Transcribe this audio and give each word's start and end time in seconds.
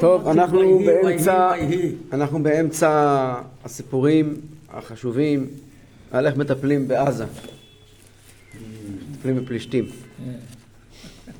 טוב, 0.00 0.28
אנחנו 0.28 0.78
באמצע. 0.86 1.52
אנחנו 2.12 2.42
באמצע 2.42 3.34
הסיפורים 3.64 4.40
החשובים 4.70 5.46
על 6.10 6.26
איך 6.26 6.36
מטפלים 6.36 6.88
בעזה. 6.88 7.24
מטפלים 9.10 9.36
בפלישתים. 9.36 9.84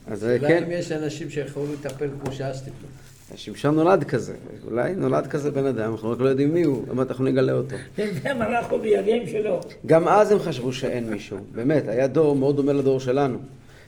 אז 0.07 0.25
אה, 0.25 0.37
אולי 0.37 0.49
כן, 0.49 0.65
אם 0.65 0.71
יש 0.71 0.93
אנשים 0.93 1.31
שיכולו 1.31 1.73
לטפל 1.73 2.09
כמו 2.23 2.33
שאז 2.33 2.63
טיפלו. 2.63 2.89
שמשון 3.37 3.75
נולד 3.75 4.05
כזה, 4.05 4.35
אולי 4.65 4.95
נולד 4.95 5.27
כזה 5.27 5.51
בן 5.51 5.67
אדם, 5.67 5.93
אנחנו 5.93 6.11
רק 6.11 6.21
לא 6.21 6.29
יודעים 6.29 6.55
מי 6.55 6.63
הוא, 6.63 6.95
מעט 6.95 7.11
אנחנו 7.11 7.25
נגלה 7.25 7.53
אותו. 7.53 7.77
הם 8.25 8.43
הלכו 8.43 8.79
בידיהם 8.79 9.27
שלו. 9.27 9.61
גם 9.87 10.09
אז 10.09 10.33
הם 10.33 10.39
חשבו 10.39 10.73
שאין 10.73 11.11
מישהו, 11.11 11.39
באמת, 11.55 11.89
היה 11.89 12.07
דור 12.07 12.37
מאוד 12.37 12.57
דומה 12.57 12.73
לדור 12.73 13.01
שלנו. 13.01 13.39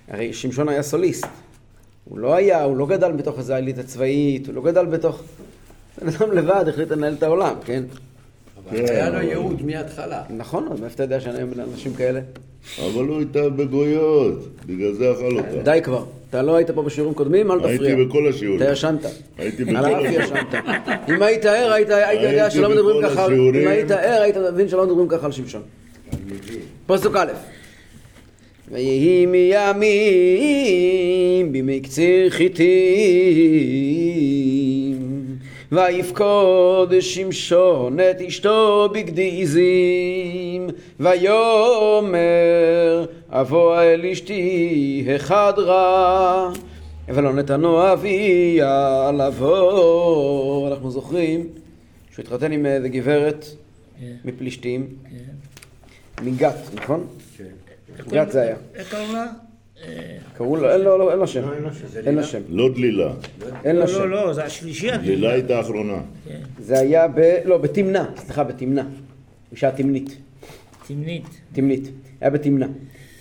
הרי 0.08 0.32
שמשון 0.32 0.68
היה 0.68 0.82
סוליסט. 0.82 1.26
הוא 2.10 2.18
לא 2.18 2.34
היה, 2.34 2.62
הוא 2.62 2.76
לא 2.76 2.86
גדל 2.86 3.12
בתוך 3.12 3.38
איזו 3.38 3.54
עילית 3.54 3.78
הצבאית, 3.78 4.46
הוא 4.46 4.54
לא 4.54 4.62
גדל 4.62 4.84
בתוך... 4.84 5.22
בן 6.02 6.08
אדם 6.08 6.32
לבד 6.32 6.64
החליט 6.68 6.90
לנהל 6.90 7.14
את 7.14 7.22
העולם, 7.22 7.54
כן? 7.64 7.82
אבל 8.70 8.78
היה 8.90 9.10
לו 9.10 9.20
ייעוד 9.20 9.62
מההתחלה. 9.66 10.22
נכון, 10.36 10.68
אז 10.72 10.80
מאיפה 10.80 10.94
אתה 10.94 11.02
יודע 11.02 11.20
שאני 11.20 11.38
היום 11.38 11.50
אנשים 11.72 11.94
כאלה? 11.94 12.20
אבל 12.78 13.04
הוא 13.04 13.18
הייתה 13.18 13.48
בגויות, 13.48 14.48
בגלל 14.66 14.92
זה 14.92 15.12
אכל 15.12 15.38
אותה. 15.38 15.62
די 15.62 15.80
כבר. 15.84 16.04
אתה 16.30 16.42
לא 16.42 16.56
היית 16.56 16.70
פה 16.70 16.82
בשיעורים 16.82 17.14
קודמים, 17.14 17.50
אל 17.50 17.58
תפריע. 17.58 17.70
הייתי 17.70 18.04
בכל 18.04 18.28
השיעורים. 18.28 18.62
אתה 18.62 18.72
ישנת. 18.72 19.06
הייתי 19.38 19.64
בכל 19.64 19.76
השיעורים. 19.76 20.20
ישנת. 20.20 20.54
אם 21.08 21.22
היית 21.22 21.44
ער, 21.44 21.72
היית 21.72 22.22
יודע 22.22 22.50
שלא 22.50 22.70
מדברים 22.70 23.02
בכל 23.02 23.08
ככה, 23.08 23.24
השיעורים. 23.24 23.62
אם 23.62 23.68
היית 23.68 23.90
ער, 23.90 24.22
היית 24.22 24.36
מבין 24.36 24.68
שלא 24.68 24.86
מדברים 24.86 25.08
ככה 25.08 25.26
על 25.26 25.32
שמשון. 25.32 25.62
פסוק 26.86 27.16
א' 27.16 27.32
ויהי 28.72 29.26
מימים 29.26 29.82
בימי 31.52 31.80
קציר 31.80 32.30
חיטים. 32.30 32.70
ויפקוד 35.72 37.00
שמשון 37.00 38.00
את 38.00 38.20
אשתו 38.20 38.88
בגדי 38.94 39.42
עזים. 39.42 40.68
ויאמר 41.00 42.16
אבוא 43.28 43.80
אל 43.80 44.06
אשתי 44.06 45.06
אחד 45.16 45.52
רע. 45.56 46.50
ולא 47.08 47.32
נתנו 47.32 47.92
אביה 47.92 49.10
לבוא. 49.18 50.68
אנחנו 50.68 50.90
זוכרים 50.90 51.46
שהוא 52.12 52.22
התחתן 52.22 52.52
עם 52.52 52.66
איזה 52.66 52.88
גברת 52.88 53.46
מפלישתים. 54.24 54.86
מגת, 56.22 56.56
נכון? 56.74 57.06
גת 58.08 58.30
זה 58.32 58.40
היה. 58.42 58.56
איך 58.74 58.90
קראו 58.90 59.12
לה? 59.12 59.26
קראו 60.36 60.56
לו, 60.56 60.70
אין 60.70 60.80
לו, 60.80 60.98
לא, 60.98 61.10
אין 61.10 61.18
לו 61.18 61.26
שם. 61.28 61.42
אין 62.06 62.14
לו 62.14 62.24
שם. 62.24 62.40
לא 62.48 62.68
דלילה. 62.74 63.12
אין 63.64 63.76
לו 63.76 63.82
לא, 63.82 63.86
שם. 63.86 63.98
לא, 64.00 64.08
לא, 64.10 64.32
זה 64.32 64.44
השלישי. 64.44 64.90
דלילה 64.98 65.32
הייתה 65.32 65.56
האחרונה. 65.58 65.98
זה 66.58 66.78
היה 66.78 67.08
ב... 67.08 67.20
לא, 67.44 67.58
בתמנע. 67.58 68.04
סליחה, 68.16 68.44
בתמנע. 68.44 68.82
אישה 69.52 69.70
תמנית. 69.70 70.16
תמנית. 70.86 71.24
תמנית. 71.52 71.88
היה 72.20 72.30
בתמנע. 72.30 72.66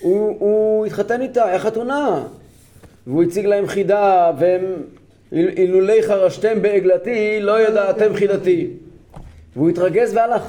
הוא, 0.01 0.85
התחתן 0.85 1.21
איתה, 1.21 1.45
היה 1.45 1.59
חתונה. 1.59 2.23
והוא 3.07 3.23
הציג 3.23 3.45
להם 3.45 3.67
חידה, 3.67 4.31
והם... 4.39 4.61
"אל- 5.33 5.49
אילולי 5.57 6.03
חרשתם 6.03 6.61
בעגלתי, 6.61 7.39
לא 7.41 7.67
ידעתם 7.67 8.15
חידתי. 8.15 8.67
והוא 9.55 9.69
התרגז 9.69 10.13
והלך. 10.15 10.43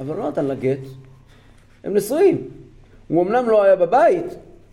אבל 0.00 0.16
לא 0.16 0.28
נתן 0.28 0.44
לה 0.44 0.54
גט. 0.54 0.78
הם 1.84 1.94
נשואים. 1.94 2.38
הוא 3.14 3.22
אמנם 3.22 3.48
לא 3.48 3.62
היה 3.62 3.76
בבית, 3.76 4.24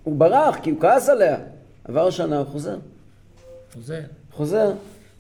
הוא 0.03 0.15
ברח 0.15 0.57
כי 0.63 0.69
הוא 0.69 0.81
כעס 0.81 1.09
עליה. 1.09 1.37
עבר 1.83 2.09
שנה, 2.09 2.37
הוא 2.37 2.45
חוזר. 2.45 2.77
חוזר. 3.73 4.01
חוזר, 4.31 4.71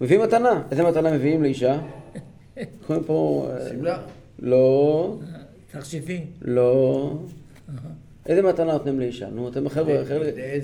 מביא 0.01 0.19
מתנה. 0.19 0.63
איזה 0.71 0.83
מתנה 0.83 1.11
מביאים 1.11 1.43
לאישה? 1.43 1.79
קוראים 2.87 3.03
פה... 3.03 3.49
שמלה. 3.69 3.97
לא, 4.39 5.15
תכשיטים. 5.71 6.25
לא. 6.41 7.13
איזה 8.25 8.41
מתנה 8.41 8.73
נותנים 8.73 8.99
לאישה? 8.99 9.25
נו, 9.35 9.47
אתם 9.47 9.69
חבר'ה, 9.69 9.95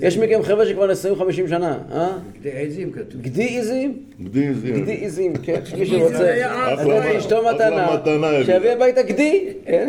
יש 0.02 0.18
מכם 0.18 0.42
חבר'ה 0.42 0.66
שכבר 0.66 0.92
נשואים 0.92 1.16
50 1.16 1.48
שנה, 1.48 1.78
אה? 1.92 2.18
בגדי 2.34 2.50
עזים 2.50 2.92
כתוב. 2.92 3.20
גדי 3.20 3.58
עזים? 3.58 3.96
גדי 4.22 4.48
עזים. 4.48 4.74
גדי 4.82 4.98
עזים, 5.06 5.32
כן, 5.42 5.60
מי 5.78 5.86
שרוצה. 5.86 6.46
אחלה 6.74 7.12
מתנה. 7.52 8.44
שיביא 8.44 8.70
הביתה 8.70 9.02
גדי, 9.02 9.48
כן? 9.66 9.88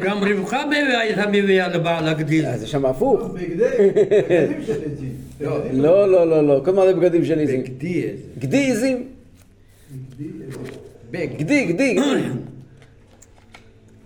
גם 0.00 0.24
רבקה 0.24 0.62
הייתה 1.00 1.26
מביאה 1.32 1.68
לבעל 1.68 2.08
הגדיל. 2.08 2.46
אז 2.46 2.60
זה 2.60 2.66
שם 2.66 2.86
הפוך. 2.86 3.20
בגדי, 3.34 3.64
בגדים 4.30 4.62
של 4.66 4.72
עזים. 4.92 5.12
לא. 5.40 5.58
לא, 5.72 6.08
לא, 6.08 6.30
לא, 6.30 6.46
לא, 6.46 6.60
כל 6.64 6.72
מה 6.72 6.86
זה 6.86 6.94
בגדים 6.94 7.24
של 7.24 7.40
עזים. 7.40 7.62
בגדי 7.62 8.04
עזים. 8.04 8.16
גדי 8.38 8.70
עזים, 8.72 9.06
בגדי. 11.10 11.44
גדי, 11.44 11.64
גדי. 11.64 11.96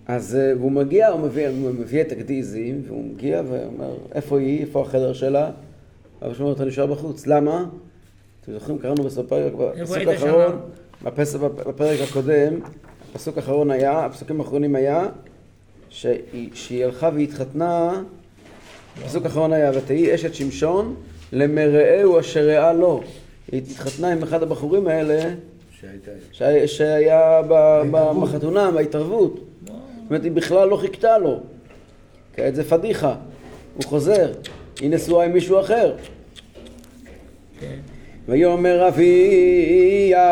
אז 0.09 0.37
אה, 0.37 0.53
הוא 0.61 0.73
מגיע, 0.73 1.09
הוא 1.09 1.21
מביא, 1.21 1.49
הוא 1.49 1.57
מביא 1.75 2.01
את 2.01 2.13
הגדי 2.13 2.39
עזים, 2.39 2.83
והוא 2.87 3.05
מגיע 3.05 3.43
ואומר, 3.51 3.95
איפה 4.15 4.39
היא? 4.39 4.61
איפה 4.61 4.81
החדר 4.83 5.13
שלה? 5.13 5.51
אבא 6.23 6.35
שלו 6.35 6.45
אומר, 6.45 6.57
אתה 6.57 6.65
נשאר 6.65 6.87
בחוץ. 6.87 7.27
למה? 7.27 7.65
אתם 8.45 8.53
זוכרים, 8.53 8.79
קראנו 8.79 9.03
בפרק, 9.05 9.53
בפסוק 9.53 9.97
האחרון, 10.09 10.53
שם? 10.53 10.57
בפס- 11.09 11.35
בפרק 11.69 12.01
הקודם, 12.09 12.55
הפסוק 13.15 13.37
האחרון 13.37 13.71
היה, 13.71 14.05
הפסוקים 14.05 14.41
האחרונים 14.41 14.75
היה, 14.75 15.07
שהיא, 15.89 16.51
שהיא 16.55 16.85
הלכה 16.85 17.11
והתחתנה, 17.15 18.03
הפסוק 19.05 19.25
האחרון 19.25 19.53
היה, 19.53 19.71
ותהי 19.75 20.15
אשת 20.15 20.35
שמשון 20.35 20.95
למרעהו 21.33 22.21
אשר 22.21 22.47
ראה 22.47 22.73
לו. 22.73 23.03
היא 23.53 23.63
התחתנה 23.71 24.13
עם 24.13 24.23
אחד 24.23 24.43
הבחורים 24.43 24.87
האלה, 24.87 25.31
שהייתה... 25.81 26.11
שהיה, 26.67 27.41
בחתונה, 28.23 28.71
בהתערבות. 28.71 29.41
זאת 30.07 30.11
אומרת, 30.11 30.25
היא 30.25 30.33
בכלל 30.33 30.69
לא 30.69 30.77
חיכתה 30.77 31.19
לו. 31.19 31.41
כעת 32.37 32.55
זה 32.55 32.65
פדיחה. 32.65 33.15
הוא 33.75 33.85
חוזר, 33.85 34.33
היא 34.81 34.91
נשואה 34.91 35.25
עם 35.25 35.33
מישהו 35.33 35.61
אחר. 35.61 35.95
ויאמר 38.29 38.89
אביה 38.89 40.23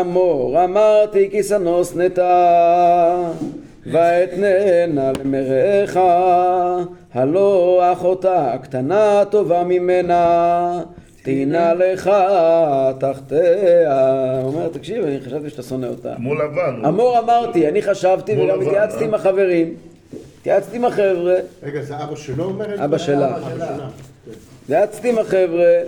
אמור 0.00 0.64
אמרתי 0.64 1.30
כי 1.30 1.42
שנוס 1.42 1.96
נטע 1.96 3.30
ואתננה 3.86 5.12
למרעך 5.12 6.00
הלא 7.14 7.80
אחותה 7.92 8.52
הקטנה 8.52 9.22
טובה 9.30 9.64
ממנה 9.64 10.82
תהינה 11.24 11.74
לך 11.74 12.10
תחתיה. 12.98 14.40
הוא 14.42 14.52
אומר 14.52 14.68
תקשיב 14.68 15.04
אני 15.04 15.20
חשבתי 15.20 15.50
שאתה 15.50 15.62
שונא 15.62 15.86
אותה 15.86 16.14
כמו 16.16 16.34
לבן. 16.34 16.84
אמור 16.88 17.18
אמרתי 17.18 17.68
אני 17.68 17.82
חשבתי 17.82 18.32
וגם 18.32 18.60
התייעצתי 18.60 19.00
אה? 19.00 19.08
עם 19.08 19.14
החברים 19.14 19.74
התייעצתי 20.40 20.76
עם 20.76 20.84
החבר'ה 20.84 21.34
רגע, 21.62 21.82
זה 21.82 22.04
אבא 22.04 22.16
שלו 22.16 22.44
אומר 22.44 22.74
את 22.74 22.78
זה? 22.78 22.84
אבא 22.84 22.98
שלה. 22.98 23.36
התייעצתי 24.64 25.08
עם 25.08 25.18
החבר'ה, 25.18 25.80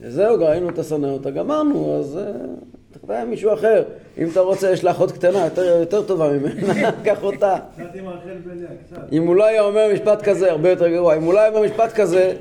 וזהו, 0.00 0.36
כבר 0.36 0.48
ראינו 0.48 0.68
אתה 0.68 0.82
שונא 0.82 1.06
אותה, 1.06 1.30
גמרנו, 1.30 1.98
אז 2.00 2.18
אה, 2.18 2.32
תחתה 2.92 3.22
עם 3.22 3.30
מישהו 3.30 3.54
אחר. 3.54 3.82
אם 4.18 4.28
אתה 4.32 4.40
רוצה, 4.40 4.70
יש 4.70 4.84
לה 4.84 4.90
אחות 4.90 5.12
קטנה, 5.12 5.44
יותר, 5.44 5.62
יותר 5.62 6.02
טובה 6.02 6.28
ממנה, 6.28 6.92
קח 7.04 7.22
אותה. 7.22 7.56
קצת 7.74 7.82
עם 7.94 8.08
רחל 8.08 8.28
ולאה, 8.44 8.70
קצת. 8.86 9.12
אם 9.12 9.26
הוא 9.26 9.36
לא 9.36 9.46
היה 9.46 9.62
אומר 9.62 9.88
משפט 9.94 10.22
כזה, 10.22 10.50
הרבה 10.50 10.70
יותר 10.70 10.88
גרוע, 10.88 11.16
אם 11.16 11.22
הוא 11.22 11.34
לא 11.34 11.38
היה 11.38 11.48
אומר 11.48 11.62
משפט 11.62 11.92
כזה, 11.92 12.32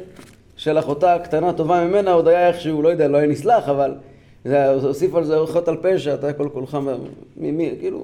של 0.61 0.79
אחותה 0.79 1.17
קטנה 1.23 1.53
טובה 1.53 1.85
ממנה, 1.85 2.11
עוד 2.13 2.27
היה 2.27 2.47
איכשהו, 2.47 2.81
לא 2.81 2.89
יודע, 2.89 3.07
לא 3.07 3.17
היה 3.17 3.27
נסלח, 3.27 3.69
אבל 3.69 3.95
זה 4.45 4.69
הוסיף 4.69 5.15
על 5.15 5.23
זה 5.23 5.37
אורחות 5.37 5.67
על 5.67 5.77
פשע, 5.81 6.13
אתה 6.13 6.33
כל 6.33 6.49
כולך, 6.53 6.75
מ- 6.75 7.57
מי, 7.57 7.71
כאילו. 7.79 8.03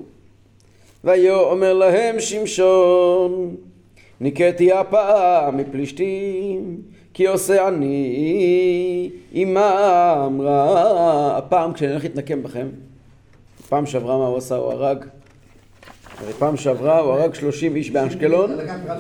ויאמר 1.04 1.74
להם 1.74 2.20
שמשון, 2.20 3.56
ניקאתי 4.22 4.72
הפעם 4.72 5.58
מפלישתים, 5.58 6.78
כי 7.14 7.28
עושה 7.28 7.68
אני 7.68 9.10
עמם 9.32 10.42
רע. 10.42 11.38
הפעם 11.38 11.74
כשאני 11.74 11.92
הולך 11.92 12.04
להתנקם 12.04 12.44
בכם, 12.44 12.68
פעם 13.70 13.86
שעברה 13.86 14.18
מה 14.18 14.26
הוא 14.28 14.38
עשה, 14.38 14.56
הוא 14.56 14.72
הרג. 14.72 15.06
הרי 16.18 16.34
פעם 16.34 16.58
שעברה 16.58 17.00
הוא 17.00 17.12
הרג 17.14 17.34
30 17.34 17.76
איש 17.76 17.92
באשקלון 17.92 18.52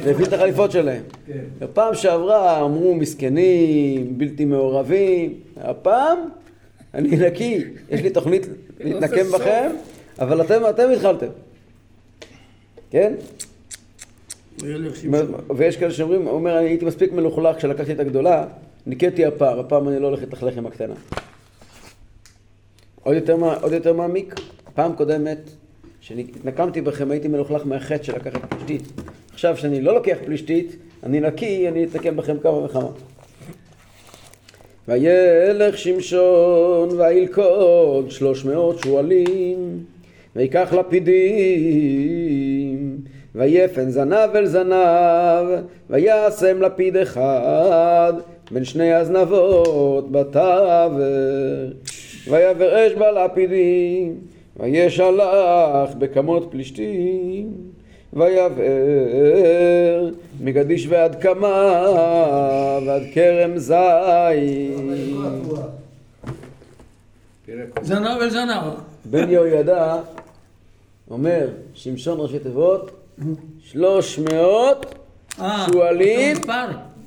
והביא 0.04 0.26
את 0.26 0.34
החליפות 0.34 0.72
שלהם. 0.72 1.04
בפעם 1.60 1.94
שעברה 1.96 2.66
אמרו 2.66 2.96
מסכנים, 2.96 4.18
בלתי 4.18 4.46
מעורבים. 4.46 5.34
הפעם 5.58 6.18
אני 6.94 7.18
נקי, 7.18 7.64
יש 7.90 8.02
לי 8.02 8.10
תוכנית 8.10 8.48
להתנקם 8.80 9.26
בכם, 9.34 9.70
אבל 10.20 10.42
אתם, 10.42 10.62
אתם 10.70 10.90
התחלתם. 10.96 11.28
כן? 12.92 13.14
ויש 15.58 15.78
כאלה 15.78 15.92
שאומרים, 15.92 16.22
הוא 16.22 16.32
אומר, 16.32 16.58
אני 16.60 16.68
הייתי 16.68 16.86
מספיק 16.86 17.12
מלוכלך 17.12 17.56
כשלקחתי 17.58 17.92
את 17.92 18.00
הגדולה, 18.00 18.46
ניקאתי 18.88 19.26
הפעם, 19.26 19.60
הפעם 19.60 19.90
אני 19.90 20.00
לא 20.00 20.08
הולך 20.08 20.20
להתלכלך 20.20 20.58
עם 20.58 20.66
הקטנה. 20.68 20.94
עוד 23.04 23.16
יותר, 23.16 23.36
מה- 23.36 23.56
עוד 23.62 23.74
יותר 23.74 23.94
מעמיק, 23.94 24.36
פעם 24.76 24.94
קודמת, 24.96 25.38
כשהתנקמתי 26.08 26.82
בכם, 26.82 27.12
הייתי 27.12 27.28
מלוכלך 27.28 27.62
מהחטא 27.66 28.04
של 28.04 28.16
לקחת 28.16 28.54
פלישתית. 28.54 28.82
עכשיו, 29.34 29.58
שאני 29.58 29.82
לא 29.82 29.94
לוקח 29.94 30.18
פלישתית, 30.26 30.76
אני 31.04 31.20
נקי, 31.20 31.68
אני 31.68 31.84
אתנקם 31.84 32.16
בכם 32.16 32.40
כמה 32.40 32.54
וכמה. 32.54 32.90
וילך 34.88 35.78
שמשון 35.78 36.90
וילכוד 37.00 38.12
שלוש 38.12 38.46
מאות 38.46 38.80
שועלים 38.80 39.84
ויקח 40.36 40.74
לפידים 40.74 41.28
ויפן 43.36 43.90
זנב 43.90 44.30
אל 44.36 44.46
זנב 44.46 45.48
וישם 45.90 46.62
לפיד 46.62 46.98
אחד 46.98 48.14
בין 48.52 48.64
שני 48.64 48.94
הזנבות 48.94 50.12
בתווך 50.12 50.94
ויבר 52.28 52.88
אש 52.88 52.94
בלפידים 52.94 54.37
וישלח 54.60 55.94
בכמות 56.00 56.48
פלישתים 56.52 57.52
ויבער 58.14 60.10
מגדיש 60.42 60.88
ועד 60.90 61.16
קמה 61.16 61.86
ועד 62.86 63.02
כרם 63.14 63.58
זית 63.58 63.78
זנב 67.82 68.18
אל 68.22 68.30
זנב. 68.30 68.64
בן 69.06 69.30
יהוידע 69.30 69.98
אומר 71.12 71.48
שמשון 71.74 72.20
ראשי 72.20 72.40
תיבות 72.40 72.92
שלוש 73.60 74.20
מאות 74.20 74.96
אה, 75.42 75.66
שועלים. 75.72 76.38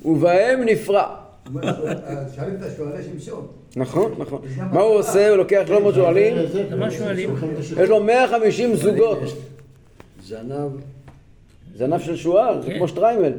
ובהם 0.04 0.62
נפרע 0.62 1.16
שואלים 2.36 2.54
את 2.54 2.62
השואלי 2.62 3.02
שמשון. 3.02 3.46
נכון, 3.76 4.12
נכון. 4.18 4.40
מה 4.72 4.80
הוא 4.80 4.94
עושה? 4.94 5.28
הוא 5.28 5.36
לוקח 5.36 5.62
300 5.66 5.94
שועלים? 5.94 6.36
יש 7.82 7.88
לו 7.90 8.02
150 8.02 8.76
זוגות. 8.76 9.18
זנב, 10.24 10.70
זנב 11.76 12.00
של 12.00 12.16
שועל, 12.16 12.62
זה 12.62 12.66
כן. 12.70 12.76
כמו 12.78 12.88
שטריימל. 12.88 13.32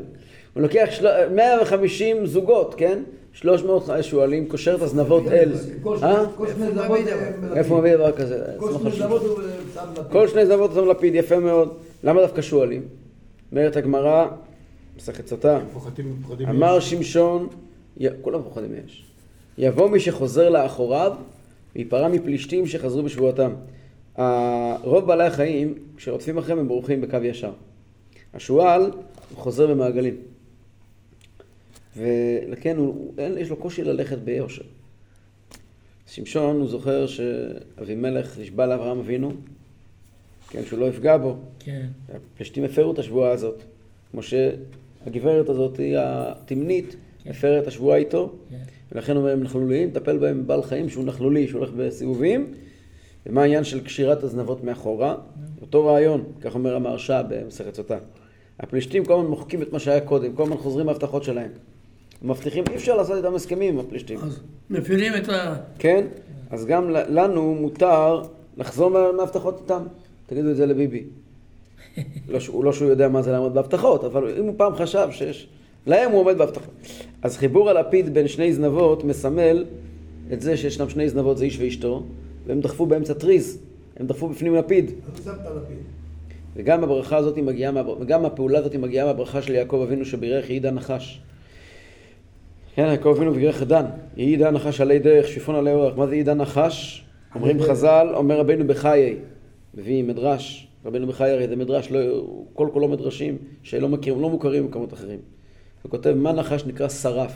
הוא 0.54 0.62
לוקח 0.64 0.88
של- 0.92 1.08
150 1.36 2.26
זוגות, 2.26 2.76
כן? 2.78 3.00
300 3.34 3.84
שועלים, 4.02 4.48
קושר 4.48 4.76
את 4.76 4.82
הזנבות 4.82 5.24
אל. 5.28 5.52
אה? 6.04 6.24
כל 6.38 6.48
שני 6.48 6.66
איפה 7.56 7.78
מביא 7.80 7.96
דבר 7.96 8.12
כזה? 8.12 8.46
כל 8.58 8.68
זה 8.68 8.74
לא 8.74 8.80
שני 8.80 8.90
חשוב. 8.90 9.02
זנבות 9.02 9.22
הוא 9.22 9.40
שם 9.74 9.90
לפיד. 9.92 10.12
כל 10.12 10.28
שני 10.28 10.46
יפה 11.16 11.40
מאוד. 11.40 11.74
למה 12.04 12.22
דווקא 12.22 12.42
שועלים? 12.42 12.82
אומרת 13.52 13.76
הגמרא, 13.76 14.28
מסכת 14.98 15.28
סוטה, 15.28 15.60
אמר 16.50 16.80
שמשון, 16.80 17.48
כולם 18.22 18.42
פוחדים 18.44 18.72
מאש. 18.72 19.11
יבוא 19.62 19.90
מי 19.90 20.00
שחוזר 20.00 20.50
לאחוריו, 20.50 21.14
וייפרע 21.76 22.08
מפלישתים 22.08 22.68
שחזרו 22.68 23.04
בשבועתם. 23.04 23.54
רוב 24.84 25.06
בעלי 25.08 25.24
החיים, 25.24 25.74
כשרודפים 25.98 26.38
אחריהם, 26.38 26.60
הם 26.60 26.68
בורחים 26.68 27.02
בקו 27.02 27.18
ישר. 27.24 27.52
השועל, 28.34 28.92
חוזר 29.36 29.68
במעגלים. 29.68 30.16
ולכן 31.98 32.78
הוא, 32.78 32.88
הוא- 32.88 33.14
אין, 33.18 33.38
יש 33.38 33.50
לו 33.50 33.56
קושי 33.56 33.84
ללכת 33.84 34.18
ביושר. 34.18 34.64
שמשון, 36.08 36.56
הוא 36.60 36.68
זוכר 36.68 37.08
שאבימלך 37.08 38.40
נשבע 38.40 38.66
לאברהם 38.68 39.00
אבינו, 39.00 39.32
כן, 40.50 40.62
שהוא 40.66 40.80
לא 40.80 40.86
יפגע 40.86 41.18
בו. 41.18 41.36
כן. 41.60 41.86
הפלישתים 42.34 42.64
הפרו 42.64 42.94
את 42.94 43.00
השבועה 43.00 43.32
הזאת. 43.32 43.62
כמו 44.12 44.22
שהגברת 44.24 45.50
הזאת, 45.50 45.78
היא 45.78 45.96
התמנית, 46.00 46.96
הפרה 47.26 47.60
את 47.60 47.68
השבועה 47.68 47.98
איתו, 47.98 48.34
כן. 48.50 48.56
ולכן 48.92 49.12
הוא 49.16 49.22
אומר, 49.22 49.34
הם 49.34 49.44
נכלוליים, 49.44 49.92
טפל 49.92 50.18
בהם 50.18 50.48
בעל 50.48 50.62
חיים 50.64 50.90
שהוא 50.90 51.04
נכלולי, 51.06 51.48
שהולך 51.48 51.70
בסיבובים. 51.78 52.48
ומה 53.26 53.42
העניין 53.42 53.64
של 53.64 53.84
קשירת 53.84 54.24
הזנבות 54.24 54.64
מאחורה? 54.64 55.16
אותו 55.62 55.86
רעיון, 55.86 56.24
כך 56.42 56.56
אומר 56.56 56.76
המהרש"א 56.76 57.22
במסכת 57.30 57.76
סוטה. 57.76 57.98
הפלישתים 58.60 59.06
כל 59.06 59.14
הזמן 59.14 59.26
מוחקים 59.26 59.62
את 59.62 59.74
מה 59.74 59.80
שהיה 59.80 60.02
קודם, 60.02 60.34
כל 60.34 60.44
הזמן 60.44 60.58
חוזרים 60.58 60.86
מההבטחות 60.86 61.24
שלהם. 61.24 61.50
הם 62.22 62.30
מבטיחים, 62.30 62.64
אי 62.70 62.76
אפשר 62.76 62.98
לעשות 62.98 63.18
איתם 63.18 63.36
הסכמים 63.36 63.74
עם 63.74 63.80
הפלישתים. 63.86 64.20
אז 64.20 64.40
מפעילים 64.70 65.14
את 65.16 65.30
ה... 65.30 65.56
כן? 65.80 66.06
אז 66.50 66.66
גם 66.66 66.90
לנו 66.90 67.56
מותר 67.56 68.22
לחזור 68.58 68.90
מה- 68.90 69.12
מההבטחות 69.12 69.60
איתם. 69.64 69.84
תגידו 70.28 70.50
את 70.50 70.56
זה 70.56 70.66
לביבי. 70.66 71.04
לא, 72.30 72.40
לא 72.64 72.74
שהוא 72.74 72.90
יודע 72.90 73.08
מה 73.10 73.22
זה 73.22 73.32
לעמוד 73.32 73.54
בהבטחות, 73.54 74.04
אבל 74.04 74.34
אם 74.40 74.46
הוא 74.46 74.54
פעם 74.58 74.76
חשב 74.76 75.08
שיש... 75.12 75.48
להם 75.86 76.12
הוא 76.12 76.20
עומד 76.20 76.38
בהבטחות. 76.38 76.74
אז 77.22 77.38
חיבור 77.38 77.70
הלפיד 77.70 78.14
בין 78.14 78.28
שני 78.28 78.54
זנבות 78.54 79.04
מסמל 79.04 79.66
את 80.34 80.42
זה 80.42 80.58
שישנם 80.58 80.90
שני 80.90 81.10
זנבות, 81.10 81.38
זה 81.38 81.46
איש 81.46 81.60
ואשתו, 81.60 82.04
והם 82.48 82.62
דחפו 82.62 82.86
באמצע 82.86 83.14
טריז. 83.14 83.60
הם 83.98 84.08
דחפו 84.08 84.28
בפנים 84.28 84.56
לפיד. 84.56 84.92
וגם 86.56 86.84
הברכה 86.84 87.18
הזאת 87.18 87.38
מגיעה. 87.38 87.72
וגם 88.00 88.26
הפעולה 88.26 88.60
הזאת 88.60 88.76
מגיעה 88.76 89.06
מהברכה 89.06 89.42
של 89.42 89.54
יעקב 89.54 89.86
אבינו 89.88 90.06
שבירך 90.06 90.50
יהי 90.50 90.60
דן 90.60 90.74
נחש. 90.74 91.22
כן, 92.76 92.82
יעקב 92.82 93.14
אבינו 93.18 93.34
בירך 93.34 93.64
דן. 93.64 93.86
יהי 94.18 94.38
דן 94.38 94.54
נחש 94.54 94.82
עלי 94.82 95.00
דרך, 95.00 95.28
שיפון 95.28 95.56
עלי 95.56 95.74
אורך. 95.74 95.98
מה 95.98 96.08
זה 96.08 96.16
יהי 96.16 96.24
דן 96.24 96.38
נחש? 96.38 97.06
אומרים 97.36 97.62
חז"ל, 97.62 98.08
אומר 98.14 98.40
רבנו 98.40 98.68
בחיי. 98.68 99.16
מביא 99.76 100.04
מדרש. 100.04 100.68
רבנו 100.86 101.08
בחיי 101.08 101.32
הרי 101.32 101.48
זה 101.48 101.56
מדרש, 101.56 101.92
לא, 101.92 102.00
כל 102.54 102.70
כולו 102.74 102.88
מדרשים 102.88 103.38
שלא 103.64 103.90
מכירים, 103.90 104.22
לא 104.22 104.30
מוכרים 104.30 104.64
במקומות 104.64 104.94
אחרים. 104.94 105.20
הוא 105.82 105.92
כותב, 105.92 106.14
מה 106.14 106.32
נחש 106.32 106.66
נקרא 106.66 106.90
שרף? 106.90 107.34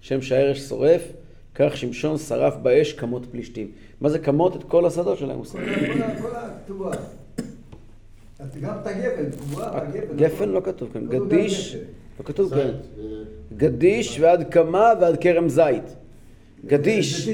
שם 0.00 0.22
שהארש 0.22 0.58
שורף, 0.60 1.02
כך 1.54 1.76
שמשון 1.76 2.18
שרף 2.18 2.56
באש 2.56 2.92
כמות 2.92 3.26
פלישתים. 3.30 3.68
מה 4.00 4.08
זה 4.08 4.18
כמות? 4.18 4.56
את 4.56 4.64
כל 4.64 4.86
השדות 4.86 5.18
שלהם 5.18 5.36
הוא 5.36 5.44
שרף. 5.44 5.62
כל 5.92 6.02
ה- 6.02 6.20
כל 6.22 6.28
הכתובה. 6.36 6.90
אז 8.38 8.48
גם 8.60 8.74
את 8.82 8.86
הגפן, 8.86 9.30
כתובה, 9.30 9.70
הגפן. 9.78 10.16
גפן 10.16 10.48
לא 10.48 10.60
כתוב 10.64 10.90
כאן, 10.92 11.06
גם 11.08 11.28
גדיש. 11.28 11.76
לא 12.20 12.24
כתוב 12.24 12.50
כאן, 12.54 12.58
אה, 12.60 13.04
גדיש 13.56 14.20
ועד 14.20 14.42
קמה 14.50 14.92
ועד 15.00 15.16
כרם 15.22 15.48
זית. 15.48 15.82
גדיש. 16.66 17.28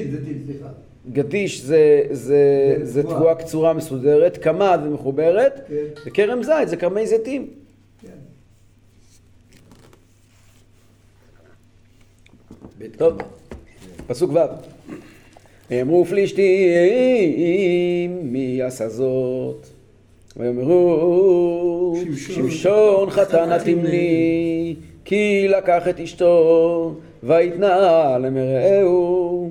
גדיש 1.11 1.61
זה, 1.61 2.01
זה, 2.11 2.75
זה 2.81 2.85
זה 2.85 3.01
תבואה. 3.03 3.15
תבואה 3.17 3.35
קצורה 3.35 3.73
מסודרת, 3.73 4.37
קמה 4.37 4.77
זה 4.83 4.89
מחוברת, 4.89 5.61
כן. 5.67 5.75
וכרם 6.05 6.43
זית 6.43 6.67
זה 6.67 6.77
כרמי 6.77 7.07
זיתים. 7.07 7.47
טוב, 12.97 13.17
פסוק 14.07 14.31
ו' 14.33 14.39
אמרו 15.81 16.05
פלישתים 16.05 16.43
מי 18.23 18.61
עשה 18.61 18.89
זאת? 18.89 19.67
ויאמרו 20.37 21.95
שמשון 22.15 23.09
חתן 23.09 23.51
התמני 23.51 24.75
כי 25.05 25.47
לקח 25.47 25.87
את 25.87 25.99
אשתו 25.99 26.95
ויתנה 27.23 28.17
למרעהו 28.17 29.49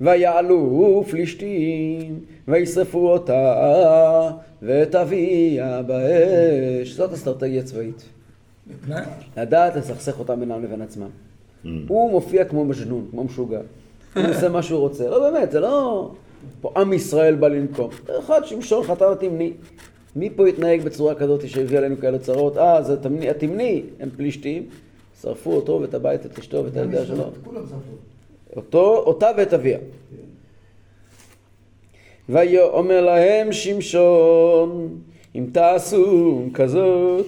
ויעלו 0.00 1.04
פלישתים 1.10 2.20
וישרפו 2.48 3.08
אותה 3.12 4.30
ואת 4.62 4.94
אביה 4.94 5.82
באש 5.82 6.88
זאת 6.88 7.12
אסטרטגיה 7.12 7.62
צבאית? 7.62 8.04
לדעת 9.36 9.76
לסכסך 9.76 10.18
אותם 10.18 10.40
בינם 10.40 10.64
לבין 10.64 10.82
עצמם. 10.82 11.25
הוא 11.88 12.10
מופיע 12.10 12.44
כמו 12.44 12.64
מג'נון, 12.64 13.06
כמו 13.10 13.24
משוגע. 13.24 13.60
הוא 14.16 14.24
עושה 14.24 14.48
מה 14.48 14.62
שהוא 14.62 14.80
רוצה. 14.80 15.08
לא 15.08 15.30
באמת, 15.30 15.50
זה 15.50 15.60
לא... 15.60 16.10
פה 16.60 16.72
עם 16.76 16.92
ישראל 16.92 17.34
בא 17.34 17.48
לנקום. 17.48 17.90
אחד 18.18 18.40
שמשון 18.44 18.82
חטא 18.82 19.04
ותמני. 19.04 19.52
מי 20.16 20.30
פה 20.30 20.46
התנהג 20.46 20.82
בצורה 20.82 21.14
כזאת 21.14 21.48
שהביא 21.48 21.78
עלינו 21.78 21.96
כאלה 22.00 22.18
צרות? 22.18 22.58
אה, 22.58 22.82
זה 22.82 22.92
התמני, 22.92 23.30
התמני, 23.30 23.82
הם 24.00 24.08
פלישתים. 24.16 24.66
שרפו 25.22 25.52
אותו 25.52 25.78
ואת 25.80 25.94
הבית, 25.94 26.26
את 26.26 26.38
אשתו 26.38 26.64
ואת 26.64 26.76
הילדה 26.76 27.06
שלו. 27.06 27.24
אותו, 28.56 28.96
אותה 28.96 29.30
ואת 29.36 29.54
אביה. 29.54 29.78
ויאמר 32.28 33.00
להם 33.00 33.52
שמשון, 33.52 34.98
אם 35.34 35.46
תעשו 35.52 36.42
כזאת, 36.54 37.26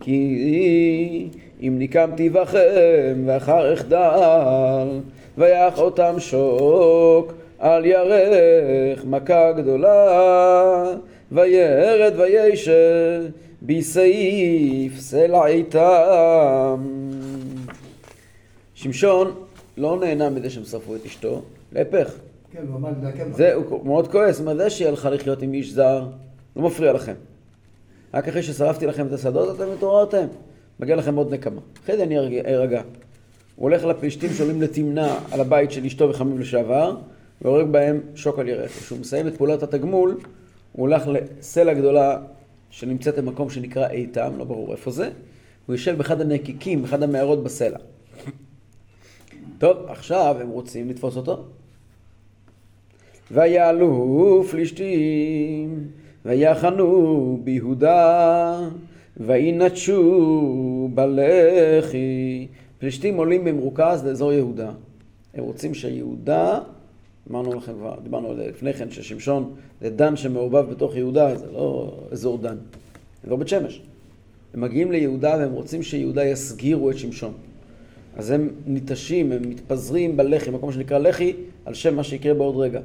כי 0.00 1.28
אם 1.68 1.78
ניקמתי 1.78 2.28
בכם 2.28 3.22
ואחר 3.26 3.74
אחדל, 3.74 5.00
ויח 5.38 5.78
אותם 5.78 6.14
שוק 6.18 7.32
על 7.58 7.84
ירך 7.86 9.04
מכה 9.04 9.52
גדולה, 9.52 10.84
וירד 11.32 12.12
וישב 12.16 13.22
בסעיף 13.62 14.98
סלע 14.98 15.46
איתם. 15.46 16.84
שמשון 18.74 19.34
לא 19.76 19.98
נהנה 20.00 20.30
מזה 20.30 20.50
שהם 20.50 20.64
שרפו 20.64 20.96
את 20.96 21.06
אשתו, 21.06 21.42
להפך. 21.72 22.14
כן, 22.52 22.64
הוא 22.68 22.76
אמר 22.76 22.90
להקל. 23.02 23.32
זה, 23.32 23.54
הוא 23.54 23.86
מאוד 23.86 24.08
כועס, 24.08 24.40
אומר, 24.40 24.56
זה 24.56 24.70
שיהיה 24.70 24.90
לך 24.90 25.08
לחיות 25.12 25.42
עם 25.42 25.52
איש 25.52 25.72
זר, 25.72 26.04
לא 26.56 26.62
מפריע 26.62 26.92
לכם. 26.92 27.14
רק 28.14 28.28
אחרי 28.28 28.42
ששרפתי 28.42 28.86
לכם 28.86 29.06
את 29.06 29.12
השדות, 29.12 29.56
אתם 29.56 29.70
התעוררתם. 29.76 30.26
מגיע 30.80 30.96
לכם 30.96 31.14
עוד 31.16 31.34
נקמה. 31.34 31.60
אחרי 31.84 31.96
זה 31.96 32.02
אני 32.02 32.18
ארג- 32.18 32.46
ארגע. 32.46 32.82
הוא 33.56 33.62
הולך 33.70 33.84
לפלישתים 33.84 34.30
שעולים 34.32 34.62
לתמנע 34.62 35.14
על 35.32 35.40
הבית 35.40 35.70
של 35.70 35.84
אשתו 35.84 36.08
וחמיו 36.10 36.38
לשעבר, 36.38 36.96
והורג 37.42 37.66
בהם 37.70 38.00
שוק 38.14 38.38
על 38.38 38.48
ירך. 38.48 38.70
כשהוא 38.70 39.00
מסיים 39.00 39.26
את 39.28 39.36
פעולת 39.36 39.62
התגמול, 39.62 40.10
הוא 40.10 40.20
הולך 40.88 41.02
לסלע 41.08 41.74
גדולה 41.74 42.18
שנמצאת 42.70 43.18
במקום 43.18 43.50
שנקרא 43.50 43.88
איתם, 43.88 44.32
לא 44.38 44.44
ברור 44.44 44.72
איפה 44.72 44.90
זה. 44.90 45.10
הוא 45.66 45.74
יושב 45.74 45.96
באחד 45.98 46.20
הנקיקים, 46.20 46.82
באחד 46.82 47.02
המערות 47.02 47.44
בסלע. 47.44 47.78
טוב, 49.58 49.76
עכשיו 49.86 50.36
הם 50.40 50.48
רוצים 50.48 50.88
לתפוס 50.90 51.16
אותו. 51.16 51.44
ויעלו 53.30 54.44
פלישתים, 54.50 55.88
ויחנו 56.24 57.40
ביהודה, 57.44 58.60
וינטשו 59.16 60.88
בלחי. 60.94 62.46
פלישתים 62.78 63.16
עולים 63.16 63.44
במרוכז 63.44 64.04
לאזור 64.04 64.32
יהודה. 64.32 64.70
הם 65.34 65.44
רוצים 65.44 65.74
שיהודה, 65.74 66.60
אמרנו 67.30 67.54
לכם 67.54 67.72
כבר, 67.72 67.94
דיברנו 68.02 68.30
על 68.30 68.36
זה 68.36 68.46
לפני 68.46 68.72
כן, 68.72 68.90
ששמשון 68.90 69.54
זה 69.80 69.90
דן 69.90 70.16
שמעורבב 70.16 70.70
בתוך 70.70 70.96
יהודה, 70.96 71.36
זה 71.36 71.46
לא 71.52 71.94
אזור 72.12 72.38
דן, 72.38 72.56
זה 73.24 73.30
לא 73.30 73.36
בית 73.36 73.48
שמש. 73.48 73.80
הם 74.54 74.60
מגיעים 74.60 74.92
ליהודה 74.92 75.36
והם 75.38 75.52
רוצים 75.52 75.82
שיהודה 75.82 76.24
יסגירו 76.24 76.90
את 76.90 76.98
שמשון. 76.98 77.32
אז 78.16 78.30
הם 78.30 78.50
ניטשים, 78.66 79.32
הם 79.32 79.42
מתפזרים 79.50 80.16
בלחי, 80.16 80.50
מקום 80.50 80.72
שנקרא 80.72 80.98
לחי, 80.98 81.32
על 81.64 81.74
שם 81.74 81.96
מה 81.96 82.04
שיקרה 82.04 82.34
בעוד 82.34 82.56
רגע. 82.56 82.80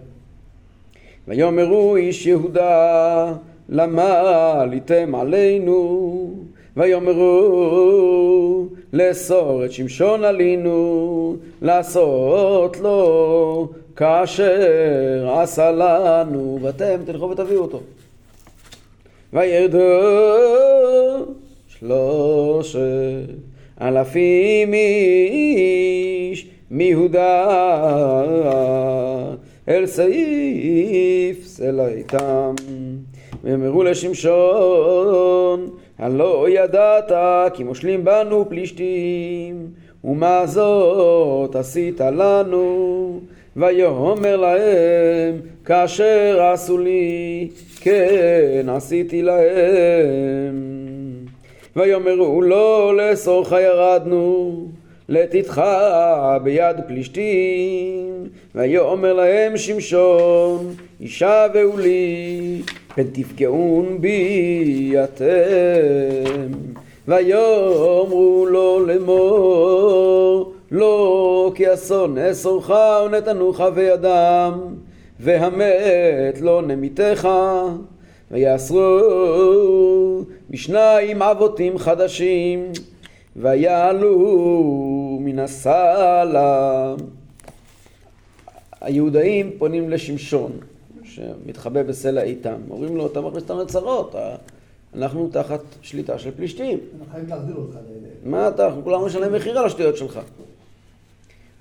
ויאמרו 1.27 1.95
איש 1.95 2.25
יהודה, 2.25 3.33
למה 3.71 4.51
עליתם 4.61 5.15
עלינו? 5.15 6.33
ויאמרו 6.77 8.65
לאסור 8.93 9.65
את 9.65 9.71
שמשון 9.71 10.23
עלינו, 10.23 11.35
לעשות 11.61 12.79
לו 12.79 13.69
כאשר 13.95 15.29
עשה 15.33 15.71
לנו, 15.71 16.59
ואתם 16.61 16.95
תלכו 17.05 17.29
ותביאו 17.29 17.61
אותו. 17.61 17.81
וירדו 19.33 19.77
שלושת 21.67 22.79
אלפים 23.81 24.73
איש 24.73 26.47
מיהודה 26.71 27.45
אל 29.67 29.85
סעיף 29.85 31.45
סלע 31.45 31.87
איתם 31.87 32.55
ואמרו 33.43 33.83
לשמשון 33.83 35.69
הלא 35.99 36.47
ידעת 36.49 37.11
כי 37.53 37.63
מושלים 37.63 38.05
בנו 38.05 38.49
פלישתים 38.49 39.67
ומה 40.03 40.45
זאת 40.45 41.55
עשית 41.55 42.01
לנו? 42.01 43.19
ויאמר 43.55 44.35
להם 44.35 45.41
כאשר 45.65 46.41
עשו 46.53 46.77
לי 46.77 47.49
כן 47.81 48.65
עשיתי 48.69 49.21
להם. 49.21 50.55
ויאמרו 51.75 52.41
לא 52.41 52.97
לאסורך 52.97 53.51
ירדנו 53.51 54.65
לתתך 55.09 55.61
ביד 56.43 56.77
פלישתים. 56.87 58.09
ויאמר 58.55 59.13
להם 59.13 59.57
שמשון 59.57 60.73
ישבו 60.99 61.77
לי 61.77 62.61
פן 62.95 63.03
תפגעון 63.03 64.01
בי 64.01 64.93
אתם. 65.03 66.51
ויאמרו 67.07 68.45
לו 68.49 68.85
לאמור 68.85 70.53
לא 70.71 71.51
כי 71.55 71.73
אסון 71.73 72.17
אסורך 72.17 72.71
ונתנוך 73.05 73.61
בידם 73.61 74.59
והמת 75.19 76.41
לא 76.41 76.61
נמיתך. 76.61 77.29
ויאסרו 78.31 78.89
בשניים 80.49 81.21
אבותים 81.21 81.77
חדשים 81.77 82.71
ויעלו 83.35 84.17
מן 85.21 85.39
הסלע. 85.39 86.95
היהודאים 88.81 89.51
פונים 89.57 89.89
לשמשון 89.89 90.51
שמתחבא 91.09 91.83
בסלע 91.83 92.21
איתם 92.21 92.55
אומרים 92.69 92.97
לו 92.97 93.07
אתה 93.07 93.21
מכניס 93.21 93.43
אותנו 93.43 93.61
לצרות 93.63 94.15
אנחנו 94.95 95.29
תחת 95.31 95.59
שליטה 95.81 96.19
של 96.19 96.31
פלישתים. 96.31 96.79
מה 98.23 98.47
אתה, 98.47 98.65
אנחנו 98.65 98.83
כולנו 98.83 99.07
נשלם 99.07 99.33
מחיר 99.33 99.59
על 99.59 99.65
השטויות 99.65 99.97
שלך 99.97 100.19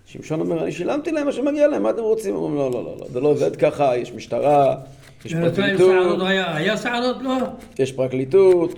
שמשון 0.06 0.40
אומר 0.40 0.62
אני 0.62 0.72
שילמתי 0.72 1.12
להם 1.12 1.26
מה 1.26 1.32
שמגיע 1.32 1.68
להם 1.68 1.82
מה 1.82 1.90
אתם 1.90 2.02
רוצים? 2.02 2.34
אומרים 2.34 2.54
לא 2.54 2.70
לא 2.70 2.84
לא 2.84 2.96
לא 3.00 3.06
זה 3.12 3.20
לא 3.20 3.28
עובד 3.28 3.56
ככה 3.56 3.96
יש 3.96 4.12
משטרה 4.12 4.76
יש 5.24 5.34
בינתיים 5.34 5.78
פרקליטות 5.78 6.20
היה, 6.26 6.76
שערות? 6.76 7.16
לא. 7.22 7.36
יש 7.78 7.92
פרקליטות 7.92 8.74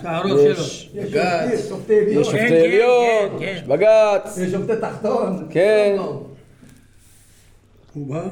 שערות 0.00 0.38
שלו. 0.38 0.50
יש 0.50 0.90
יש 0.94 1.12
בג"ץ. 1.12 1.68
שופטי 1.68 1.98
עליון, 1.98 2.20
יש 2.20 2.26
שופטי 2.26 2.48
כן, 2.48 2.54
עליון, 2.54 3.38
כן, 3.38 3.44
יש 3.44 3.60
כן. 3.60 3.68
בג"ץ, 3.68 4.38
יש 4.38 4.52
שופטי 4.52 4.72
תחתון. 4.80 5.46
כן. 5.50 5.96
הוא 7.94 8.06
בא? 8.06 8.28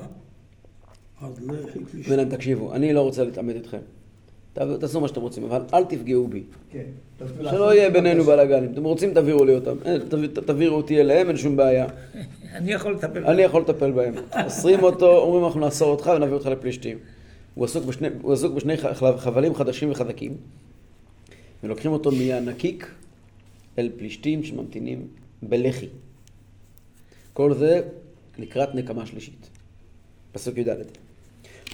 לא 1.23 1.55
ואין 2.09 2.19
להם 2.19 2.29
תקשיבו, 2.29 2.73
אני 2.75 2.93
לא 2.93 3.01
רוצה 3.01 3.25
להתעמת 3.25 3.57
איתכם. 3.57 3.79
תעשו 4.81 5.01
מה 5.01 5.09
שאתם 5.09 5.21
רוצים, 5.21 5.45
אבל 5.45 5.63
אל 5.75 5.85
תפגעו 5.85 6.29
בי. 6.29 6.43
כן. 6.71 6.85
שלא 7.51 7.75
יהיה 7.75 7.91
בינינו 7.91 8.25
בלאגן. 8.25 8.65
אם 8.65 8.73
אתם 8.73 8.85
רוצים, 8.85 9.15
תעבירו 9.15 9.45
לי 9.45 9.55
אותם. 9.55 9.77
תביא- 10.09 10.29
תעבירו 10.47 10.77
אותי 10.77 11.01
אליהם, 11.01 11.29
אין 11.29 11.37
שום 11.37 11.57
בעיה. 11.57 11.87
אני 12.55 12.73
יכול 12.73 12.93
לטפל. 12.93 13.25
אני 13.27 13.43
יכול 13.43 13.63
לטפל 13.63 13.91
בהם. 13.91 14.15
אוסרים 14.45 14.83
אותו, 14.83 15.19
אומרים 15.19 15.45
אנחנו 15.45 15.61
נאסור 15.61 15.91
אותך 15.91 16.11
ונביא 16.17 16.35
אותך 16.35 16.47
לפלישתים. 16.47 16.99
הוא 17.55 17.65
עסוק 17.65 17.85
בשני, 18.55 18.77
חבלים 19.17 19.55
חדשים 19.55 19.91
וחזקים, 19.91 20.37
ולוקחים 21.65 21.93
אותו 21.93 22.11
מהנקיק 22.13 22.91
אל 23.79 23.91
פלישתים 23.97 24.45
שממתינים 24.45 25.07
בלח"י. 25.43 25.87
כל 27.33 27.55
זה 27.55 27.81
לקראת 28.39 28.75
נקמה 28.75 29.07
שלישית. 29.07 29.49
פסוק 30.33 30.59
י"ד. 30.59 30.69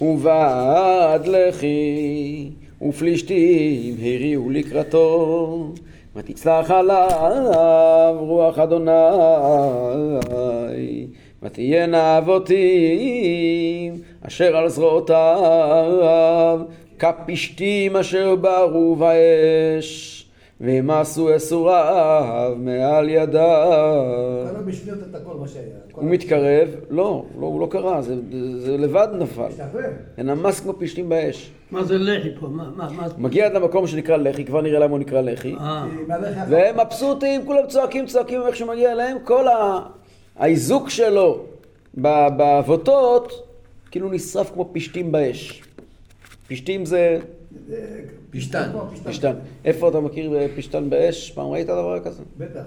ובעד 0.02 1.26
לחי 1.26 2.50
ופלישתים 2.82 3.94
הריעו 4.02 4.50
לקראתו 4.50 5.72
ותצלח 6.16 6.70
עליו 6.70 8.16
רוח 8.18 8.58
אדוני 8.58 8.90
ותהיינה 11.42 12.18
אבותים 12.18 13.94
אשר 14.26 14.56
על 14.56 14.68
זרועותיו 14.68 16.60
כפשתים 16.98 17.96
אשר 17.96 18.34
בערו 18.34 18.96
באש 18.96 20.21
והם 20.62 20.90
עשו 20.90 21.36
אסוריו 21.36 22.52
מעל 22.58 23.08
ידיו 23.08 23.32
קרה 24.52 24.62
בשניות 24.66 24.98
את 25.10 25.14
הכל 25.14 25.34
מה 25.40 25.48
שהיה. 25.48 25.64
הוא 25.92 26.04
מתקרב, 26.04 26.68
לא, 26.90 27.24
לא, 27.40 27.46
הוא 27.46 27.60
לא 27.60 27.66
קרא, 27.70 28.00
זה, 28.00 28.14
זה 28.58 28.76
לבד 28.78 29.08
נפל. 29.18 29.48
זה 30.16 30.22
נמס 30.22 30.60
כמו 30.60 30.72
פלישתים 30.72 31.08
באש. 31.08 31.50
מה 31.70 31.84
זה 31.84 31.98
לחי 31.98 32.28
פה? 32.40 32.46
מה, 32.46 32.70
מה, 32.76 32.88
מגיע 33.18 33.46
עד 33.46 33.52
למקום 33.52 33.86
שנקרא 33.86 34.16
לח"י, 34.16 34.44
כבר 34.44 34.60
נראה 34.60 34.78
למה 34.78 34.90
הוא 34.90 34.98
נקרא 34.98 35.20
לח"י. 35.20 35.54
אה. 35.60 35.86
והם 36.48 36.80
מבסוטים, 36.80 37.46
כולם 37.46 37.66
צועקים, 37.68 38.06
צועקים, 38.06 38.40
איך 38.46 38.56
שהוא 38.56 38.68
מגיע 38.68 38.92
אליהם, 38.92 39.16
כל 39.24 39.48
ה- 39.48 39.80
האיזוק 40.36 40.90
שלו 40.90 41.40
ב- 42.00 42.28
בעבותות, 42.36 43.32
כאילו 43.90 44.10
נשרף 44.10 44.50
כמו 44.54 44.68
פשתים 44.72 45.12
באש. 45.12 45.62
פשתים 46.48 46.84
זה 46.84 47.18
כמו 48.72 48.86
פשתן. 49.04 49.34
איפה 49.64 49.88
אתה 49.88 50.00
מכיר 50.00 50.32
פשתן 50.56 50.90
באש? 50.90 51.30
פעם 51.30 51.46
ראית 51.50 51.66
דבר 51.66 52.00
כזה? 52.04 52.22
בטח. 52.38 52.62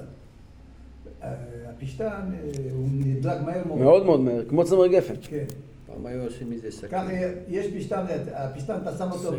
אה, 1.24 1.34
הפשתן 1.70 2.06
אה, 2.06 2.50
הוא 2.72 2.88
נדלק 2.94 3.42
מהר 3.46 3.62
מאוד. 3.68 3.80
מאוד 3.80 4.06
מאוד 4.06 4.20
מהר, 4.20 4.46
כמו 4.50 4.64
צמר 4.66 4.88
גפן. 4.88 5.14
כן. 5.22 5.44
פעם 5.88 6.06
היו 6.06 6.24
עושים 6.24 6.50
מזה 6.52 6.72
סכין. 6.72 6.90
ככה 6.90 7.10
יש 7.50 7.68
פשתן, 7.78 8.06
הפשתן 8.34 8.76
אתה 8.84 8.92
שם 8.98 9.12
אותו. 9.12 9.34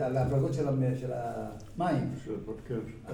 על 0.00 0.16
ההפלגות 0.16 0.54
של 0.54 0.68
המ- 0.68 0.96
של 1.00 1.10
המים. 1.12 2.04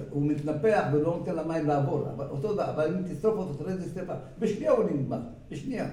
הוא 0.09 0.23
מתנפח 0.25 0.83
ולא 0.93 1.17
נותן 1.19 1.35
למים 1.35 1.67
לעבור. 1.67 2.07
אותו 2.29 2.53
דבר, 2.53 2.69
אבל 2.69 2.87
אם 2.87 3.13
תשרוף 3.15 3.35
אותו, 3.37 3.53
תראה 3.53 3.73
איזה 3.73 3.85
שרפה. 3.95 4.13
בשנייה 4.39 4.71
הוא 4.71 4.83
נגמר. 4.91 5.19
בשנייה. 5.51 5.85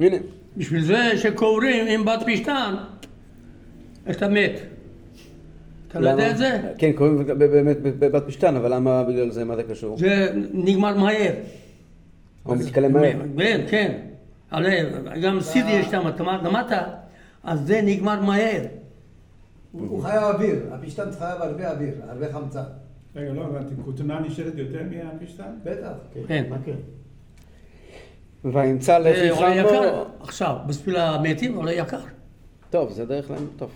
הנה, 0.00 0.16
בשביל 0.56 0.84
זה 0.84 0.96
שקוראים 1.16 1.86
עם 1.86 2.04
בת 2.04 2.20
פשתן, 2.26 2.74
אתה 4.10 4.28
מת. 4.28 4.60
אתה 5.88 6.00
לא 6.00 6.10
יודע? 6.10 6.30
את 6.30 6.38
זה? 6.38 6.60
כן, 6.78 6.92
קוראים 6.92 7.26
באמת 7.38 7.76
בבת 7.82 8.26
פשתן, 8.26 8.56
אבל 8.56 8.74
למה 8.74 9.04
בגלל 9.04 9.30
זה, 9.30 9.44
מה 9.44 9.56
זה 9.56 9.62
קשור? 9.62 9.98
זה 9.98 10.32
נגמר 10.52 10.96
מהר. 10.96 11.32
הוא 12.42 12.56
מתקלם 12.56 12.92
מהר. 12.92 13.12
כן, 13.38 13.64
כן. 13.68 13.92
הרי 14.50 14.80
גם 15.22 15.40
סידי 15.40 15.70
יש 15.70 15.86
שם, 15.86 16.08
אתה 16.08 16.22
למדת, 16.22 16.72
אז 17.44 17.60
זה 17.60 17.80
נגמר 17.84 18.20
מהר. 18.20 18.62
הוא 19.72 20.02
חייב 20.02 20.22
אוויר. 20.22 20.58
הפשתן 20.72 21.10
חייב 21.18 21.42
הרבה 21.42 21.70
אוויר, 21.70 21.94
הרבה 22.08 22.32
חמצן. 22.32 22.62
רגע, 23.16 23.32
לא 23.32 23.44
הבנתי, 23.44 23.74
כותנה 23.84 24.20
נשארת 24.20 24.52
יותר 24.56 24.80
מהפשתן? 24.90 25.50
בטח. 25.64 25.92
כן. 26.28 26.44
וימצא 28.44 29.02
זה 29.02 29.10
לחי 29.10 29.28
עולה 29.28 29.54
יקר 29.54 29.90
חמור. 29.90 30.06
עכשיו, 30.20 30.56
בשביל 30.66 30.96
המתים 30.96 31.54
עולה 31.54 31.72
יקר. 31.72 31.98
טוב, 32.70 32.92
זה 32.92 33.04
דרך 33.04 33.30
להם, 33.30 33.46
טוב. 33.58 33.70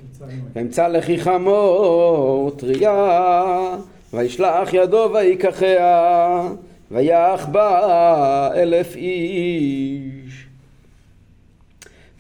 וימצא 0.54 0.88
לחי 0.88 1.18
חמור 1.18 2.50
טריה, 2.56 3.76
וישלח 4.12 4.72
ידו 4.72 5.08
ויקחיה, 5.14 6.42
ויח 6.90 7.46
בה 7.46 8.50
אלף 8.54 8.96
איש. 8.96 10.46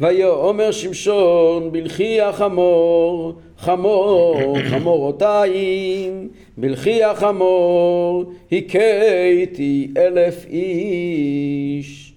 ויאמר 0.00 0.70
שמשון 0.70 1.72
בלכי 1.72 2.20
החמור, 2.20 3.32
חמור, 3.58 4.36
חמורותיים, 4.70 6.28
בלכי 6.56 7.04
החמור, 7.04 8.24
הכיתי 8.52 9.88
אלף 9.96 10.46
איש. 10.46 12.12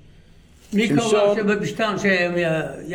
מי 0.74 0.90
קבע 0.90 1.36
שבפשתן 1.36 1.96
שהם 2.02 2.38
י- 2.38 2.94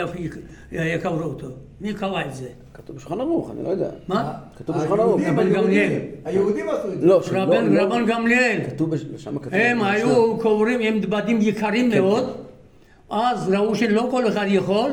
יפ- 0.72 0.80
יקברו 0.84 1.22
אותו? 1.22 1.46
מי 1.80 1.94
קבע 1.94 2.26
את 2.26 2.34
זה? 2.34 2.48
כתוב 2.74 2.96
בשולחן 2.96 3.20
ערוך, 3.20 3.50
אני 3.50 3.64
לא 3.64 3.68
יודע. 3.68 3.90
מה? 4.08 4.32
כתוב 4.56 4.76
בשולחן 4.76 5.00
ערוך. 5.00 5.20
רבן 5.26 5.52
גמליאל. 5.52 5.92
היהודים, 6.24 6.68
עשו 6.68 6.92
את 6.92 7.00
זה. 7.00 7.06
לא, 7.06 7.20
רבן 7.32 7.72
לא- 7.72 8.06
גמליאל. 8.06 8.60
כתוב, 8.66 8.92
שם 9.16 9.38
כתוב. 9.38 9.54
הם. 9.54 9.82
היו 9.82 10.38
קוברים 10.38 10.80
עם 10.80 11.00
בדים 11.00 11.38
יקרים 11.40 11.90
כן, 11.90 11.98
מאוד, 12.00 12.36
אז 13.10 13.50
ראו 13.52 13.74
שלא 13.74 14.08
כל 14.10 14.28
אחד 14.28 14.44
יכול, 14.48 14.90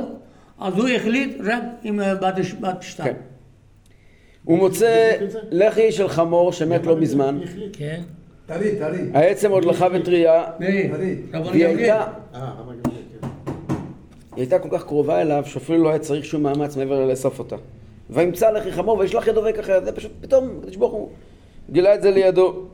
אז 0.59 0.73
הוא 0.77 0.87
החליט 0.87 1.37
רק 1.43 1.63
עם 1.83 1.99
אה, 2.01 2.15
בת 2.15 2.33
פשתן. 2.79 3.03
כן. 3.03 3.13
הוא 4.43 4.57
מוצא 4.57 5.11
לחי 5.51 5.91
של 5.91 6.07
חמור 6.07 6.51
שמת 6.51 6.85
לא 6.85 6.95
מזמן, 6.97 7.39
כן. 7.73 8.01
טרי, 8.45 8.75
טרי. 8.79 8.99
העצם 9.13 9.51
עוד 9.51 9.65
לחה 9.65 9.87
וטריה, 9.93 10.43
מי? 10.59 10.65
טרי. 10.89 11.15
רבן 11.33 11.47
והיא 11.49 11.67
גמליאל. 11.67 11.77
הייתה, 11.79 12.03
אה, 12.35 12.51
רבי 12.59 12.73
גמליאל, 12.83 13.03
כן. 13.21 13.27
היא 14.37 14.43
הייתה 14.43 14.59
כל 14.59 14.69
כך 14.71 14.83
קרובה 14.83 15.21
אליו, 15.21 15.43
שאפילו 15.45 15.83
לא 15.83 15.89
היה 15.89 15.99
צריך 15.99 16.25
שום 16.25 16.43
מאמץ 16.43 16.77
מעבר 16.77 17.05
לאסוף 17.05 17.39
אותה. 17.39 17.55
וימצא 18.09 18.51
לחי 18.51 18.71
חמור 18.71 18.97
וישלח 18.97 19.27
ידו 19.27 19.43
וככה, 19.49 19.81
זה 19.81 19.91
פשוט 19.91 20.11
פתאום, 20.21 20.57
הקדוש 20.59 20.75
ברוך 20.75 20.93
הוא 20.93 21.09
גילה 21.71 21.95
את 21.95 22.01
זה 22.01 22.11
לידו. 22.11 22.65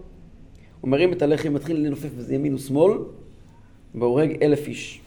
הוא 0.82 0.90
מרים 0.90 1.14
את 1.14 1.22
הלחי, 1.22 1.50
מתחיל 1.50 1.78
לנופף 1.78 2.10
בזה 2.18 2.36
ימין 2.36 2.56
ושמאל, 2.56 2.98
והורג 3.96 4.44
אלף 4.44 4.68
איש. 4.68 5.02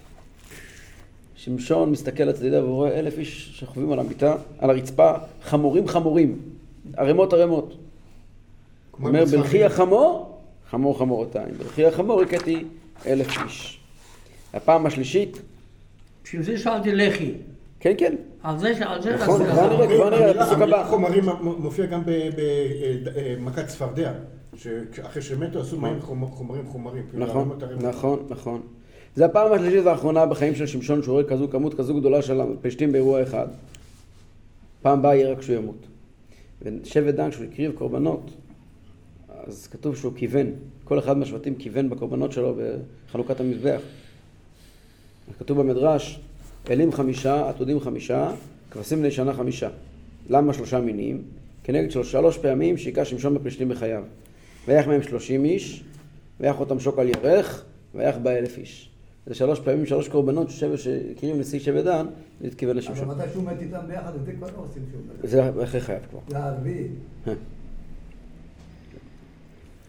שמשון 1.37 1.91
מסתכל 1.91 2.25
לצדידה 2.25 2.65
ורואה 2.65 2.99
אלף 2.99 3.19
איש 3.19 3.59
שוכבים 3.61 3.93
על 3.93 3.99
המיטה, 3.99 4.37
על 4.59 4.71
הרצפה, 4.71 5.13
חמורים 5.43 5.89
חמורים, 5.89 6.39
ערימות 6.97 7.33
ערימות. 7.33 7.77
הוא 8.99 9.09
אומר, 9.09 9.25
בלכי 9.25 9.65
החמור, 9.65 10.39
חמור 10.71 10.99
חמורותיים. 10.99 11.55
בלכי 11.59 11.87
החמור 11.87 12.23
הכיתי 12.23 12.65
אלף 13.07 13.45
איש. 13.45 13.81
הפעם 14.55 14.87
השלישית, 14.87 15.39
בשביל 16.27 16.43
זה 16.43 16.59
שאלתי 16.59 16.95
לחי. 16.95 17.33
כן, 17.81 17.93
כן, 17.99 18.15
על 18.43 18.59
זה, 18.59 18.73
על 18.87 19.03
זה 19.03 19.15
נכון, 19.15 19.45
כבר. 19.47 19.77
נראה, 19.77 19.87
כבר 19.97 20.11
נראה, 20.11 20.31
הפסוק 20.43 20.59
הבא. 20.61 20.87
חומרים 20.91 21.25
מופיע 21.43 21.87
גם 21.87 22.03
במכת 23.05 23.67
צפרדע, 23.67 24.13
שאחרי 24.57 25.23
שמתו 25.23 25.61
עשו 25.61 25.81
מים 25.81 25.99
חומ- 26.01 26.27
חומרים 26.27 26.67
חומרים. 26.67 27.03
כאילו, 27.11 27.27
נכון. 27.27 27.59
נכון, 27.81 28.27
נכון. 28.29 28.61
זה 29.15 29.25
הפעם 29.25 29.53
השלישית 29.53 29.85
והאחרונה 29.85 30.27
בחיים 30.27 30.55
של 30.55 30.67
שמשון 30.67 31.03
שהוא 31.03 31.13
רואה 31.13 31.25
כזו 31.25 31.49
כמות 31.51 31.75
כזו 31.75 31.95
גדולה 32.01 32.23
של 32.23 32.41
הפלישתים 32.41 32.93
באירוע 32.93 33.23
אחד. 33.23 33.47
פעם 34.83 34.99
הבאה 34.99 35.15
יהיה 35.17 35.33
רק 35.33 35.43
שהוא 35.43 35.57
ימות. 35.57 35.87
ושבט 36.63 37.15
דן 37.15 37.31
כשהוא 37.31 37.47
הקריב 37.53 37.73
קורבנות, 37.73 38.31
אז 39.47 39.67
כתוב 39.67 39.97
שהוא 39.97 40.13
כיוון, 40.17 40.47
כל 40.85 40.99
אחד 40.99 41.19
מהשבטים 41.19 41.55
כיוון 41.55 41.91
בקורבנות 41.91 42.33
שלו 42.33 42.57
בחנוכת 43.09 43.41
המזבח. 43.41 43.81
כתוב 45.39 45.61
במדרש, 45.61 46.21
אלים 46.71 46.93
חמישה, 46.93 47.49
עתודים 47.49 47.81
חמישה, 47.81 48.31
כבשים 48.71 48.99
בני 48.99 49.11
שנה 49.11 49.33
חמישה. 49.33 49.69
למה 50.29 50.53
שלושה 50.53 50.81
מינים? 50.81 51.23
כנגד 51.65 51.91
שלוש, 51.91 52.13
שלוש 52.13 52.39
פעמים 52.39 52.77
שהיכה 52.77 53.05
שמשון 53.05 53.35
בפלישתים 53.35 53.69
בחייו. 53.69 54.03
ויח 54.69 54.87
מהם 54.87 55.03
שלושים 55.03 55.45
איש, 55.45 55.85
ויח 56.41 56.61
אותם 56.61 56.81
שוק 56.81 56.99
על 56.99 57.09
ירך, 57.09 57.65
ויח 57.95 58.17
בה 58.23 58.39
אלף 58.39 58.59
איש. 58.59 58.91
זה 59.27 59.35
שלוש 59.35 59.61
פעמים, 59.61 59.87
שלוש 59.87 60.09
קורבנות 60.09 60.51
שהקריב 60.51 61.37
נשיא 61.37 61.59
שבט 61.59 61.85
דן, 61.85 62.07
להתכוון 62.41 62.71
אבל 62.71 62.79
לשמשון. 62.79 63.09
מתי 63.09 63.23
שהוא 63.33 63.45
מת 63.45 63.61
איתם 63.61 63.79
ביחד, 63.89 64.15
את 64.15 64.27
זה 64.27 64.33
כבר 64.33 64.47
לא 64.47 64.63
עושים 64.69 64.83
שום. 64.93 65.01
זה 65.23 65.51
אחרי 65.65 65.81
חייו 65.81 66.01
כבר. 66.11 66.21
זה 66.29 66.39
הרביעי. 66.39 66.87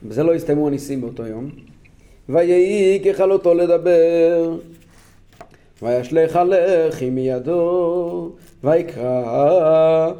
בזה 0.07 0.23
לא 0.23 0.33
הסתיימו 0.33 0.67
הניסים 0.67 1.01
באותו 1.01 1.25
יום. 1.25 1.49
ויהי 2.29 3.03
ככלותו 3.05 3.53
לדבר, 3.53 4.57
וישלך 5.81 6.35
הלחי 6.35 7.09
מידו, 7.09 8.29
ויקרא 8.63 10.11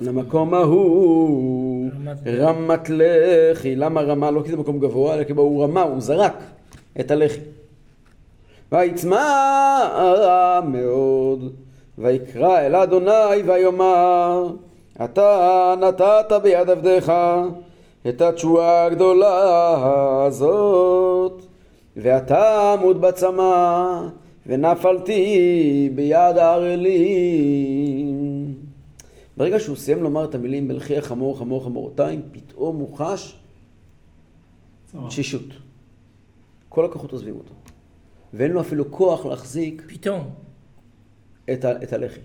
למקום 0.00 0.54
ההוא 0.54 1.90
רמת 2.26 2.90
לחי. 2.90 3.76
למה 3.76 4.00
רמה? 4.00 4.30
לא 4.30 4.42
כי 4.42 4.50
זה 4.50 4.56
מקום 4.56 4.78
גבוה, 4.78 5.14
אלא 5.14 5.24
כי 5.24 5.32
הוא 5.32 5.64
רמה, 5.64 5.82
הוא 5.82 6.00
זרק 6.00 6.34
את 7.00 7.10
הלחי. 7.10 7.40
ויצמא 8.72 9.20
מאוד, 10.68 11.52
ויקרא 11.98 12.58
אל 12.58 12.76
אדוני 12.76 13.42
ויאמר, 13.46 14.46
אתה 15.04 15.74
נתת 15.80 16.32
ביד 16.42 16.70
עבדיך 16.70 17.12
את 18.08 18.20
התשועה 18.20 18.84
הגדולה 18.84 20.24
הזאת, 20.26 21.42
ואתה 21.96 22.72
עמוד 22.72 23.00
בצמא, 23.00 24.00
ונפלתי 24.46 25.90
ביד 25.94 26.36
הערלים. 27.30 28.54
ברגע 29.36 29.60
שהוא 29.60 29.76
סיים 29.76 30.02
לומר 30.02 30.24
את 30.24 30.34
המילים 30.34 30.68
בלכי 30.68 30.98
החמור 30.98 31.38
חמור 31.38 31.64
חמורתיים, 31.64 32.22
פתאום 32.32 32.76
הוא 32.76 32.96
חש 32.96 33.36
תשישות. 35.08 35.42
כל 36.68 36.84
הכוחות 36.84 37.12
עוזבים 37.12 37.34
אותו. 37.36 37.52
ואין 38.34 38.50
לו 38.50 38.60
אפילו 38.60 38.90
כוח 38.90 39.26
להחזיק 39.26 39.82
פתאום. 39.86 40.30
את, 41.52 41.64
ה- 41.64 41.82
את 41.82 41.92
הלחי. 41.92 42.20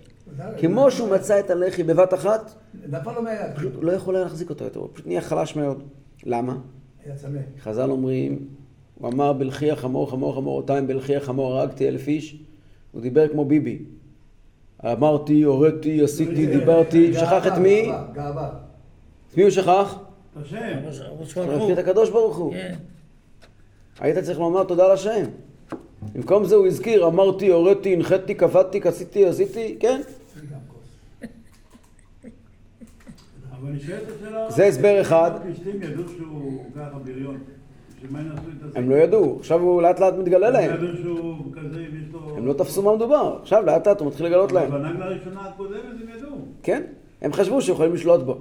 כמו 0.60 0.90
שהוא 0.90 1.10
מצא 1.10 1.40
את 1.40 1.50
הלחי 1.50 1.82
בבת 1.82 2.14
אחת, 2.14 2.54
נפל 2.88 3.12
לו 3.12 3.22
מהיד. 3.22 3.56
פשוט 3.56 3.72
לא 3.80 3.92
יכול 3.92 4.16
היה 4.16 4.24
להחזיק 4.24 4.50
אותו 4.50 4.64
יותר, 4.64 4.80
הוא 4.80 4.88
פשוט 4.92 5.06
נהיה 5.06 5.20
חלש 5.20 5.56
מאוד. 5.56 5.82
למה? 6.24 6.58
היה 7.04 7.16
צמא. 7.16 7.38
חז"ל 7.60 7.90
אומרים, 7.90 8.48
הוא 8.98 9.08
אמר 9.08 9.32
בלכי 9.32 9.70
החמור 9.70 10.10
חמור 10.10 10.34
חמורתיים, 10.34 10.86
בלכי 10.86 11.16
החמור 11.16 11.54
הרגתי 11.54 11.88
אלף 11.88 12.08
איש, 12.08 12.36
הוא 12.92 13.02
דיבר 13.02 13.28
כמו 13.28 13.44
ביבי. 13.44 13.78
אמרתי, 14.84 15.42
הוריתי, 15.42 16.02
עשיתי, 16.02 16.46
דיברתי, 16.46 17.14
שכח 17.14 17.46
את 17.46 17.58
מי? 17.58 17.90
גאווה. 18.12 18.50
את 19.30 19.36
מי 19.36 19.42
הוא 19.42 19.50
שכח? 19.50 19.98
השם. 20.36 20.78
את 21.72 21.78
הקדוש 21.78 22.10
ברוך 22.10 22.36
הוא. 22.36 22.52
כן. 22.52 22.74
היית 24.00 24.18
צריך 24.18 24.38
לומר 24.38 24.64
תודה 24.64 24.92
לשם. 24.92 25.24
במקום 26.12 26.44
זה 26.44 26.54
הוא 26.54 26.66
הזכיר, 26.66 27.06
אמרתי, 27.06 27.48
הוריתי, 27.48 27.92
הנחיתי, 27.92 28.34
קבעתי, 28.34 28.80
עשיתי, 28.84 29.26
עשיתי, 29.26 29.76
כן? 29.80 30.00
זה 34.48 34.66
הסבר 34.66 35.00
אחד. 35.00 35.30
הפלישתים 35.34 35.82
ידעו 35.82 36.04
שהוא 36.16 36.64
ככה 36.76 36.98
בריון. 36.98 37.38
הם 38.74 38.90
לא 38.90 38.94
ידעו, 38.94 39.36
עכשיו 39.40 39.60
הוא 39.60 39.82
לאט 39.82 40.00
לאט 40.00 40.14
מתגלה 40.14 40.46
הם 40.46 40.52
להם. 40.52 40.70
הם 42.36 42.46
לא 42.46 42.52
תפסו 42.52 42.82
מה 42.82 42.96
מדובר, 42.96 43.38
עכשיו 43.42 43.62
לאט 43.66 43.88
לאט 43.88 44.00
הוא 44.00 44.08
מתחיל 44.08 44.26
לגלות 44.26 44.52
להם. 44.52 44.70
בנגלה 44.70 45.04
הראשונה 45.04 45.40
הקודמת 45.40 45.80
הם 46.02 46.18
ידעו. 46.18 46.36
כן? 46.62 46.82
הם 47.22 47.32
חשבו 47.32 47.62
שיכולים 47.62 47.94
לשלוט 47.94 48.22
בו. 48.22 48.38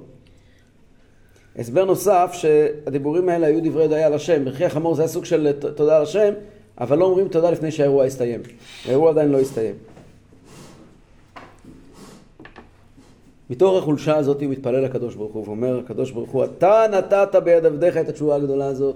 הסבר 1.58 1.86
נוסף, 1.86 2.30
שהדיבורים 2.34 3.30
האלה 3.30 3.48
היו 3.48 3.64
דברי 3.64 3.84
הודיה 3.84 4.10
לשם. 4.10 4.46
ברכי 4.46 4.66
החמור 4.66 4.96
זה 4.96 5.02
היה 5.02 5.10
סוג 5.10 5.26
של 5.26 5.52
תודה 5.76 6.02
לשם, 6.02 6.34
אבל 6.80 6.98
לא 6.98 7.06
אומרים 7.06 7.28
תודה 7.28 7.52
לפני 7.52 7.72
שהאירוע 7.72 8.06
יסתיים. 8.06 8.42
האירוע 8.86 9.10
עדיין 9.10 9.30
לא 9.30 9.40
הסתיים. 9.40 9.76
מתוך 13.50 13.78
החולשה 13.78 14.18
הזאת 14.18 14.42
הוא 14.42 14.50
מתפלל 14.50 14.80
לקדוש 14.80 15.16
ברוך 15.16 15.34
הוא 15.34 15.44
ואומר, 15.48 15.80
הקדוש 15.80 16.12
ברוך 16.12 16.30
הוא, 16.30 16.44
אתה 16.44 16.86
נתת 16.92 17.36
ביד 17.44 17.66
עבדיך 17.66 17.98
את 17.98 18.10
התשובה 18.10 18.36
הגדולה 18.36 18.66
הזאת. 18.66 18.96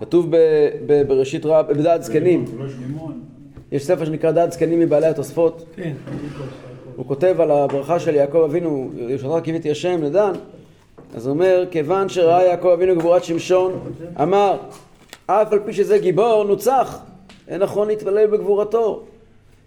כתוב 0.00 0.30
בראשית 1.06 1.46
רב, 1.46 1.72
בדעת 1.72 2.02
זקנים, 2.02 2.44
לימון. 2.80 3.20
יש 3.72 3.86
ספר 3.86 4.04
שנקרא 4.04 4.30
דעת 4.30 4.52
זקנים 4.52 4.80
מבעלי 4.80 5.06
התוספות, 5.06 5.64
כן. 5.76 5.92
הוא 6.96 7.06
כותב 7.06 7.40
על 7.40 7.50
הברכה 7.50 8.00
של 8.00 8.14
יעקב 8.14 8.38
אבינו, 8.38 8.90
ישעתך 8.96 9.44
קיוויתי 9.44 9.70
השם 9.70 10.02
לדן, 10.02 10.32
אז 11.16 11.26
הוא 11.26 11.34
אומר, 11.34 11.64
כיוון 11.70 12.08
שראה 12.08 12.44
יעקב 12.44 12.68
אבינו 12.68 12.96
גבורת 12.96 13.24
שמשון, 13.24 13.72
אמר, 14.22 14.56
אף 15.26 15.52
על 15.52 15.58
פי 15.64 15.72
שזה 15.72 15.98
גיבור, 15.98 16.44
נוצח, 16.44 17.00
אין 17.48 17.62
נכון 17.62 17.88
להתפלל 17.88 18.26
בגבורתו. 18.26 19.04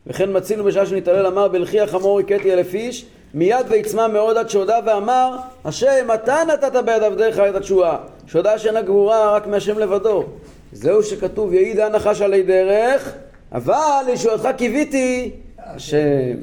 וכן 0.08 0.38
מצינו 0.38 0.64
בשעה 0.64 0.86
שנתעלל, 0.86 1.26
אמר, 1.26 1.48
בלכי 1.48 1.80
החמור 1.80 2.20
הכיתי 2.20 2.54
אלף 2.54 2.74
איש, 2.74 3.06
מיד 3.34 3.66
ויצמא 3.70 4.08
מאוד 4.08 4.38
עד 4.38 4.50
שהודה 4.50 4.80
ואמר, 4.86 5.38
השם, 5.66 6.08
אתה 6.14 6.36
נתת 6.54 6.84
ביד 6.86 7.04
עבדיך 7.04 7.40
את 7.40 7.56
התשועה, 7.56 7.98
שהודה 8.28 8.58
שאין 8.58 8.78
הגבורה 8.78 9.36
רק 9.36 9.48
מהשם 9.48 9.80
לבדו. 9.80 10.24
זהו 10.72 11.04
שכתוב, 11.04 11.54
יעיד 11.54 11.80
הנחש 11.80 12.22
עלי 12.22 12.44
דרך, 12.44 13.14
אבל 13.52 14.04
לישועתך 14.08 14.48
קיוויתי, 14.58 15.32
השם. 15.58 16.38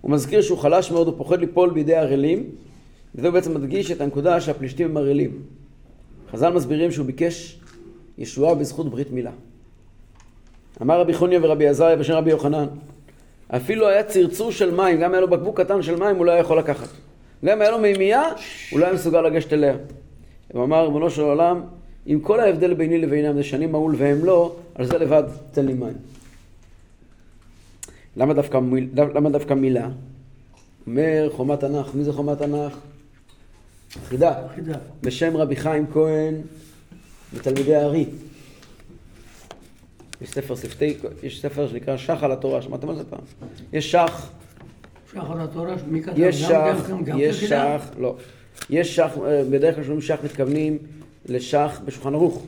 הוא 0.00 0.10
מזכיר 0.10 0.42
שהוא 0.42 0.58
חלש 0.58 0.90
מאוד, 0.90 1.06
הוא 1.06 1.14
פוחד 1.18 1.40
ליפול 1.40 1.70
בידי 1.70 1.94
ערלים, 1.94 2.50
וזה 3.14 3.30
בעצם 3.30 3.54
מדגיש 3.54 3.90
את 3.90 4.00
הנקודה 4.00 4.40
שהפלישתים 4.40 4.90
הם 4.90 4.96
ערלים. 4.96 5.42
חז"ל 6.32 6.52
מסבירים 6.52 6.92
שהוא 6.92 7.06
ביקש 7.06 7.60
ישועה 8.18 8.54
בזכות 8.54 8.90
ברית 8.90 9.10
מילה. 9.10 9.30
אמר 10.82 11.00
רבי 11.00 11.14
חוניה 11.14 11.38
ורבי 11.42 11.68
עזריה 11.68 11.96
בשם 11.96 12.12
רבי 12.12 12.30
יוחנן, 12.30 12.66
אפילו 13.48 13.88
היה 13.88 14.04
צרצור 14.04 14.52
של 14.52 14.74
מים, 14.74 15.00
גם 15.00 15.12
היה 15.12 15.20
לו 15.20 15.28
בקבוק 15.30 15.60
קטן 15.60 15.82
של 15.82 15.96
מים, 15.96 16.16
הוא 16.16 16.26
לא 16.26 16.30
היה 16.30 16.40
יכול 16.40 16.58
לקחת. 16.58 16.88
גם 17.44 17.60
היה 17.60 17.70
לו 17.70 17.78
מימייה, 17.78 18.22
הוא 18.70 18.80
לא 18.80 18.84
היה 18.84 18.94
מסוגל 18.94 19.20
לגשת 19.20 19.52
אליה. 19.52 19.74
הוא 20.52 20.64
אמר, 20.64 20.84
ריבונו 20.84 21.10
של 21.10 21.22
עולם, 21.22 21.60
עם 22.06 22.20
כל 22.20 22.40
ההבדל 22.40 22.74
ביני 22.74 22.98
לבינם 22.98 23.34
זה 23.34 23.42
שאני 23.42 23.66
מהול 23.66 23.94
והם 23.98 24.24
לא, 24.24 24.54
על 24.74 24.86
זה 24.86 24.98
לבד 24.98 25.22
תן 25.52 25.66
לי 25.66 25.74
מים. 25.74 25.94
למה 28.16 28.34
דווקא, 28.34 28.58
מיל- 28.58 28.88
למה 29.14 29.30
דווקא 29.30 29.54
מילה? 29.54 29.88
אומר 30.86 31.28
חומת 31.36 31.60
תנ"ך, 31.60 31.94
מי 31.94 32.04
זה 32.04 32.12
חומת 32.12 32.38
תנ"ך? 32.38 32.76
חידה. 34.08 34.34
חידה. 34.54 34.74
בשם 35.02 35.36
רבי 35.36 35.56
חיים 35.56 35.86
כהן 35.92 36.34
מתלמידי 37.32 37.74
הארי. 37.74 38.06
יש 40.22 40.30
ספר 40.30 40.56
שפתי, 40.56 40.96
יש 41.22 41.42
ספר 41.42 41.68
שנקרא 41.68 41.96
שח 41.96 42.18
על 42.22 42.32
התורה, 42.32 42.62
שמעתם 42.62 42.88
על 42.88 42.96
זה 42.96 43.04
פעם? 43.04 43.20
יש 43.72 43.92
שח, 43.92 44.30
שחר 45.12 45.42
התורה, 45.42 45.74
מי 45.86 46.02
כתב? 46.02 46.12
יש 46.16 46.42
גם- 46.42 46.48
שח, 46.78 46.90
גם- 46.90 47.04
גם 47.04 47.16
יש 47.20 47.36
כחידה? 47.36 47.78
שח, 47.78 47.98
לא. 47.98 48.16
יש 48.70 48.96
שח, 48.96 49.10
אה, 49.26 49.42
בדרך 49.50 49.74
כלל 49.74 49.84
כשאומרים 49.84 50.02
שח 50.06 50.18
מתכוונים 50.24 50.78
לשח 51.26 51.80
בשולחן 51.84 52.14
ערוך. 52.14 52.42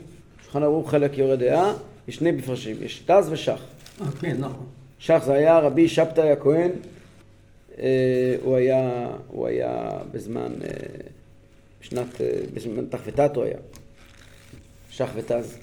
שולחן 0.45 0.63
ערוך 0.63 0.91
חלק 0.91 1.19
יורה 1.19 1.37
דעה, 1.37 1.73
יש 2.09 2.17
שני 2.17 2.31
מפרשים, 2.31 2.77
יש 2.83 3.03
תז 3.07 3.29
ושח. 3.33 3.61
אה, 4.01 4.07
כן, 4.21 4.37
נכון. 4.39 4.67
שח 4.99 5.23
זה 5.27 5.33
היה 5.33 5.59
רבי 5.59 5.89
שבתאי 5.89 6.31
הכהן, 6.31 6.71
אה, 7.79 8.37
הוא 8.43 8.57
היה, 8.57 9.09
הוא 9.29 9.47
היה 9.47 9.89
בזמן, 10.13 10.53
בשנת, 11.83 12.21
בזמן 12.55 12.85
תח 12.91 13.01
ותת 13.07 13.37
הוא 13.37 13.45
היה, 13.45 13.57
שח 14.91 15.09
ותז. 15.15 15.59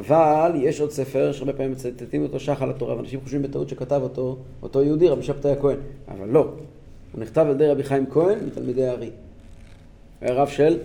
אבל 0.00 0.52
יש 0.56 0.80
עוד 0.80 0.90
ספר 0.90 1.32
שהרבה 1.32 1.52
פעמים 1.52 1.72
מצטטים 1.72 2.22
אותו 2.22 2.40
שח 2.40 2.62
על 2.62 2.70
התורה, 2.70 2.96
ואנשים 2.96 3.20
חושבים 3.20 3.42
בטעות 3.42 3.68
שכתב 3.68 4.00
אותו 4.02 4.36
אותו 4.62 4.82
יהודי, 4.82 5.08
רבי 5.08 5.22
שבתאי 5.22 5.50
הכהן, 5.52 5.76
אבל 6.08 6.28
לא. 6.28 6.40
הוא 7.12 7.20
נכתב 7.20 7.40
על 7.48 7.50
ידי 7.50 7.66
רבי 7.68 7.82
חיים 7.84 8.06
כהן 8.10 8.38
מתלמידי 8.46 8.86
הארי. 8.86 9.06
הוא 9.06 9.12
היה 10.28 10.34
רב 10.34 10.48
של. 10.48 10.78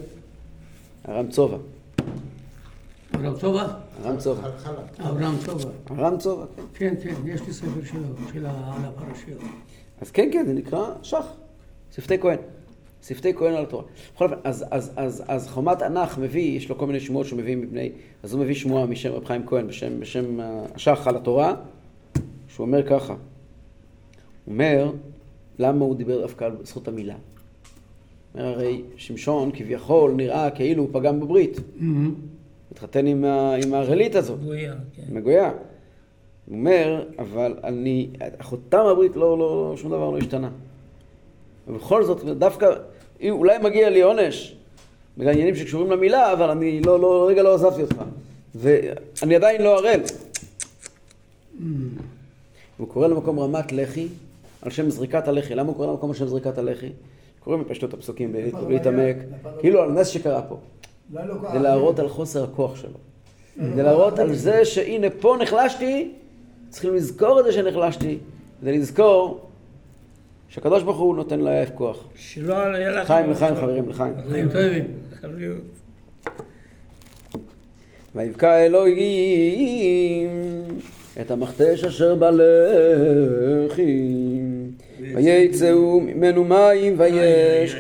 אברהם 1.06 1.28
צובה? 1.30 1.58
הרם 3.14 3.38
צובע. 3.38 3.68
חל- 4.42 4.50
חלק. 4.58 5.00
אברהם 5.00 5.36
צובה. 5.46 5.70
הרם 5.90 6.18
צובע, 6.18 6.46
כן. 6.56 6.62
כן, 6.74 6.94
כן, 7.04 7.14
יש 7.26 7.42
לי 7.42 7.54
ספר 7.54 7.84
שלו, 7.86 8.00
של 8.34 8.46
הפרשיות. 8.48 9.42
אז 10.02 10.12
כן, 10.12 10.30
כן, 10.34 10.46
זה 10.48 10.54
נקרא 10.54 10.86
שח, 11.02 11.26
שפתי 11.96 12.20
כהן. 12.20 12.38
שפתי 13.08 13.34
כהן 13.34 13.54
על 13.54 13.64
התורה. 13.64 13.84
בכל 14.16 14.26
אופן, 14.26 14.36
אז, 14.44 14.66
אז, 14.72 14.92
אז, 14.96 15.24
אז 15.28 15.48
חומת 15.48 15.82
ענך 15.82 16.18
מביא, 16.18 16.58
יש 16.58 16.70
לו 16.70 16.78
כל 16.78 16.86
מיני 16.88 17.00
שמועות 17.00 17.28
שהוא 17.28 17.40
מביא 17.40 17.56
מפני, 17.56 17.92
אז 18.24 18.34
הוא 18.34 18.42
מביא 18.42 18.56
שמועה 18.56 18.86
משם 18.86 19.12
רב 19.12 19.26
חיים 19.26 19.46
כהן 19.46 19.68
בשם, 19.68 20.00
בשם 20.00 20.40
אה, 20.40 20.66
השח 20.76 21.08
על 21.08 21.16
התורה, 21.16 21.56
שהוא 22.48 22.66
אומר 22.66 22.88
ככה, 22.88 23.14
הוא 23.14 23.20
אומר, 24.54 24.92
למה 25.60 25.86
הוא 25.86 25.96
דיבר 25.96 26.22
דווקא 26.22 26.46
על 26.46 26.58
זכות 26.64 26.88
המילה? 26.88 27.16
אומר, 28.36 28.46
הרי 28.48 28.82
שמשון 28.98 29.52
כביכול 29.54 30.12
נראה 30.12 30.50
כאילו 30.52 30.84
הוא 30.84 30.90
פגם 30.94 31.20
בברית, 31.20 31.60
התחתן 32.72 33.08
עם, 33.08 33.26
ה- 33.26 33.56
עם 33.64 33.74
הרלית 33.74 34.16
הזאת. 34.16 34.44
גויה, 34.44 34.74
כן. 34.96 35.04
מגויה. 35.10 35.52
הוא 36.46 36.58
אומר, 36.58 37.06
אבל 37.20 37.54
אני, 37.64 38.10
חותם 38.42 38.86
הברית 38.92 39.16
לא, 39.16 39.38
לא, 39.38 39.74
שום 39.78 39.92
דבר 39.92 40.10
לא 40.10 40.18
השתנה. 40.18 40.50
ובכל 41.68 42.04
זאת, 42.04 42.24
דווקא, 42.24 42.68
אולי 43.30 43.58
מגיע 43.58 43.90
לי 43.90 44.02
עונש 44.02 44.56
בגלל 45.18 45.32
עניינים 45.34 45.56
שקשורים 45.56 45.92
למילה, 45.92 46.34
אבל 46.34 46.50
אני 46.50 46.82
לא, 46.82 47.00
לא, 47.00 47.28
רגע 47.30 47.44
לא 47.44 47.54
עזבתי 47.54 47.82
אותך. 47.82 47.96
ואני 48.56 49.36
עדיין 49.36 49.62
לא 49.62 49.78
ערל. 49.78 50.00
הוא 52.78 52.88
קורא 52.88 53.08
למקום 53.08 53.40
רמת 53.40 53.72
לחי 53.72 54.08
על 54.62 54.72
שם 54.72 54.90
זריקת 54.90 55.28
הלחי. 55.28 55.56
למה 55.56 55.68
הוא 55.68 55.76
קורא 55.76 55.88
למקום 55.88 56.10
על 56.10 56.16
שם 56.16 56.28
זריקת 56.28 56.58
הלחי? 56.58 56.90
קוראים 57.40 57.64
בפשטות 57.64 57.94
הפסוקים 57.94 58.32
בלי 58.32 58.52
להתעמק, 58.70 59.16
נכון. 59.40 59.52
כאילו 59.60 59.82
על 59.82 59.92
נס 59.92 60.08
שקרה 60.08 60.42
פה. 60.42 60.58
לא. 61.14 61.24
זה 61.54 61.60
להראות 61.60 62.00
על 62.00 62.10
חוסר 62.10 62.44
הכוח 62.44 62.76
שלו. 62.76 62.98
זה 63.76 63.84
להראות 63.84 64.20
על 64.20 64.36
זה 64.36 64.66
שהנה 64.66 65.08
פה 65.10 65.38
נחלשתי, 65.42 66.12
צריכים 66.70 66.96
לזכור 66.96 67.40
את 67.40 67.46
זה 67.46 67.52
שנחלשתי, 67.52 68.18
כדי 68.62 68.78
לזכור 68.78 69.50
שהקדוש 70.50 70.84
ברוך 70.84 70.98
הוא 70.98 71.16
נותן 71.16 71.40
לעייף 71.40 71.70
כוח. 71.76 72.08
שלא 72.16 72.58
היה 72.58 72.92
לך... 72.92 73.04
לחיים, 73.04 73.32
לחיים 73.32 73.56
חברים, 73.56 73.90
לחיים. 73.90 74.14
חיים 74.30 74.50
טובים. 74.50 74.86
חברים. 75.22 75.60
ויבקע 78.16 78.66
אלוהים 78.66 80.30
את 81.22 81.32
המכתש 81.32 81.84
אשר 81.84 82.16
בלחי, 82.16 83.40
ויצאו 85.16 86.00
ממנו 86.02 86.44
מים 86.44 86.96
ויש, 86.98 87.76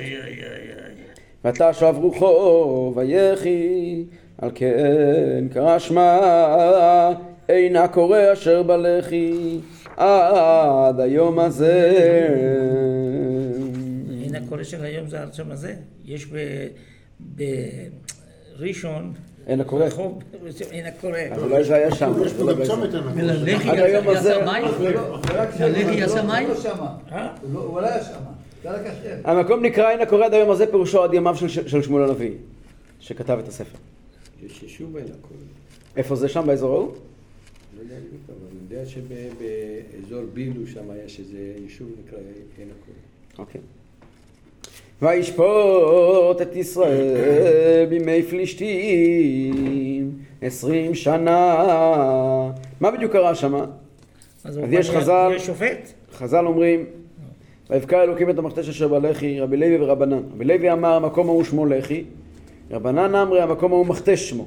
ותשב 1.46 1.96
רוחו 1.98 2.94
ויחי, 2.96 4.04
על 4.38 4.50
כן 4.56 5.48
קרא 5.54 5.80
שמה 5.80 7.12
אין 7.50 7.76
הקורא 7.76 8.34
אשר 8.34 8.64
בלחי 8.64 9.60
עד 9.98 11.00
היום 11.00 11.40
הזה. 11.40 11.90
הנה 14.24 14.38
הקורא 14.38 14.64
של 14.64 14.84
היום 14.84 15.10
זה 15.10 15.22
הרצון 15.22 15.52
הזה. 15.52 15.74
יש 16.06 16.28
בראשון, 18.60 19.14
אין 19.48 19.62
הקורא. 19.62 19.86
אין 20.72 20.86
הקורא. 20.86 21.20
אז 21.32 21.44
אולי 21.44 21.64
זה 21.64 21.76
היה 21.76 21.96
שם. 21.96 22.14
יש 22.26 22.34
פה 22.34 22.54
גם 22.54 22.64
צומת 22.66 22.90
עד 22.94 23.04
היום 23.80 24.08
הזה- 24.08 24.30
יעשה 24.30 24.40
שם, 24.40 24.48
הלחי 24.50 25.96
הוא 25.96 26.04
עשה 26.04 26.20
לא- 26.20 26.28
מים? 26.28 26.48
הוא 27.54 27.82
לא 27.82 27.88
היה 27.88 27.96
השם. 27.96 28.20
המקום 29.24 29.66
נקרא 29.66 29.90
אין 29.92 30.02
הקורא 30.02 30.26
עד 30.26 30.34
היום 30.34 30.52
הזה 30.52 30.68
פירושו 30.68 31.04
עד 31.04 31.14
ימיו 31.14 31.36
של, 31.36 31.82
שמואל 31.82 32.04
הנביא, 32.04 32.32
שכתב 33.00 33.38
את 33.44 33.48
הספר. 33.48 33.78
יש 34.46 34.64
יישוב 34.64 34.98
אין 34.98 35.06
הכל. 35.06 35.34
איפה 35.98 36.16
זה 36.16 36.30
שם 36.30 36.44
באזור 36.48 36.74
ההוא? 36.74 36.92
לא 37.78 37.82
יודע 37.82 37.96
בדיוק, 37.96 38.22
אבל 38.28 38.48
אני 38.52 38.60
יודע 38.70 38.86
שבאזור 38.86 40.22
בילו 40.34 40.68
שם 40.68 40.86
יש 41.06 41.20
איזה 41.20 41.54
יישוב 41.64 41.88
נקרא 42.06 42.20
אין 42.60 42.68
הכל. 42.68 42.92
אוקיי. 43.42 43.62
וישפוט 45.02 46.42
את 46.42 46.56
ישראל 46.56 47.86
בימי 47.90 48.24
פלישתים 48.24 50.12
עשרים 50.42 50.96
שנה. 50.96 52.52
מה 52.80 52.92
בדיוק 52.92 53.12
קרה 53.12 53.36
שם? 53.36 53.56
אז 53.56 53.68
אז 54.44 54.64
יש 54.72 54.90
חז"ל-? 54.90 55.38
חז"ל 56.14 56.46
אומרים, 56.46 56.86
ויבקע 57.70 58.04
אלוקים 58.04 58.30
את 58.30 58.38
המכתש 58.38 58.70
אשר 58.70 58.88
בלחי, 58.88 59.40
רבי 59.40 59.58
לוי 59.58 59.78
ורבנן. 59.82 60.22
רבי 60.34 60.46
לוי 60.46 60.72
אמר 60.72 60.94
המקום 60.94 61.30
ההוא 61.30 61.44
שמו 61.44 61.66
לחי, 61.66 62.04
רבנן 62.72 63.16
אמרי 63.16 63.42
המקום 63.42 63.72
ההוא 63.72 63.86
מכתש 63.86 64.30
שמו. 64.30 64.46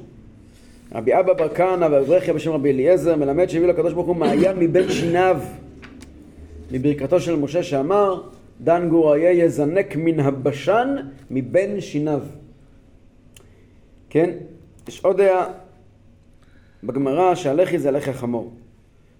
רבי 0.95 1.19
אבא 1.19 1.33
בר 1.33 1.49
כהנא 1.55 1.87
ואברכיה 1.91 2.33
בשם 2.33 2.51
רבי 2.51 2.71
אליעזר 2.71 3.15
מלמד 3.15 3.49
שהביא 3.49 3.67
לקדוש 3.67 3.93
ברוך 3.93 4.07
הוא 4.07 4.15
מעיין 4.15 4.59
מבין 4.59 4.89
שיניו 4.89 5.41
מברכתו 6.71 7.19
של 7.19 7.35
משה 7.35 7.63
שאמר 7.63 8.21
דן 8.61 8.89
גור 8.89 9.11
אריה 9.11 9.31
יזנק 9.31 9.95
מן 9.95 10.19
הבשן 10.19 10.95
מבין 11.31 11.81
שיניו. 11.81 12.21
כן? 14.09 14.29
יש 14.87 14.99
עוד 15.03 15.17
דעה 15.17 15.45
בגמרא 16.83 17.35
שהלחי 17.35 17.79
זה 17.79 17.89
הלחי 17.89 18.09
החמור. 18.09 18.51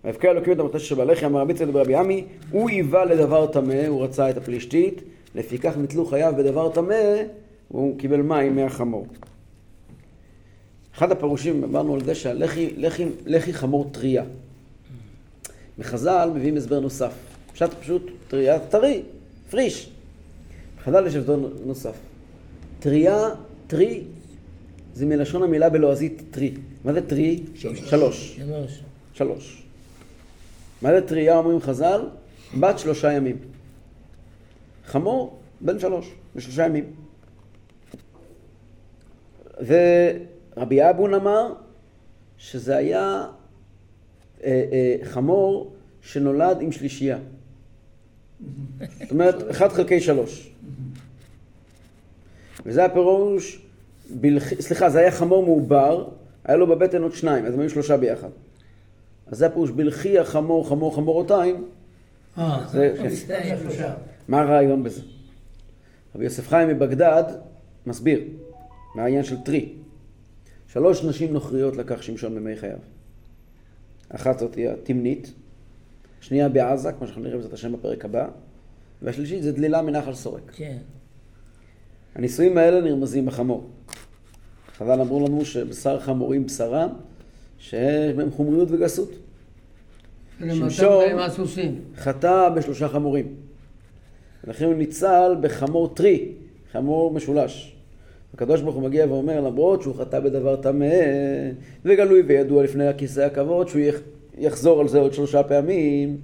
ויבקע 0.04 0.32
אלוקים 0.32 0.54
את 0.54 0.60
המכתש 0.60 0.90
שבלחי, 0.90 1.26
אמר 1.26 1.40
רבי 1.40 1.54
צדוק 1.54 1.74
ברבי 1.74 1.96
עמי, 1.96 2.26
הוא 2.52 2.70
היווה 2.70 3.06
לדבר 3.06 3.48
טמא, 3.48 3.88
הוא 3.88 4.04
רצה 4.04 4.30
את 4.30 4.38
הפלישתית, 4.38 5.02
לפיכך 5.36 5.78
נתלו 5.78 6.06
חייו 6.06 6.34
בדבר 6.38 6.70
טמא, 6.70 7.16
והוא 7.72 8.00
קיבל 8.00 8.22
מים 8.22 8.56
מהחמור. 8.56 9.08
אחד 11.00 11.12
הפירושים, 11.12 11.64
אמרנו 11.64 11.96
על 11.96 12.04
זה 12.04 12.16
שהלחי 12.16 12.74
לחי, 12.78 13.06
לחי 13.26 13.54
חמור 13.54 13.90
טריה. 13.92 14.24
בחז"ל 15.78 16.32
מביאים 16.36 16.58
הסבר 16.58 16.80
נוסף. 16.80 17.14
פשט 17.54 17.74
פשוט 17.82 18.12
טריה 18.28 18.60
טרי, 18.60 19.02
fresh. 19.50 19.90
בחז"ל 20.78 21.08
יש 21.08 21.16
הסבר 21.16 21.40
נוסף. 21.66 21.96
טריה, 22.80 23.30
טרי, 23.68 24.04
זה 24.94 25.06
מלשון 25.06 25.44
המילה 25.44 25.70
בלועזית 25.70 26.22
three. 26.32 26.54
מה 26.84 26.94
זה 26.94 27.08
three? 27.08 27.44
שלוש. 27.56 28.38
שלוש. 28.38 28.80
שלוש. 29.14 29.64
מה 30.82 30.90
זה 30.92 31.08
טריה 31.08 31.38
אומרים 31.38 31.62
חז"ל? 31.62 32.02
בת 32.60 32.80
שלושה 32.80 33.14
ימים. 33.14 33.38
חמור, 34.86 35.40
בן 35.62 35.80
שלוש, 35.80 36.12
בשלושה 36.36 36.66
ימים. 36.66 36.86
ורבי 40.58 40.90
אבון 40.90 41.14
אמר 41.14 41.54
שזה 42.38 42.78
היה 42.78 43.28
אה, 44.44 44.66
אה, 44.72 44.96
חמור 45.04 45.74
שנולד 46.02 46.62
עם 46.62 46.72
שלישייה. 46.72 47.18
זאת 48.80 49.12
אומרת, 49.12 49.52
אחד 49.52 49.70
חלקי 49.70 50.00
שלוש. 50.00 50.52
וזה 52.66 52.86
הפירוש 52.86 53.62
בלחי, 54.10 54.62
סליחה, 54.62 54.90
זה 54.90 55.00
היה 55.00 55.12
חמור 55.12 55.44
מעובר, 55.44 56.08
היה 56.46 56.58
לו 56.58 56.68
בבטן 56.68 57.04
עוד 57.04 57.14
שניים, 57.14 57.46
אז 57.46 57.54
הם 57.54 57.60
היו 57.60 57.70
שלושה 57.70 57.98
ביחד. 57.98 58.30
אז 59.28 59.38
זה 59.38 59.46
הפירוש 59.46 59.72
בלחי 59.72 60.20
החמור, 60.20 60.70
חמור 60.70 60.96
חמורותיים, 60.96 61.66
אה, 62.38 62.68
זה. 62.68 62.96
מה 64.28 64.42
הרעיון 64.42 64.84
בזה? 64.84 65.02
רבי 66.16 66.24
יוסף 66.24 66.48
חיים 66.48 66.68
מבגדד 66.68 67.24
מסביר 67.86 68.22
מה 68.96 69.04
העניין 69.04 69.24
של 69.24 69.38
טרי. 69.38 69.74
שלוש 70.74 71.04
נשים 71.04 71.34
נוכריות 71.34 71.78
לקח 71.78 72.02
שמשון 72.02 72.36
במי 72.36 72.56
חייו. 72.56 72.78
אחת 74.10 74.40
זאת 74.40 74.56
היא 74.56 74.70
התמנית, 74.70 75.34
שנייה 76.22 76.50
בעזה, 76.50 76.92
כמו 76.92 77.08
שאנחנו 77.08 77.24
נראה 77.24 77.36
בעזרת 77.36 77.54
השם 77.54 77.74
בפרק 77.74 78.06
הבא, 78.06 78.28
והשלישית 79.02 79.44
זה 79.44 79.52
דלילה 79.52 79.82
מנחל 79.82 80.14
סורק. 80.14 80.52
כן. 80.56 80.78
הנישואים 82.16 82.58
האלה 82.58 82.82
נרמזים 82.82 83.26
בחמור. 83.26 83.70
חז"ל 84.78 85.02
אמרו 85.02 85.28
לנו 85.28 85.46
שבשר 85.46 86.00
חמורים 86.00 86.46
בשרם, 86.46 86.90
שיש 87.60 88.16
בהם 88.16 88.32
חומריות 88.32 88.68
וגסות. 88.72 89.12
שמשון-. 90.40 91.82
חטא 91.96 92.50
בשלושה 92.50 92.90
חמורים. 92.90 93.36
ולכן 94.44 94.66
הוא 94.66 94.74
ניצל 94.74 95.36
בחמור 95.42 95.96
טרי, 95.96 96.32
חמור 96.72 97.12
משולש. 97.12 97.79
הקדוש 98.34 98.62
ברוך 98.62 98.76
הוא 98.76 98.84
מגיע 98.84 99.06
ואומר, 99.10 99.42
למרות 99.42 99.82
שהוא 99.82 99.96
חטא 99.96 100.20
בדבר 100.20 100.56
טמא, 100.56 100.90
וגלוי 101.86 102.22
וידוע 102.22 102.64
לפני 102.64 102.88
הכיסא 102.88 103.22
הכבוד, 103.22 103.68
שהוא 103.68 103.82
יח- 103.82 104.00
יחזור 104.38 104.80
על 104.82 104.88
זה 104.88 105.00
עוד 105.00 105.14
שלושה 105.14 105.44
פעמים, 105.44 106.18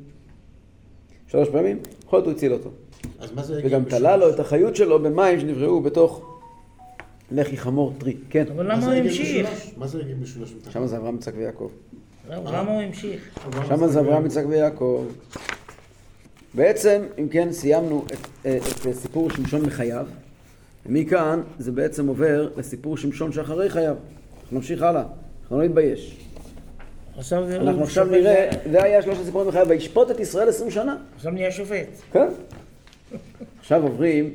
שלוש 1.28 1.50
פעמים, 1.50 1.80
בכל 2.06 2.18
זאת 2.18 2.26
הוא 2.28 2.34
הציל 2.34 2.54
אותו. 2.54 2.70
אז 3.20 3.32
מה 3.36 3.44
זה 3.44 3.54
יגיד 3.60 3.65
וגם? 3.65 3.84
תלה 3.84 4.18
לו 4.18 4.30
את 4.30 4.39
החיות 4.39 4.76
שלו 4.76 5.04
במים 5.04 5.39
שנבראו 5.39 5.82
בתוך 5.82 6.32
לחי 7.32 7.58
חמור 7.58 7.94
טרי. 7.98 8.15
כן, 8.30 8.46
אבל 8.56 8.68
מה 8.68 8.74
למה 8.76 8.86
הוא 8.86 8.94
המשיך? 8.94 9.48
מה 9.78 9.88
זה 9.88 10.02
יגיד 10.02 10.22
משולש? 10.22 10.54
שם 10.70 10.86
זה 10.88 10.98
אברהם, 10.98 11.15
יצחק 11.15 11.34
ויעקב. 11.38 11.70
למה 12.30 12.72
הוא 12.72 12.82
המשיך? 12.82 13.39
שם 13.68 13.88
זה 13.88 14.00
אברהם, 14.00 14.26
יצחק 14.26 14.44
ויעקב. 14.50 15.06
בעצם, 16.54 17.02
אם 17.20 17.28
כן, 17.28 17.52
סיימנו 17.52 18.06
את, 18.13 18.18
אה, 18.46 18.58
את 18.58 18.94
סיפור 18.96 19.30
שמשון 19.30 19.62
מחייו, 19.62 20.06
ומכאן 20.86 21.41
זה 21.60 21.71
בעצם 21.71 22.08
עובר 22.08 22.50
לסיפור 22.58 22.98
שמשון 22.98 23.32
שאחרי 23.32 23.69
חייו. 23.69 23.95
אנחנו 24.43 24.58
נמשיך 24.58 24.82
הלאה, 24.82 25.04
אנחנו 25.41 25.58
לא 25.60 25.63
נתבייש. 25.65 26.17
עכשיו 27.17 27.48
זה- 27.48 27.56
אנחנו 27.62 27.84
עכשיו 27.84 28.06
שופט- 28.06 28.12
נראה, 28.17 28.50
זה 28.71 28.84
היה 28.84 29.02
שלושת 29.02 29.21
הסיפורים 29.21 29.48
בחייו, 29.48 29.67
וישפוט 29.69 30.12
את 30.12 30.19
ישראל 30.19 30.50
עשרים 30.50 30.71
שנה. 30.71 30.95
עכשיו 31.15 31.32
נהיה 31.32 31.52
שופט. 31.52 31.88
כן. 32.12 32.28
עכשיו 33.60 33.84
עוברים 33.84 34.34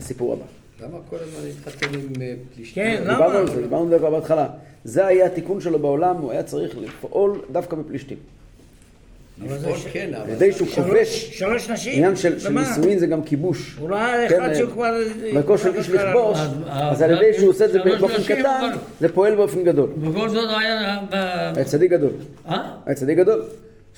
לסיפור 0.00 0.32
הבא. 0.32 0.44
למה 0.86 0.98
כל 1.10 1.16
הזמן 1.16 1.44
להתחתן 1.44 1.86
עם 1.94 2.22
אה, 2.22 2.34
פלישתים? 2.54 2.84
כן, 2.84 3.02
למה? 3.06 3.12
דיברנו 3.14 3.38
על 3.38 3.50
זה, 3.50 3.62
דיברנו 3.62 3.84
על 3.84 3.90
זה 3.90 3.98
כבר 3.98 4.10
בהתחלה. 4.10 4.48
זה 4.84 5.06
היה 5.06 5.26
התיקון 5.26 5.60
שלו 5.60 5.78
בעולם, 5.78 6.16
הוא 6.16 6.30
היה 6.32 6.42
צריך 6.42 6.76
לפעול 6.78 7.40
דווקא 7.52 7.76
בפלישתים. 7.76 8.18
אבל 9.48 9.56
לפעול 9.56 9.76
כן, 9.92 10.10
על 10.14 10.20
אבל... 10.22 10.30
ידי 10.32 10.52
שהוא 10.52 10.68
כובש, 10.68 11.38
שלוש 11.38 11.70
נשים. 11.70 11.92
עניין 11.96 12.16
של? 12.16 12.34
נישואין 12.50 12.98
זה 12.98 13.06
גם 13.06 13.22
כיבוש. 13.22 13.76
הוא 13.78 13.90
ראה 13.90 14.28
כן, 14.28 14.40
אחד 14.40 14.48
אה, 14.48 14.54
שהוא 14.54 14.70
כבר... 14.70 14.90
דרכו 15.34 15.58
של 15.58 15.74
איש 15.76 15.90
לכבוש, 15.90 16.38
אז- 16.38 16.48
אז 16.68 16.96
אז 16.96 17.02
על 17.02 17.10
ידי 17.10 17.38
שהוא 17.38 17.50
עושה 17.50 17.64
את 17.64 17.72
זה 17.72 17.78
באופן 18.00 18.22
קטן, 18.22 18.40
אבל- 18.46 18.78
זה 19.00 19.08
פועל 19.08 19.34
באופן 19.34 19.64
גדול. 19.64 19.88
בכל 19.98 20.28
זאת 20.28 20.48
היה... 20.60 20.98
היה 21.56 21.64
צדיק 21.64 21.90
גדול. 21.90 22.10
אה? 22.48 22.56
היה 22.86 22.94
צדיק 22.96 23.18
גדול. 23.18 23.42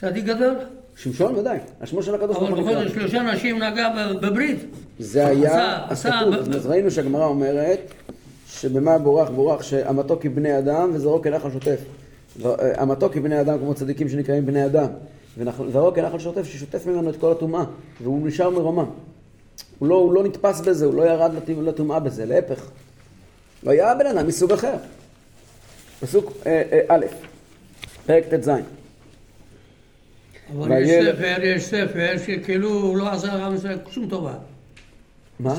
צדיק 0.00 0.24
גדול? 0.24 0.54
שמשון 0.96 1.35
ודאי, 1.37 1.59
על 1.80 1.87
שמו 1.87 2.02
של 2.02 2.14
הקדוש 2.14 2.37
ברוך 2.37 2.50
אבל 2.50 2.59
הוא 2.59 2.68
בכל 2.70 2.85
זאת. 2.85 2.92
שלושה 2.94 3.22
נשים 3.22 3.62
נגע 3.62 3.88
בברית. 4.22 4.59
זה 4.98 5.26
היה 5.26 5.48
עשה- 5.50 5.78
עשה 5.88 6.09
הכתוב, 6.18 6.35
ב- 6.35 6.54
אז 6.54 6.66
ראינו 6.66 6.90
שהגמרא 6.90 7.24
אומרת 7.24 7.78
שבמה 8.50 8.98
בורח 8.98 9.28
בורח 9.30 9.62
שהמתוק 9.62 10.22
היא 10.22 10.30
בני 10.30 10.59
אדם 10.59 10.90
וזרעו 10.94 11.22
כנחל 11.22 11.50
שוטף. 11.52 11.76
אה, 12.44 12.50
המתוק 12.76 13.12
היא 13.14 13.22
בני 13.22 13.40
אדם 13.40 13.59
כמו 13.59 13.74
צדיקים 13.74 14.09
שנקראים 14.09 14.46
בני 14.46 14.66
אדם. 14.66 14.87
וזרעו 15.38 15.94
כנחל 15.94 16.18
שוטף 16.18 16.44
ששוטף 16.44 16.87
ממנו 16.87 17.11
את 17.11 17.16
כל 17.16 17.33
הטומאה 17.33 17.64
והוא 18.03 18.29
נשאר 18.29 18.51
מרומם. 18.51 18.85
הוא 19.79 19.88
לא, 19.88 19.94
הוא 19.94 20.12
לא 20.12 20.25
נתפס 20.25 20.61
בזה, 20.61 20.85
הוא 20.87 20.94
לא 20.94 21.03
ירד 21.03 21.31
לט- 21.35 21.49
לטומאה 21.62 22.01
בזה, 22.01 22.27
להפך. 22.27 22.70
לא 23.62 23.70
היה 23.70 23.94
בן 23.94 24.07
אדם 24.07 24.27
מסוג 24.27 24.53
אחר. 24.53 24.75
פסוק 26.01 26.33
אה, 26.47 26.62
אה, 26.73 26.81
א', 26.88 27.07
פרק 28.07 28.25
ט"ז. 28.35 28.51
אבל 30.57 30.73
יש 30.83 31.05
ספר, 31.07 31.37
יש 31.44 31.64
ספר 31.64 32.14
שכאילו 32.27 32.68
הוא 32.68 32.97
לא 32.97 33.12
עשה 33.12 33.35
לעם 33.37 33.55
ישראל 33.55 33.79
שום 33.90 34.09
טובה. 34.09 34.35
מה? 35.40 35.55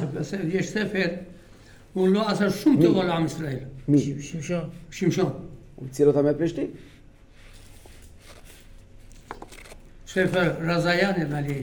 יש 0.54 0.70
ספר, 0.70 1.06
הוא 1.94 2.08
לא 2.08 2.30
עשה 2.30 2.50
שום 2.50 2.80
טובה 2.84 3.04
לעם 3.04 3.26
ישראל. 3.26 3.58
מי? 3.88 4.22
שמשון. 4.22 4.62
שמשון. 4.92 5.34
הוא 5.76 5.86
הציל 5.90 6.08
אותם 6.08 6.24
מהפלישתים. 6.24 6.68
ספר 10.16 10.52
רזיה 10.62 11.12
נראה 11.18 11.42
לי 11.42 11.62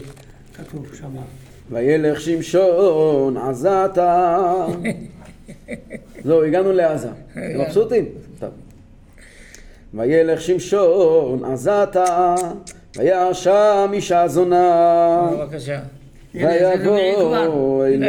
כתוב 0.55 0.95
שם. 0.95 1.17
וילך 1.71 2.21
שמשון 2.21 3.37
עזתה. 3.37 4.67
זהו, 6.25 6.43
הגענו 6.47 6.73
לעזה. 6.73 7.09
אתם 7.33 7.61
מבסוטים? 7.61 8.05
טוב. 8.39 8.51
וילך 9.95 10.41
שמשון 10.41 11.45
עזתה, 11.45 12.35
וירא 12.97 13.33
שם 13.33 13.91
אישה 13.93 14.29
זונה, 14.29 15.31
בבקשה. 15.33 15.81
הנה, 16.35 16.51
זה 16.59 16.75
רביעי 16.75 17.15
כבר. 17.15 17.31
ויבוא 17.31 17.85
הנה, 17.85 18.07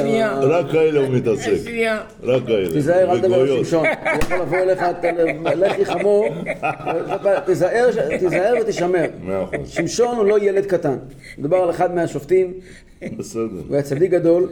אליה. 0.00 0.34
רק 0.40 0.70
כאלה 0.72 1.00
הוא 1.00 1.08
מתעסק. 1.08 1.52
רק 2.22 2.46
כאלה. 2.46 2.72
תיזהר, 2.72 3.10
אל 3.12 3.18
תדבר 3.20 3.40
על. 3.40 3.56
שמשון. 3.64 3.86
הוא 3.86 4.18
יכול 4.22 4.38
לבוא 4.38 4.58
אליך, 4.58 4.82
לכי 5.56 5.84
חמור, 5.84 6.28
תיזהר 8.18 8.54
ותשמר. 8.60 9.04
שמשון 9.66 10.16
הוא 10.16 10.26
לא 10.26 10.38
ילד 10.42 10.66
קטן. 10.66 10.96
מדובר 11.38 11.56
על 11.56 11.70
אחד 11.70 11.94
מהשופטים, 11.94 12.52
בסדר. 13.18 13.42
הוא 13.68 13.74
היה 13.74 13.82
צדיק 13.82 14.10
גדול, 14.10 14.48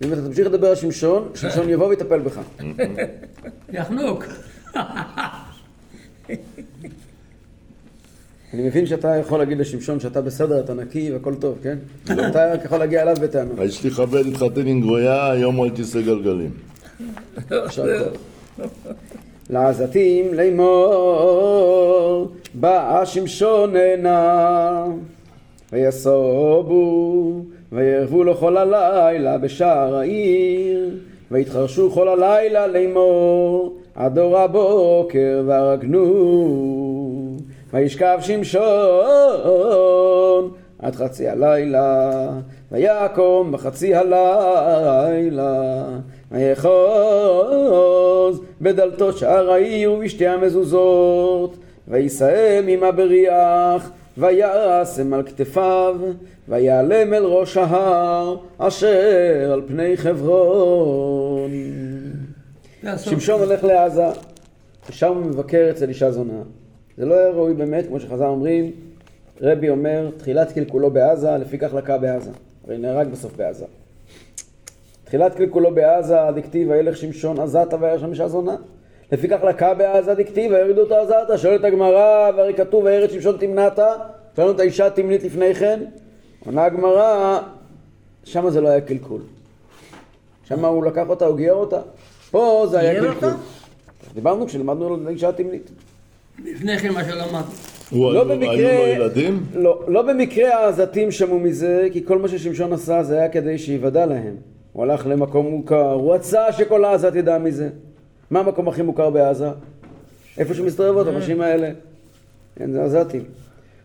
ואם 0.00 0.12
אתה 0.12 0.22
תמשיך 0.22 0.46
לדבר 0.46 0.68
על 0.68 0.74
שמשון, 0.74 1.28
שמשון 1.34 1.70
יבוא 1.70 1.86
ויטפל 1.86 2.18
בך. 2.18 2.40
יחנוק. 3.72 4.24
אני 8.54 8.62
מבין 8.62 8.86
שאתה 8.86 9.16
יכול 9.16 9.38
להגיד 9.38 9.58
לשמשון 9.58 10.00
שאתה 10.00 10.20
בסדר, 10.20 10.60
אתה 10.60 10.74
נקי 10.74 11.12
והכל 11.12 11.34
טוב, 11.34 11.58
כן? 11.62 11.78
אתה 12.04 12.52
רק 12.52 12.64
יכול 12.64 12.78
להגיע 12.78 13.02
אליו 13.02 13.16
בטענות. 13.22 13.58
אשתי 13.58 13.90
חבר 13.90 14.22
להתחתן 14.22 14.66
עם 14.66 14.80
גויה, 14.80 15.30
היום 15.30 15.56
הוא 15.56 15.64
על 15.64 15.70
כיסא 15.76 16.00
גלגלים. 16.00 16.50
לעזתים 19.50 20.34
לאמור, 20.34 21.48
באה 22.54 23.06
שמשון 23.06 23.76
הנה, 23.76 24.84
ויסובו, 25.72 27.42
וירבו 27.72 28.24
לו 28.24 28.36
כל 28.36 28.56
הלילה 28.56 29.38
בשער 29.38 29.96
העיר, 29.96 30.90
ויתחרשו 31.30 31.90
כל 31.90 32.08
הלילה 32.08 32.66
לאמור, 32.66 33.76
עד 33.94 34.18
אור 34.18 34.38
הבוקר 34.38 35.42
והרגנו, 35.46 36.89
וישכב 37.72 38.18
שמשון 38.20 38.60
עד 40.78 40.94
חצי 40.94 41.28
הלילה, 41.28 42.28
ויקום 42.72 43.52
בחצי 43.52 43.94
הלילה, 43.94 45.84
ויחוז 46.30 46.80
בדלתו 48.60 49.12
שער 49.12 49.50
העיר 49.50 49.92
ובשתי 49.92 50.26
המזוזות, 50.26 51.56
ויסיים 51.88 52.68
עמה 52.68 52.92
בריח, 52.92 53.90
וישם 54.18 55.14
על 55.14 55.22
כתפיו, 55.22 55.96
ויעלם 56.48 57.14
אל 57.14 57.24
ראש 57.24 57.56
ההר, 57.56 58.36
אשר 58.58 59.50
על 59.52 59.62
פני 59.66 59.96
חברון. 59.96 61.50
שמשון 62.96 63.40
הולך 63.40 63.64
לעזה, 63.64 64.06
ושם 64.90 65.14
הוא 65.14 65.24
מבקר 65.24 65.66
אצל 65.70 65.88
אישה 65.88 66.10
זונה. 66.10 66.42
זה 67.00 67.06
לא 67.06 67.14
היה 67.14 67.30
ראוי 67.30 67.54
באמת, 67.54 67.86
כמו 67.86 68.00
שחז"ל 68.00 68.24
אומרים, 68.24 68.70
רבי 69.40 69.68
אומר, 69.68 70.10
תחילת 70.16 70.52
קלקולו 70.52 70.90
בעזה, 70.90 71.30
לפיכך 71.30 71.74
לקה 71.74 71.98
בעזה. 71.98 72.30
הרי 72.66 72.78
נהרג 72.78 73.08
בסוף 73.08 73.36
בעזה. 73.36 73.64
תחילת 75.04 75.34
קלקולו 75.34 75.74
בעזה, 75.74 76.16
דכתיב, 76.36 76.70
וילך 76.70 76.96
שמשון 76.96 77.40
עזתה 77.40 77.76
וירא 77.80 77.98
שם 77.98 78.10
אישה 78.10 78.28
זונה. 78.28 78.56
לפיכך 79.12 79.44
לקה 79.48 79.74
בעזה 79.74 80.14
דכתיב, 80.14 80.52
וירדו 80.52 80.80
אותו 80.80 80.94
עזתה. 80.94 81.38
שואלת 81.38 81.64
הגמרא, 81.64 82.30
והרי 82.36 82.54
כתוב, 82.54 82.84
וירד 82.84 83.10
שמשון 83.10 83.36
תמנתה. 83.36 83.92
שאלנו 84.36 84.50
את 84.50 84.60
האישה 84.60 84.90
תמנית 84.90 85.24
לפני 85.24 85.54
כן. 85.54 85.80
עונה 86.46 86.64
הגמרא, 86.64 87.40
שמה 88.24 88.50
זה 88.50 88.60
לא 88.60 88.68
היה 88.68 88.80
קלקול. 88.80 89.20
שמה 90.44 90.68
הוא 90.68 90.84
לקח 90.84 91.08
אותה, 91.08 91.26
הוא 91.26 91.36
גייר 91.36 91.54
אותה. 91.54 91.80
פה 92.30 92.66
זה 92.70 92.78
היה 92.78 93.00
קלקול. 93.00 93.28
אותה? 93.28 93.40
דיברנו 94.14 94.46
כשלמדנו 94.46 94.94
על 94.94 95.06
האישה 95.06 95.28
התמנית. 95.28 95.70
לפני 96.44 96.78
כן 96.78 96.92
מה 96.92 97.04
שלמדנו. 97.04 97.38
לא 97.92 98.12
היו- 98.12 98.24
במקרה, 98.28 98.52
היו 98.52 98.96
לו 98.96 99.04
ילדים? 99.04 99.46
לא, 99.54 99.82
לא 99.88 100.02
במקרה 100.02 100.54
העזתים 100.64 101.10
שמעו 101.10 101.38
מזה, 101.38 101.88
כי 101.92 102.04
כל 102.04 102.18
מה 102.18 102.28
ששמשון 102.28 102.72
עשה 102.72 103.02
זה 103.02 103.18
היה 103.18 103.28
כדי 103.28 103.58
שיוודע 103.58 104.06
להם. 104.06 104.36
הוא 104.72 104.82
הלך 104.82 105.06
למקום 105.06 105.46
מוכר, 105.46 105.92
הוא 105.92 106.14
רצה 106.14 106.52
שכל 106.52 106.84
העזת 106.84 107.12
ידע 107.14 107.38
מזה. 107.38 107.68
מה 108.30 108.40
המקום 108.40 108.68
הכי 108.68 108.82
מוכר 108.82 109.10
בעזה? 109.10 109.48
איפה 110.38 110.54
שמסתובבות 110.54 111.06
האנשים 111.06 111.40
האלה. 111.40 111.70
כן, 112.56 112.72
זה 112.72 112.82
עזתים. 112.82 113.24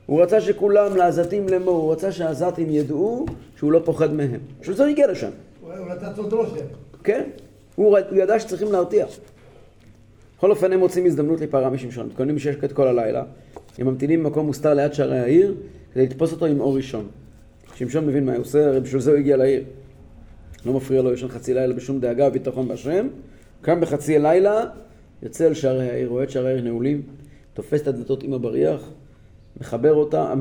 הוא 0.06 0.22
רצה 0.22 0.42
שכולם, 0.42 0.96
לעזתים 0.96 1.50
לאמור, 1.50 1.76
הוא 1.82 1.92
רצה 1.92 2.12
שהעזתים 2.12 2.70
ידעו 2.70 3.26
שהוא 3.58 3.72
לא 3.72 3.82
פוחד 3.86 4.14
מהם. 4.14 4.40
בשביל 4.62 4.76
זה 4.76 4.84
הוא 4.84 4.92
הגיע 4.92 5.08
לשם. 5.12 5.30
הוא 5.62 5.72
רצה 5.90 6.08
לעשות 6.10 6.34
רושם. 6.34 6.56
כן? 7.04 7.24
הוא 7.76 7.98
ידע 8.12 8.40
שצריכים 8.40 8.72
להרתיע. 8.72 9.06
בכל 10.38 10.52
אופן 10.52 10.74
הם 10.74 10.80
מוצאים 10.80 11.06
הזדמנות 11.06 11.40
להיפרע 11.40 11.70
משמשון. 11.70 12.08
מתכוננים 12.08 12.40
שקט 12.40 12.72
כל 12.72 12.88
הלילה. 12.88 13.24
הם 13.78 13.88
ממתינים 13.88 14.24
במקום 14.24 14.46
מוסתר 14.46 14.74
ליד 14.74 14.94
שערי 14.94 15.20
העיר 15.20 15.56
כדי 15.94 16.06
לתפוס 16.06 16.32
אותו 16.32 16.46
עם 16.46 16.60
אור 16.60 16.76
ראשון. 16.76 17.08
שמשון 17.76 18.08
מבין 18.08 18.26
מה 18.26 18.34
הוא 18.34 18.42
עושה, 18.42 18.68
הרי 18.68 18.80
בשביל 18.80 19.02
זה 19.02 19.12
הוא 19.12 19.20
הגיע 19.20 19.38
לעיר. 19.38 19.64
לא 20.66 20.74
מפריע 20.74 21.02
לו 21.02 21.14
ישן 21.14 21.28
חצי 21.28 21.54
לילה 21.54 21.74
בשום 21.74 22.00
דאגה 22.00 22.28
וביטחון 22.28 22.68
בהשם. 22.68 23.08
קם 23.62 23.82
בחצי 23.82 24.16
הלילה, 24.16 24.66
יוצא 25.24 25.48
אל 25.48 25.54
שערי 25.54 25.90
העיר, 25.90 26.10
רואה 26.10 26.24
את 26.24 26.30
שערי 26.30 26.50
העיר 26.50 26.64
נעולים, 26.64 27.02
תופס 27.54 27.82
את 27.82 27.88
הדלתות 27.88 28.24
עם 28.24 28.34
הבריח, 28.34 28.90
מחבר 29.62 29.94
אותה, 29.94 30.34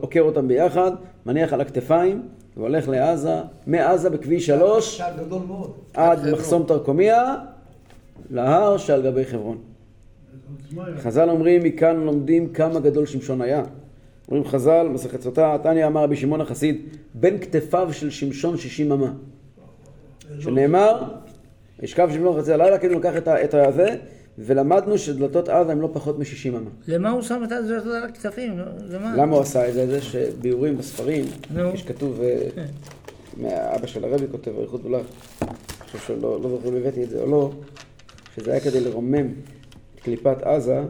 עוקר 0.00 0.20
אותם 0.20 0.48
ביחד, 0.48 0.92
מניח 1.26 1.52
על 1.52 1.60
הכתפיים, 1.60 2.22
והולך 2.56 2.88
לעזה, 2.88 3.34
מעזה 3.66 4.10
בכביש 4.10 4.46
שלוש, 4.46 4.98
שער 4.98 5.24
גדול 5.24 5.42
מאוד. 5.46 5.72
עד 5.94 6.30
מחסום 6.32 6.64
תרקומיה, 6.66 7.34
להר 8.30 8.76
שעל 8.76 9.02
גבי 9.02 9.24
חברון. 9.24 9.58
חז"ל 10.98 11.30
אומרים, 11.30 11.62
מכאן 11.62 11.96
לומדים 11.96 12.52
כמה 12.52 12.80
גדול 12.80 13.06
שמשון 13.06 13.42
היה. 13.42 13.62
אומרים 14.28 14.44
חז"ל, 14.44 14.88
מסכת 14.88 15.22
סוטה, 15.22 15.56
תניא 15.62 15.86
אמר 15.86 16.02
רבי 16.02 16.16
שמעון 16.16 16.40
החסיד, 16.40 16.82
בין 17.14 17.38
כתפיו 17.38 17.92
של 17.92 18.10
שמשון 18.10 18.56
שישים 18.56 18.92
אמה. 18.92 19.12
שנאמר, 20.40 21.02
ישכב 21.82 22.08
שמשון 22.12 22.40
חצי 22.40 22.52
הלילה, 22.52 22.78
כאילו 22.78 22.98
לקח 22.98 23.12
את 23.44 23.54
הזה, 23.54 23.96
ולמדנו 24.38 24.98
שדלתות 24.98 25.48
עזה 25.48 25.72
הם 25.72 25.80
לא 25.80 25.90
פחות 25.92 26.18
משישים 26.18 26.56
אמה. 26.56 26.70
למה 26.88 27.10
הוא 27.10 27.22
שם 27.22 27.42
את 27.44 27.52
הדלתות 27.52 27.92
על 27.92 28.02
הכתפים? 28.04 28.58
לא- 28.58 28.64
למה? 29.16 29.34
הוא 29.34 29.42
עשה 29.42 29.68
את 29.68 29.74
זה? 29.74 29.86
זה 29.86 30.00
שביאורים 30.02 30.78
בספרים. 30.78 31.24
יש 31.74 31.82
כתוב, 31.82 32.20
אה, 32.20 32.48
מהאבא 33.36 33.86
של 33.86 34.04
הרבי 34.04 34.24
כותב, 34.30 34.50
אריכות 34.58 34.84
ולך, 34.84 35.06
אני 35.42 35.50
חושב 35.86 35.98
שלא 35.98 36.40
לא 36.42 36.50
זוכר 36.50 36.68
אם 36.68 36.76
הבאתי 36.76 37.04
את 37.04 37.10
זה 37.10 37.20
או 37.20 37.30
לא, 37.30 37.50
שזה 38.36 38.50
היה 38.50 38.60
כדי 38.60 38.80
לרומם 38.80 39.26
את 39.94 40.00
קליפת 40.00 40.42
עזה 40.42 40.80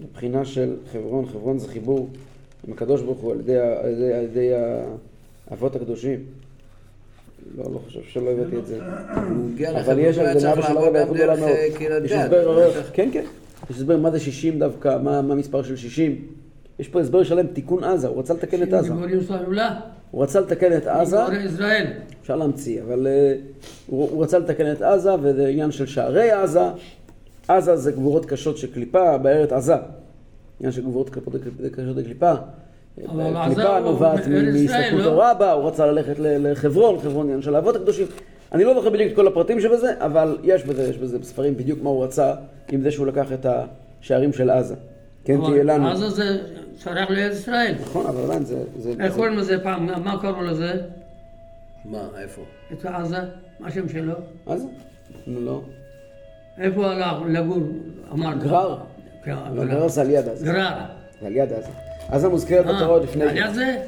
מבחינה 0.00 0.44
של 0.44 0.76
חברון, 0.92 1.26
חברון 1.26 1.58
זה 1.58 1.68
חיבור 1.68 2.08
עם 2.66 2.72
הקדוש 2.72 3.02
ברוך 3.02 3.18
הוא 3.18 3.32
על 3.32 3.40
ידי, 3.40 3.58
על 3.58 3.90
ידי, 3.90 4.12
על 4.12 4.24
ידי 4.24 4.50
האבות 5.50 5.76
הקדושים. 5.76 6.24
לא, 7.56 7.64
לא 7.72 7.78
חושב 7.78 8.00
שלא 8.08 8.30
הבאתי 8.30 8.56
את 8.56 8.66
זה. 8.66 8.78
אבל 9.80 9.98
יש 9.98 10.18
מאבא 10.18 10.62
של 10.62 10.74
גם 10.74 10.96
אריכות 10.96 11.16
גדולה 11.16 11.36
דרך 11.36 11.80
מאוד. 11.80 12.04
יש. 12.04 12.12
הסבר 12.12 12.64
ארוך. 12.64 12.76
כן 12.92 13.08
כן, 13.12 13.24
יש 13.70 13.76
הסבר 13.76 13.96
מה 13.96 14.10
זה 14.10 14.20
60 14.20 14.58
דווקא, 14.58 14.98
מה 15.02 15.22
מה 15.22 15.32
המספר 15.32 15.62
של 15.62 15.76
60. 15.76 16.24
יש 16.78 16.88
פה 16.88 17.00
הסבר 17.00 17.22
שלם, 17.22 17.46
תיקון 17.46 17.84
עזה, 17.84 18.08
הוא 18.08 18.18
רצה 18.18 18.34
לתקן 18.34 18.62
את 18.62 18.72
עזה. 18.72 18.92
הוא 20.10 20.22
רצה 20.22 20.40
לתקן 20.40 20.76
את 20.76 20.86
עזה. 20.86 21.16
אפשר 22.22 22.36
להמציא, 22.36 22.82
אבל 22.82 23.06
אה, 23.06 23.34
הוא, 23.86 24.10
הוא 24.10 24.22
רצה 24.22 24.38
לתקן 24.38 24.72
את 24.72 24.82
עזה, 24.82 25.14
וזה 25.22 25.46
עניין 25.46 25.70
של 25.70 25.86
שערי 25.86 26.30
עזה. 26.30 26.64
עזה 27.48 27.76
זה 27.76 27.92
גבורות 27.92 28.26
קשות 28.26 28.58
של 28.58 28.72
קליפה, 28.72 29.18
בארץ 29.18 29.52
עזה. 29.52 29.74
עניין 30.60 30.72
של 30.72 30.82
גבורות 30.82 31.10
קשות 31.10 31.24
קשות 31.72 31.96
לקליפה. 31.96 32.32
אבל 33.08 33.36
עזה 33.36 33.54
קליפה 33.54 33.80
נובעת 33.80 34.26
מהסתכלות 34.26 35.04
לא? 35.04 35.30
רבה, 35.30 35.52
הוא 35.52 35.68
רצה 35.68 35.86
ללכת 35.86 36.14
לחברון, 36.18 36.98
חברון 36.98 37.26
עניין 37.26 37.42
של 37.42 37.54
האבות 37.54 37.76
הקדושים. 37.76 38.06
אני 38.52 38.64
לא 38.64 38.74
זוכר 38.74 38.90
בדיוק 38.90 39.10
את 39.10 39.16
כל 39.16 39.26
הפרטים 39.26 39.60
שבזה, 39.60 39.92
אבל 39.98 40.38
יש 40.42 40.64
בזה, 40.64 40.82
יש 40.90 40.98
בזה 40.98 41.18
בספרים 41.18 41.56
בדיוק 41.56 41.82
מה 41.82 41.90
הוא 41.90 42.04
רצה, 42.04 42.34
עם 42.72 42.80
זה 42.80 42.90
שהוא 42.90 43.06
לקח 43.06 43.32
את 43.32 43.46
השערים 43.46 44.32
של 44.32 44.50
עזה. 44.50 44.74
כן, 45.24 45.40
תהיה 45.46 45.62
לנו. 45.64 45.88
עזה 45.88 46.10
זה 46.10 46.38
שייך 46.78 47.10
לארץ 47.10 47.36
ישראל. 47.38 47.74
נכון, 47.80 48.06
אבל 48.06 48.22
עדיין 48.24 48.44
זה... 48.44 48.62
איך 49.00 49.14
קוראים 49.14 49.36
לזה 49.38 49.62
פעם? 49.62 49.86
מה 50.04 50.18
קראו 50.22 50.42
לזה? 50.42 50.80
מה, 51.84 52.08
איפה? 52.18 52.42
את 52.72 52.84
עזה? 52.84 53.18
מה 53.60 53.68
השם 53.68 53.88
שלו? 53.88 54.14
עזה? 54.46 54.66
נו 55.26 55.40
לא. 55.40 55.62
איפה 56.58 56.86
הלך 56.90 57.16
לגור? 57.28 57.58
אמר. 58.12 58.34
גרר. 58.34 58.78
כן, 59.24 59.32
אבל 59.32 59.68
גרר 59.68 59.88
זה 59.88 60.00
על 60.00 60.10
יד 60.10 60.28
עזה. 60.28 60.46
גרר. 60.46 60.78
זה 61.20 61.26
על 61.26 61.36
יד 61.36 61.52
עזה. 61.52 61.68
עזה 62.08 62.28
מוזכרת 62.28 62.66
בתורה 62.66 62.86
עוד 62.86 63.02
לפני... 63.02 63.24
אה, 63.24 63.30
היה 63.30 63.54
זה? 63.54 63.82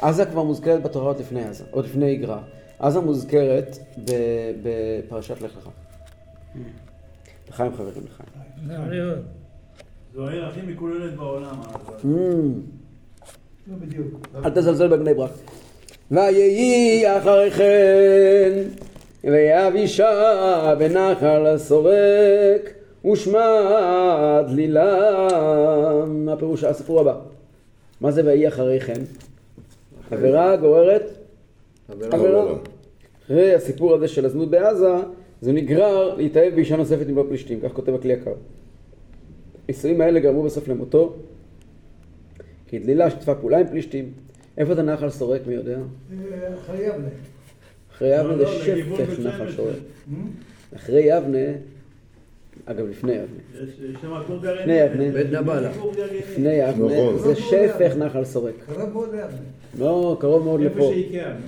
עזה 0.00 0.24
כבר 0.26 0.42
מוזכרת 0.42 0.82
בתורה 0.82 1.06
עוד 1.06 1.20
לפני 1.20 1.44
עזה, 1.44 1.64
עוד 1.70 1.84
לפני 1.84 2.16
גרר. 2.16 2.38
עזה 2.78 3.00
מוזכרת 3.00 3.76
ב- 4.04 4.52
בפרשת 4.62 5.40
לך 5.40 5.56
לך. 5.56 5.68
לחיים 7.48 7.72
חברים 7.76 8.04
לחיים. 8.04 9.39
זו 10.14 10.28
העיר 10.28 10.46
הכי 10.46 10.60
מקוללת 10.66 11.16
בעולם. 11.16 11.54
עזה. 11.74 12.08
לא 13.66 13.76
בדיוק. 13.80 14.06
אל 14.44 14.50
תזלזל 14.50 14.88
בבני 14.88 15.14
ברק. 15.14 15.30
ויהי 16.10 17.18
אחרי 17.18 17.50
כן, 17.50 18.62
ויאבישע 19.24 20.74
בנחל 20.74 21.46
הסורק, 21.46 22.74
ושמע 23.12 24.42
דלילה. 24.48 26.06
מה 26.06 26.36
פירוש 26.36 26.64
הסיפור 26.64 27.00
הבא? 27.00 27.14
מה 28.00 28.10
זה 28.10 28.22
ויהי 28.24 28.48
אחרי 28.48 28.80
כן? 28.80 29.02
עבירה 30.10 30.56
גוררת 30.56 31.10
עבירה. 32.12 32.44
אחרי 33.24 33.54
הסיפור 33.54 33.94
הזה 33.94 34.08
של 34.08 34.24
הזנות 34.24 34.50
בעזה, 34.50 34.94
זה 35.40 35.52
נגרר 35.52 36.14
להתאהב 36.14 36.54
באישה 36.54 36.76
נוספת 36.76 37.08
עם 37.08 37.16
לא 37.16 37.24
פלישתים, 37.28 37.60
כך 37.60 37.72
כותב 37.72 37.94
הכלי 37.94 38.12
יקר. 38.12 38.32
הנישואים 39.70 40.00
האלה 40.00 40.20
גרמו 40.20 40.42
בסוף 40.42 40.68
למותו, 40.68 41.16
כי 42.66 42.78
דלילה 42.78 43.10
שיתפה 43.10 43.34
פעולה 43.34 43.58
עם 43.58 43.66
פלישתים. 43.66 44.12
איפה 44.58 44.74
זה 44.74 44.82
נחל 44.82 45.10
סורק, 45.10 45.40
מי 45.46 45.54
יודע? 45.54 45.78
אחרי 46.58 46.86
יבנה. 46.86 47.08
אחרי 47.92 48.18
יבנה 48.18 48.36
לא, 48.36 48.36
זה 48.36 48.44
לא, 48.44 48.64
שפך 48.64 49.20
נחל 49.20 49.46
שמש. 49.46 49.56
סורק. 49.56 49.76
אחרי 50.76 51.00
יבנה, 51.00 51.38
אגב 52.66 52.86
לפני 52.86 53.12
יבנה. 53.12 53.40
לפני 54.60 54.72
יבנה, 54.72 55.12
בית 55.12 55.26
נבלה. 55.26 55.70
לפני 56.18 56.52
יבנה, 56.52 56.86
נכון. 56.86 57.18
זה 57.18 57.34
שפך 57.34 57.96
נחל 57.96 58.24
סורק. 58.24 58.54
קרוב 58.66 58.92
מאוד 58.92 59.10
ליבנה. 59.10 59.38
לא, 59.78 60.16
קרוב 60.20 60.44
מאוד 60.44 60.60
איפה 60.60 60.74
לפה. 60.76 60.90
שאיקאה. 60.94 61.32
נו. 61.32 61.38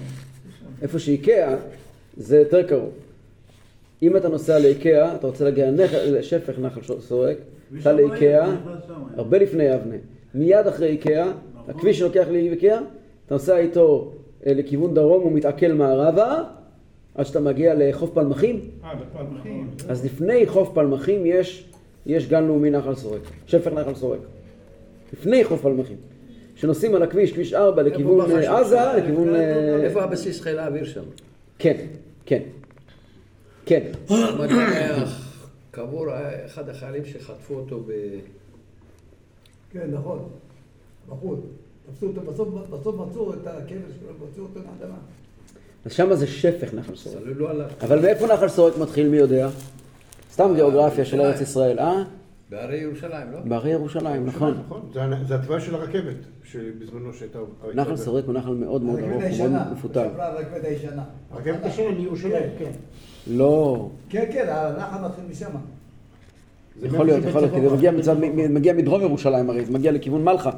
איפה 0.83 0.99
שאיקאה, 0.99 1.57
זה 2.17 2.39
יותר 2.39 2.69
קרוב. 2.69 2.91
אם 4.03 4.17
אתה 4.17 4.29
נוסע 4.29 4.59
לאיקאה, 4.59 5.15
אתה 5.15 5.27
רוצה 5.27 5.45
להגיע 5.45 5.71
לשפך 6.07 6.59
נחל 6.59 6.81
סורק, 7.01 7.37
ושם 7.73 7.97
לאיקאה. 7.97 8.55
הרבה 9.17 9.39
לפני 9.39 9.65
יבנה. 9.65 9.97
מיד 10.35 10.67
אחרי 10.67 10.89
איקאה, 10.89 11.33
הכביש 11.69 11.99
שלוקח 11.99 12.27
לאיקאה, 12.31 12.79
אתה 13.27 13.35
נוסע 13.35 13.57
איתו 13.57 14.13
אה, 14.47 14.55
לכיוון 14.55 14.95
דרום, 14.95 15.23
הוא 15.23 15.33
מתעכל 15.33 15.73
מערבה, 15.73 16.43
עד 17.15 17.27
שאתה 17.27 17.41
מגיע 17.41 17.75
לחוף 17.77 18.11
פלמחים, 18.15 18.61
אה, 18.85 18.91
בפלמחים. 18.95 19.71
אז 19.89 20.05
לפני 20.05 20.47
חוף 20.47 20.71
פלמחים 20.75 21.27
יש, 21.27 21.65
יש 22.07 22.29
גן 22.29 22.45
לאומי 22.45 22.71
נחל 22.71 22.95
סורק, 22.95 23.21
שפך 23.47 23.73
נחל 23.73 23.95
סורק. 23.95 24.21
לפני 25.13 25.45
חוף 25.45 25.63
פלמחים. 25.63 25.97
שנוסעים 26.55 26.95
על 26.95 27.03
הכביש, 27.03 27.33
כביש 27.33 27.55
4, 27.55 27.83
לכיוון? 27.83 28.31
אה, 28.31 28.61
עזה, 28.61 28.81
לכיוון... 28.97 29.35
אה, 29.35 29.85
איפה 29.85 30.03
הבסיס 30.03 30.41
חיל 30.41 30.59
האוויר 30.59 30.85
שם? 30.85 31.03
כן, 31.59 31.77
כן. 32.27 32.43
כן. 33.67 33.83
אמרתי, 35.79 35.87
היה 35.87 35.89
קבור 35.89 36.11
היה 36.11 36.47
אחד 36.47 36.69
החיילים 36.69 37.05
שחטפו 37.05 37.55
אותו 37.55 37.81
ב... 37.87 37.93
כן, 39.73 39.91
נכון. 39.93 40.29
בחוץ. 41.09 41.41
תפסו 41.87 42.07
אותו, 42.07 42.21
בסוף, 42.21 42.49
בסוף 42.49 42.95
מצאו 42.95 43.35
את 43.35 43.47
הקבר 43.47 43.89
שלו, 44.01 44.29
מצאו 44.31 44.43
אותו 44.43 44.61
מהאדמה. 44.61 44.99
אז 45.85 45.93
שמה 45.93 46.17
זה 46.17 46.27
שפך 46.27 46.75
נחל 46.75 46.97
סורק. 46.97 47.17
צללו 47.19 47.49
עליו. 47.49 47.69
אבל 47.81 48.01
מאיפה 48.01 48.27
נחל 48.27 48.49
סורק 48.49 48.79
מתחיל, 48.79 49.09
מי 49.09 49.17
יודע? 49.17 49.49
סתם 50.33 50.53
גיאוגרפיה 50.55 51.05
של 51.05 51.21
ארץ 51.21 51.41
ישראל, 51.41 51.79
אה? 51.79 52.03
בהרי 52.53 52.77
ירושלים, 52.79 53.33
לא? 53.33 53.39
בהרי 53.45 53.71
ירושלים, 53.71 54.27
נכון. 54.27 54.55
נכון, 54.67 54.81
זה 55.29 55.35
התוואי 55.35 55.61
של 55.61 55.75
הרכבת, 55.75 56.17
שבזמנו 56.45 57.13
שהייתה... 57.13 57.39
נחל 57.75 57.97
סורק 57.97 58.25
הוא 58.27 58.35
נחל 58.35 58.51
מאוד 58.55 58.83
מאוד 58.83 58.99
ארוך, 58.99 59.13
הוא 59.13 59.23
הישנה. 59.23 59.49
מאוד 59.49 59.73
מפותל. 59.73 60.07
הרכבת 60.19 60.65
הישנה. 60.65 61.03
הרכבת 61.31 61.65
השנה 61.65 61.91
מירושלים, 61.91 62.51
כן. 62.59 62.71
לא, 63.27 63.89
כן, 64.09 64.25
כן, 64.33 64.47
הנחל 64.49 65.05
מתחיל 65.09 65.25
משם. 65.31 65.51
זה 66.81 66.87
יכול 66.87 67.07
להיות, 67.07 67.25
יכול 67.25 67.41
להיות, 67.41 67.55
כי 67.55 67.61
זה 67.69 67.77
מגיע 67.77 67.91
מצד- 67.93 68.17
מ- 68.21 68.55
מגיע 68.55 68.73
מדרום 68.73 69.01
ירושלים 69.03 69.51
הרי, 69.51 69.65
זה 69.65 69.73
מגיע 69.73 69.93
לכיוון 69.93 70.25
מלחה. 70.25 70.51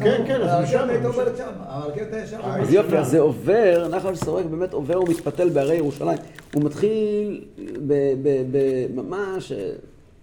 כן, 0.00 0.22
כן, 0.26 0.40
אז 0.40 0.62
משם, 0.64 0.78
הייתה 0.88 0.98
משם. 0.98 1.06
עוברת 1.06 1.36
שם, 1.36 1.50
הרכבת 1.58 2.12
הישנה. 2.14 2.40
אה, 2.40 2.60
אז 2.62 2.72
יופי, 2.72 2.98
אז 2.98 3.10
זה 3.10 3.20
עובר, 3.20 3.88
נחל 3.88 4.14
סורק 4.14 4.44
באמת 4.44 4.72
עובר 4.72 5.00
ומתפתל 5.00 5.48
בהרי 5.48 5.76
ירושלים. 5.76 6.18
הוא 6.54 6.64
מתחיל 6.64 7.44
ב- 7.86 7.92
ב- 8.22 8.46
ב- 8.52 8.86
ממש, 9.00 9.52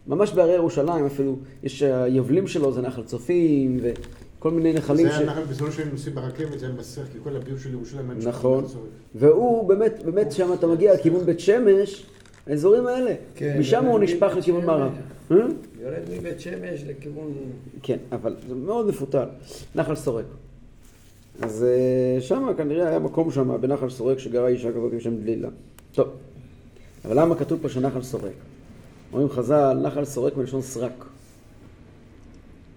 ממש 0.08 0.34
בהרי 0.34 0.54
ירושלים 0.54 1.06
אפילו, 1.06 1.36
יש 1.64 1.84
היובלים 1.84 2.47
שלו, 2.47 2.72
זה 2.72 2.82
נחל 2.82 3.04
צופים 3.04 3.80
וכל 3.82 4.51
מיני 4.51 4.74
נחלים 4.74 5.08
זה 5.08 5.14
ש... 5.14 5.18
היה 5.18 5.28
נחל 5.28 5.43
בזמנו 5.43 5.72
שהיינו 5.72 5.91
נוסעים 5.91 6.16
ברכבת, 6.16 6.60
זה 6.60 6.66
היה 6.66 6.76
מסריח, 6.76 7.08
כי 7.12 7.18
כל 7.24 7.36
הביוב 7.36 7.60
של 7.60 7.72
ירושלים 7.72 8.12
נכון. 8.24 8.66
והוא 9.16 9.70
באמת, 9.70 10.04
באמת 10.06 10.32
שם 10.32 10.54
אתה 10.54 10.68
מגיע 10.68 10.93
לכיוון 10.93 11.26
בית 11.26 11.39
שמש, 11.39 12.06
האזורים 12.47 12.88
האלה. 12.88 13.14
כן, 13.36 13.58
משם 13.60 13.86
הוא 13.86 13.99
נשפך 13.99 14.34
לכיוון. 14.38 14.66
מערב. 14.66 14.91
אה? 15.32 15.38
יורד 15.82 16.04
מבית 16.12 16.39
שמש 16.39 16.84
לכיוון... 16.88 17.34
כן, 17.84 17.97
אבל 18.12 18.36
זה 18.47 18.56
מאוד 18.56 18.88
מפותל. 18.88 19.26
נחל 19.76 19.95
סורק. 19.95 20.26
אז 21.41 21.64
אה, 21.64 22.22
שם 22.22 22.47
כנראה 22.58 22.88
היה 22.88 22.99
מקום 22.99 23.32
שם 23.32 23.62
בנחל 23.62 23.89
סורק 23.89 24.20
שגרה 24.20 24.47
אישה 24.47 24.72
כזאת 24.72 24.93
בשם 24.93 25.18
דלילה. 25.18 25.49
טוב, 25.91 26.08
אבל 27.06 27.20
למה 27.20 27.36
כתוב 27.36 27.60
פה 27.62 27.70
שנחל 27.70 28.01
סורק? 28.01 28.34
אומרים 29.14 29.30
חז"ל, 29.30 29.78
נחל 29.84 30.05
סורק 30.05 30.38
מלשון 30.38 30.61
סרק. 30.61 31.05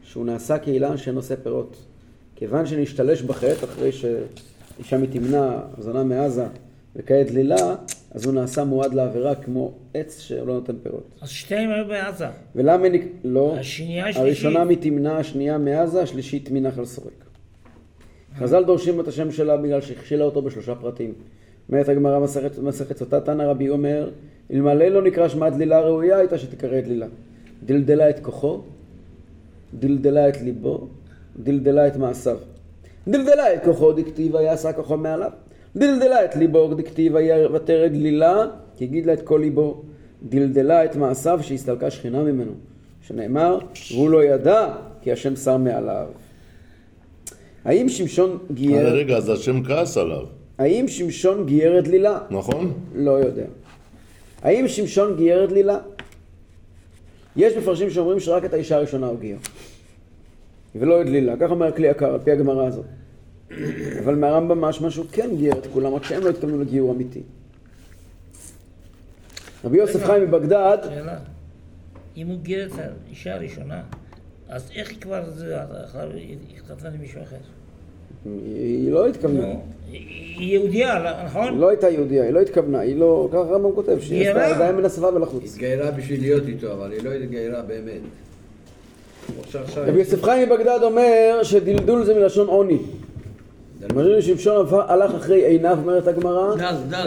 שהוא 0.03 0.27
נעשה 0.27 0.59
כאילן 0.59 0.97
שנושא 0.97 1.35
פירות. 1.43 1.77
כיוון 2.37 2.67
שנשתלש 2.67 3.23
בחטא 3.23 3.65
אחרי 3.65 3.93
שאישה 3.93 4.99
מתמנה, 4.99 5.61
זונה 5.79 6.05
מעזה, 6.05 6.47
וכעת 6.97 7.27
דלילה, 7.27 7.75
אז 8.11 8.25
הוא 8.25 8.35
נעשה 8.35 8.65
מועד 8.65 8.95
לעבירה 8.95 9.35
כמו 9.35 9.73
עץ 9.95 10.19
שלא 10.21 10.55
נותן 10.55 10.75
פירות. 10.83 11.03
אז 11.21 11.29
שתיהם 11.29 11.71
היו 11.71 11.87
בעזה. 11.87 12.27
ולמה 12.55 12.89
נק... 12.89 13.03
לא, 13.25 13.57
השנייה, 13.59 14.09
השלישית. 14.09 14.23
הראשונה 14.23 14.65
מתמנה, 14.65 15.17
השנייה 15.17 15.59
מעזה, 15.59 16.03
השלישית 16.03 16.51
מנחל 16.51 16.85
סורק. 16.85 17.25
חז"ל 18.39 18.65
דורשים 18.65 19.01
את 19.01 19.09
השם 19.09 19.33
שלה 19.33 19.57
בגלל 19.57 19.81
שהכשילה 19.81 20.25
אותו 20.25 20.43
בשלושה 20.43 20.75
פרטים. 20.75 21.13
אומרת 21.69 21.89
הגמרא 21.89 22.21
מסכת 22.63 22.97
סוטה, 22.97 23.21
תנא 23.21 23.43
רבי 23.43 23.69
אומר, 23.69 24.11
אלמלא 24.53 24.89
לא 24.89 25.03
נקרא 25.03 25.29
שמה 25.29 25.51
דלילה 25.51 25.81
ראויה, 25.81 26.19
הייתה 26.19 26.39
שתיקרא 26.39 26.81
דלילה. 26.81 27.07
דלדלה 27.67 28.11
את 28.11 28.19
כוחו, 28.21 28.61
דלדלה 29.75 30.29
את 30.29 30.41
ליבו, 30.43 30.89
דלדלה 31.39 31.87
את 31.87 31.97
מעשיו. 31.97 32.37
דלדלה 33.09 33.55
את 33.55 33.65
כוחו 33.65 33.93
דכתיבה 33.93 34.43
יעשה 34.43 34.73
כוחו 34.73 34.97
מעליו. 34.97 35.31
דלדלה 35.77 36.25
את 36.25 36.37
ליבו 36.37 36.75
דכתיבה 36.75 37.21
יוותר 37.21 37.87
דלילה, 37.89 38.47
כי 38.77 38.87
גידלה 38.87 39.13
את 39.13 39.23
כל 39.23 39.39
ליבו. 39.43 39.83
דלדלה 40.23 40.85
את 40.85 40.97
מעשיו 40.97 41.39
שהסתלקה 41.43 41.91
שכינה 41.91 42.23
ממנו. 42.23 42.53
שנאמר, 43.03 43.59
והוא 43.95 44.11
לא 44.11 44.25
ידע 44.25 44.69
כי 45.03 45.13
השם 45.13 45.37
שם 45.37 45.65
מעליו. 45.65 46.07
האם 47.65 47.89
שמשון 47.89 48.39
גייר, 48.55 48.89
רגע, 48.89 49.17
אז 49.17 49.29
השם 49.29 49.65
כעס 49.65 49.97
עליו, 49.97 50.25
האם 50.59 50.89
שמשון 50.89 51.47
גייר 51.47 51.79
את 51.79 51.85
דלילה? 51.85 52.19
נכון? 52.31 52.73
לא 52.95 53.11
יודע. 53.11 53.45
האם 54.47 54.69
שמשון 54.69 55.17
גייר 55.17 55.45
את 55.45 55.49
דלילה? 55.49 55.79
יש 57.37 57.57
מפרשים 57.57 57.91
שאומרים 57.91 58.21
שרק 58.21 58.45
את 58.45 58.55
האישה 58.55 58.77
הראשונה 58.77 59.07
הוא 59.07 59.19
גייר. 59.19 59.39
ולא 60.75 61.01
את 61.01 61.07
דלילה, 61.07 61.35
כך 61.41 61.51
אומר 61.51 61.67
הכלי 61.67 61.89
יקר, 61.89 62.15
על 62.15 62.21
פי 62.25 62.31
הגמרא 62.31 62.67
הזאת. 62.67 62.85
אבל 64.05 64.15
מהרמב"ם 64.15 64.61
משמע 64.61 64.91
שהוא 64.91 65.07
כן 65.13 65.37
גייר 65.37 65.59
את 65.59 65.67
כולם, 65.73 65.95
רק 65.95 66.05
שהם 66.05 66.23
לא 66.23 66.31
התכוונו 66.31 66.61
לגיור 66.61 66.93
אמיתי. 66.93 67.23
רבי 69.65 69.79
יוסף 69.79 70.05
חיים 70.05 70.23
מבגדד, 70.23 70.79
שאלה. 70.83 71.19
אם 72.17 72.27
הוא 72.27 72.39
גייר 72.43 72.67
את 72.67 72.79
האישה 73.09 73.35
הראשונה, 73.35 73.83
אז 74.49 74.71
איך 74.75 74.91
היא 74.91 75.01
כבר 75.01 75.31
זה, 75.31 75.57
התחתנה 76.57 76.89
עם 76.89 77.01
מישהו 77.01 77.23
אחר? 77.23 77.37
היא 78.45 78.93
לא 78.93 79.07
התכוונה. 79.07 79.47
היא 79.91 80.53
יהודייה, 80.53 80.99
לא- 80.99 81.09
היא 81.09 81.27
נכון? 81.27 81.59
לא 81.59 81.69
הייתה 81.69 81.89
יהודייה, 81.89 82.25
היא 82.25 82.33
לא 82.33 82.41
התכוונה, 82.41 82.79
היא 82.81 82.97
לא, 82.97 83.29
ככה 83.33 83.39
הרמב"ם 83.39 83.73
כותב, 83.75 84.01
שהיא. 84.01 84.29
עשתה 84.29 84.49
ידיים 84.49 84.77
מן 84.77 84.85
השפה 84.85 85.09
ולחוץ. 85.15 85.43
התגיירה 85.45 85.91
בשביל 85.91 86.21
להיות 86.21 86.49
איתו, 86.49 86.73
אבל 86.73 86.93
היא 86.93 87.03
לא 87.05 87.11
התגיירה 87.11 87.63
באמת. 87.63 88.01
רבי 89.77 89.99
יוסף 89.99 90.23
חיים 90.23 90.49
מבגדד 90.49 90.79
אומר 90.83 91.41
שדלדול 91.43 92.05
זה 92.05 92.15
מלשון 92.15 92.47
עוני. 92.47 92.79
אומרים 93.91 94.23
שמשון 94.23 94.67
הלך 94.89 95.15
אחרי 95.15 95.47
עיניו, 95.47 95.79
אומרת 95.83 96.09
הגמרא. 96.09 96.55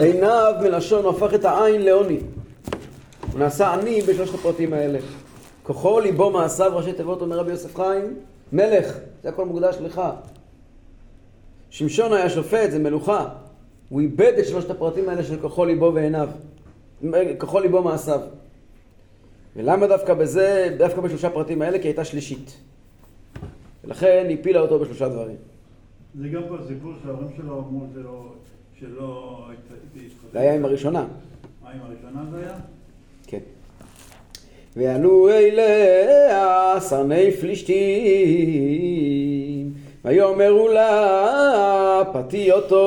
עיניו 0.00 0.54
מלשון, 0.62 1.04
הוא 1.04 1.10
הפך 1.10 1.34
את 1.34 1.44
העין 1.44 1.82
לעוני. 1.82 2.18
הוא 3.32 3.38
נעשה 3.40 3.72
עני 3.72 4.02
בשלושת 4.02 4.34
הפרטים 4.34 4.72
האלה. 4.72 4.98
כוחו, 5.62 6.00
ליבו, 6.00 6.30
מעשיו, 6.30 6.72
ראשי 6.74 6.92
תיבות, 6.92 7.20
אומר 7.22 7.38
רבי 7.38 7.50
יוסף 7.50 7.76
חיים, 7.76 8.14
מלך, 8.52 8.98
זה 9.22 9.28
הכל 9.28 9.44
מוקדש 9.44 9.76
לך. 9.84 10.02
שמשון 11.70 12.12
היה 12.12 12.30
שופט, 12.30 12.70
זה 12.70 12.78
מלוכה. 12.78 13.28
הוא 13.88 14.00
איבד 14.00 14.32
את 14.38 14.46
שלושת 14.46 14.70
הפרטים 14.70 15.08
האלה 15.08 15.22
של 15.22 15.40
כוחו, 15.40 15.64
ליבו 15.64 15.92
ועיניו. 15.94 16.28
כוחו, 17.38 17.60
ליבו, 17.60 17.82
מעשיו. 17.82 18.20
ולמה 19.56 19.86
דווקא 19.86 20.14
בזה, 20.14 20.76
דווקא 20.78 21.00
בשלושה 21.00 21.30
פרטים 21.30 21.62
האלה? 21.62 21.78
כי 21.78 21.88
הייתה 21.88 22.04
שלישית. 22.04 22.60
ולכן 23.84 24.26
הפילה 24.30 24.60
אותו 24.60 24.78
בשלושה 24.78 25.08
דברים. 25.08 25.36
זה 26.20 26.28
גם 26.28 26.42
כבר 26.48 26.68
סיפור 26.68 26.92
שההורים 27.02 27.28
שלו 27.36 27.58
אמרו 27.58 27.86
שלא... 27.94 28.32
שלא... 28.80 29.46
זה 30.32 30.40
היה 30.40 30.54
עם 30.54 30.64
הראשונה. 30.64 31.06
מה, 31.62 31.70
עם 31.70 31.80
הראשונה 31.82 32.24
זה 32.30 32.36
היה? 32.36 32.54
כן. 33.26 33.38
ועלו 34.76 35.28
אליה 35.28 36.80
שרני 36.80 37.32
פלישתים, 37.32 37.74
ויאמרו 40.04 40.68
לה 40.68 42.02
פתי 42.12 42.52
אותו, 42.52 42.86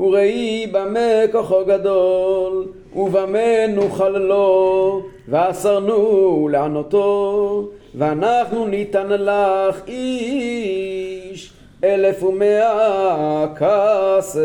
וראי 0.00 0.66
במה 0.72 1.26
כוחו 1.32 1.64
גדול, 1.66 2.66
ובמה 2.96 3.66
נוכל 3.68 4.08
לו, 4.08 5.02
ואסרנו 5.28 6.48
לענותו, 6.52 7.68
ואנחנו 7.94 8.66
ניתן 8.66 9.06
לך 9.08 9.80
איש 9.88 11.52
אלף 11.84 12.22
ומאה 12.22 13.46
כסף. 13.56 14.40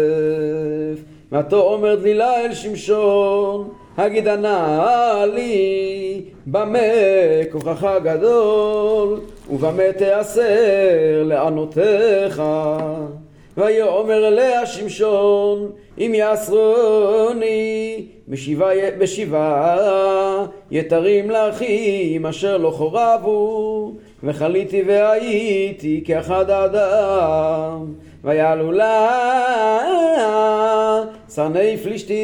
ותאמר 1.31 1.95
דלילה 1.95 2.45
אל 2.45 2.53
שמשון, 2.53 3.69
הגידה 3.97 4.35
נא 4.35 5.25
לי, 5.33 6.21
במה 6.47 6.79
כוחך 7.51 7.87
גדול, 8.03 9.19
ובמה 9.49 9.93
תיאסר 9.97 11.23
לענותיך. 11.23 12.41
ויאמר 13.57 14.27
אליה 14.27 14.65
שמשון, 14.65 15.71
אם 15.97 16.11
יאסרוני 16.15 18.05
בשבעה, 18.27 18.91
בשבעה 18.99 20.45
יתרים 20.71 21.31
לאחים 21.31 22.25
אשר 22.25 22.57
לא 22.57 22.71
חורבו, 22.71 23.91
וחליתי 24.23 24.83
והייתי 24.87 26.03
כאחד 26.05 26.49
האדם. 26.49 27.85
ויעלו 28.23 28.71
לה 28.71 29.09
שרני 31.35 31.77
פלישתים 31.77 32.19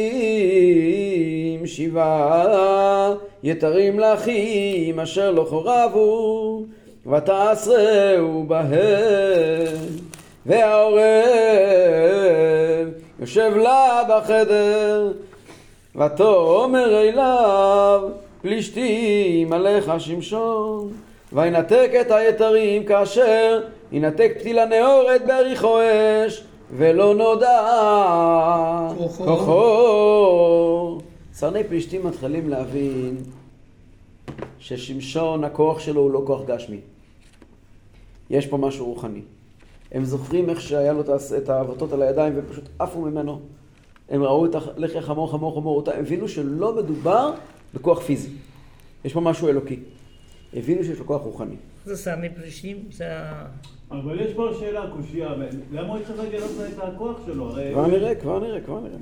שבעה 1.66 3.12
יתרים 3.42 3.98
לאחים 3.98 5.00
אשר 5.00 5.30
לא 5.30 5.46
חורבו 5.48 6.55
ותעשרהו 7.06 8.44
בהם 8.44 9.76
והעורב 10.46 11.06
יושב 13.20 13.56
לה 13.56 14.02
בחדר 14.08 15.12
ותאמר 15.96 17.00
אליו 17.00 18.02
פלישתים 18.42 19.52
עליך 19.52 19.92
שמשון 19.98 20.92
וינתק 21.32 21.90
את 22.00 22.10
היתרים 22.10 22.84
כאשר 22.84 23.60
ינתק 23.92 24.32
פתיל 24.38 24.58
הנאורת 24.58 25.26
באריכו 25.26 25.78
אש 26.26 26.44
ולא 26.76 27.14
נודע 27.14 27.62
כוחו. 29.16 30.98
שרני 31.38 31.64
פלישתים 31.64 32.06
מתחילים 32.06 32.48
להבין 32.48 33.16
ששמשון 34.58 35.44
הכוח 35.44 35.80
שלו 35.80 36.00
הוא 36.00 36.10
לא 36.10 36.22
כוח 36.26 36.40
גשמי. 36.46 36.80
יש 38.30 38.46
פה 38.46 38.56
משהו 38.56 38.86
רוחני. 38.86 39.22
הם 39.92 40.04
זוכרים 40.04 40.50
איך 40.50 40.60
שהיה 40.60 40.92
לו 40.92 41.02
את 41.36 41.48
העבותות 41.48 41.92
על 41.92 42.02
הידיים 42.02 42.32
ופשוט 42.36 42.64
עפו 42.78 43.00
ממנו. 43.00 43.40
הם 44.08 44.22
ראו 44.22 44.46
את 44.46 44.54
הלחי 44.54 45.00
חמור 45.00 45.30
חמור 45.30 45.54
חמור 45.54 45.76
אותה, 45.76 45.94
הם 45.94 46.00
הבינו 46.00 46.28
שלא 46.28 46.76
מדובר 46.76 47.32
בכוח 47.74 48.00
פיזי. 48.00 48.30
יש 49.04 49.12
פה 49.12 49.20
משהו 49.20 49.48
אלוקי. 49.48 49.80
הבינו 50.54 50.84
שיש 50.84 50.98
לו 50.98 51.06
כוח 51.06 51.22
רוחני. 51.22 51.56
זה 51.84 51.96
סרני 51.96 52.28
פלישתים, 52.34 52.78
זה 52.90 53.18
ה... 53.18 53.46
אבל 53.90 54.20
יש 54.20 54.32
פה 54.34 54.48
שאלה, 54.58 54.90
קושייה, 54.96 55.28
למה 55.72 55.88
הוא 55.88 55.98
צריך 56.06 56.20
לגלות 56.20 56.50
את 56.74 56.78
הכוח 56.82 57.16
שלו? 57.26 57.52
כבר 57.72 57.86
נראה, 57.86 58.14
כבר 58.14 58.40
נראה, 58.40 58.60
כבר 58.60 58.80
נראה. 58.80 58.98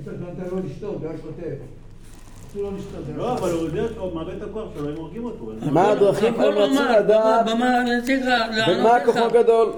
לא, 2.55 3.23
רק- 3.23 3.39
אבל 3.39 3.51
הוא 3.51 3.61
יודע 3.63 3.83
שהוא 3.93 4.13
מאבד 4.15 4.33
את 4.37 4.41
הכוח 4.43 4.67
שלו, 4.75 4.89
הם 4.89 4.95
הורגים 4.95 5.25
אותו. 5.25 5.45
מה 5.71 5.91
הדרכים? 5.91 6.33
הם 6.33 6.41
רצו 6.41 6.83
לדעת 6.99 7.45
במה 7.45 7.83
נציג 7.83 8.21
במה 8.21 8.47
לענות 8.47 9.01
כוחו 9.05 9.19
לך. 9.19 9.33
גדול. 9.33 9.69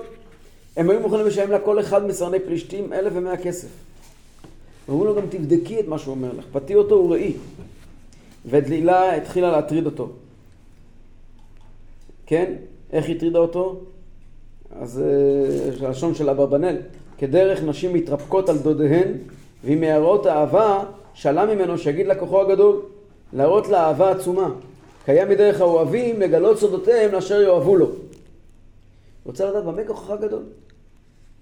הם 0.78 0.90
היו 0.90 1.00
מוכנים 1.00 1.26
לשלם 1.26 1.52
לה 1.52 1.60
כל 1.60 1.80
אחד 1.80 2.06
מסרני 2.06 2.40
פלישתים 2.40 2.94
אלף 2.94 3.12
ומאה 3.16 3.38
כסף. 3.38 3.68
ואמרו 4.90 5.06
לו 5.06 5.16
גם 5.16 5.24
תבדקי 5.30 5.80
את 5.80 5.88
מה 5.88 5.98
שהוא 6.00 6.12
אומר 6.16 6.30
לך, 6.38 6.46
פתי 6.52 6.76
אותו 6.76 6.96
וראי. 6.96 7.34
ודלילה 8.46 9.16
התחילה 9.16 9.52
להטריד 9.52 9.86
אותו. 9.86 10.10
כן? 12.26 12.54
איך 12.94 13.10
הטרידה 13.10 13.40
אותו? 13.40 13.80
אז 14.82 15.04
אה, 15.82 15.90
לשון 15.90 16.16
של 16.16 16.30
אברבנאל. 16.30 16.78
כדרך 17.18 17.64
נשים 17.64 17.94
מתרפקות 17.94 18.50
על 18.50 18.58
דודיהן, 18.58 19.12
ועם 19.64 19.84
הערות 19.84 20.26
האהבה 20.26 20.84
שאלה 21.18 21.46
ממנו 21.46 21.78
שיגיד 21.78 22.08
לכוחו 22.08 22.42
הגדול, 22.42 22.82
להראות 23.34 23.68
לה 23.68 23.88
אהבה 23.88 24.12
עצומה. 24.12 24.50
קיים 25.06 25.30
מדרך 25.30 25.62
האוהבים 25.62 26.22
לגלות 26.22 26.58
סודותיהם 26.58 27.12
לאשר 27.12 27.42
יאהבו 27.42 27.76
לו. 27.76 27.88
רוצה 29.26 29.50
לדעת 29.50 29.64
במה 29.64 29.84
כוחך 29.88 30.10
הגדול? 30.10 30.44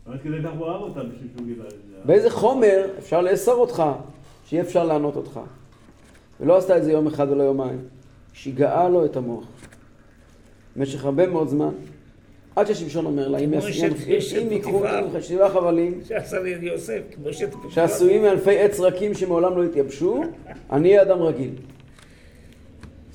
עד 0.05 0.19
כדי 0.23 0.37
כך 0.43 0.49
הוא 0.57 0.67
אהב 0.67 0.81
אותה 0.81 0.99
בשביל 1.03 1.29
שהוא 1.35 1.45
גילה 1.45 1.63
את 1.63 1.69
זה. 1.69 1.97
באיזה 2.05 2.29
חומר 2.29 2.87
אפשר 2.99 3.21
לאסור 3.21 3.53
אותך, 3.53 3.83
שיהיה 4.45 4.63
אפשר 4.63 4.83
לענות 4.83 5.15
אותך. 5.15 5.39
ולא 6.39 6.57
עשתה 6.57 6.77
את 6.77 6.83
זה 6.83 6.91
יום 6.91 7.07
אחד 7.07 7.27
ולא 7.31 7.43
יומיים. 7.43 7.79
שיגעה 8.33 8.89
לו 8.89 9.05
את 9.05 9.15
המוח. 9.17 9.45
במשך 10.75 11.05
הרבה 11.05 11.27
מאוד 11.27 11.47
זמן. 11.47 11.71
עד 12.55 12.67
ששמשון 12.67 13.05
אומר 13.05 13.27
לה, 13.27 13.37
אם 13.37 13.53
ייקחו 14.51 14.79
פוטיפר. 14.79 15.21
שבעה 15.21 15.49
חבלים. 15.49 16.01
שעשויים 17.69 18.21
מאלפי 18.21 18.59
עץ 18.59 18.79
רכים 18.79 19.13
שמעולם 19.13 19.57
לא 19.57 19.63
התייבשו, 19.63 20.23
אני 20.71 20.89
אהיה 20.89 21.01
אדם 21.01 21.21
רגיל. 21.21 21.51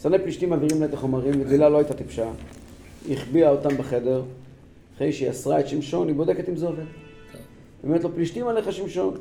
שונאי 0.03 0.19
פלישתים 0.19 0.51
מעבירים 0.51 0.81
לה 0.81 0.87
את 0.87 0.95
החומרים, 0.95 1.41
ודלילה 1.41 1.69
לא 1.69 1.79
הייתה 1.79 1.95
טיפשה. 1.95 2.31
היא 3.09 3.17
החביאה 3.17 3.51
אותם 3.51 3.77
בחדר. 3.77 4.23
אחרי 4.97 5.13
שהיא 5.13 5.31
אסרה 5.31 5.61
את 5.61 5.69
שמשון, 5.69 6.09
היא 6.09 6.17
בודקת 6.17 6.49
אם 6.49 6.57
זה 6.57 6.67
עובד. 6.67 6.85
אומרת 7.85 8.05
לו, 8.05 8.15
פלישתים 8.15 8.49
עליך 8.49 8.73
שמשון. 8.73 9.15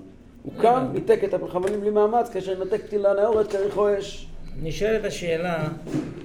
הוא 0.43 0.53
קם, 0.61 0.85
ניתק 0.93 1.23
את 1.23 1.33
החבלים 1.33 1.81
בלי 1.81 1.89
מאמץ, 1.89 2.29
כאשר 2.29 2.63
נתק 2.63 2.81
פתילה 2.85 3.13
נאורת 3.13 3.51
כריכו 3.51 3.87
אש. 3.99 4.27
נשאלת 4.63 5.05
השאלה, 5.05 5.67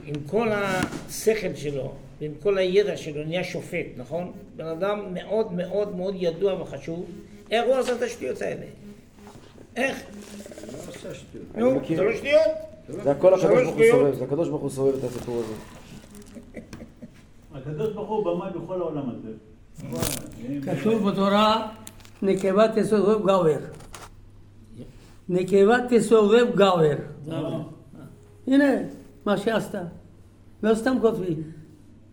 עם 0.05 0.14
כל 0.26 0.49
השכל 0.53 1.55
שלו 1.55 1.92
ועם 2.24 2.32
כל 2.42 2.58
הידע 2.58 2.96
שלו 2.96 3.24
נהיה 3.24 3.44
שופט, 3.44 3.86
נכון? 3.96 4.32
בן 4.56 4.66
אדם 4.66 5.14
מאוד 5.14 5.52
מאוד 5.52 5.96
מאוד 5.96 6.14
ידוע 6.18 6.62
וחשוב, 6.62 7.04
איך 7.50 7.64
הוא 7.66 7.74
עשה 7.74 7.92
את 7.92 8.02
השטויות 8.02 8.42
האלה? 8.42 8.66
איך? 9.76 10.02
נו. 11.54 11.80
זה 11.96 12.04
לא 12.04 12.16
שטויות? 12.16 12.42
זה 12.88 13.10
הכל 13.10 13.34
הקדוש 13.34 13.42
שלוש 13.42 13.62
ברוך 13.62 13.76
הוא. 13.76 13.84
סובב, 13.90 14.14
זה 14.14 14.24
הקדוש 14.24 14.48
ברוך 14.48 14.62
הוא 14.62 14.70
סובב 14.70 14.94
את 14.98 15.04
הסיפור 15.04 15.42
הזה. 15.44 15.54
הקדוש 17.54 17.92
ברוך 17.92 18.08
הוא 18.08 18.24
במאי 18.24 18.50
בכל 18.50 18.80
העולם 18.80 19.10
הזה. 19.10 19.28
כתוב 20.62 21.10
בתורה, 21.10 21.68
נקבה 22.22 22.66
תסובב 22.74 23.22
גבר. 23.22 23.58
נקבה 25.28 25.76
תסובב 25.88 26.46
גבר. 26.54 26.96
הנה, 28.46 28.72
מה 29.26 29.36
שעשתה. 29.36 29.82
לא 30.62 30.74
סתם 30.74 30.96
כותבים. 31.00 31.53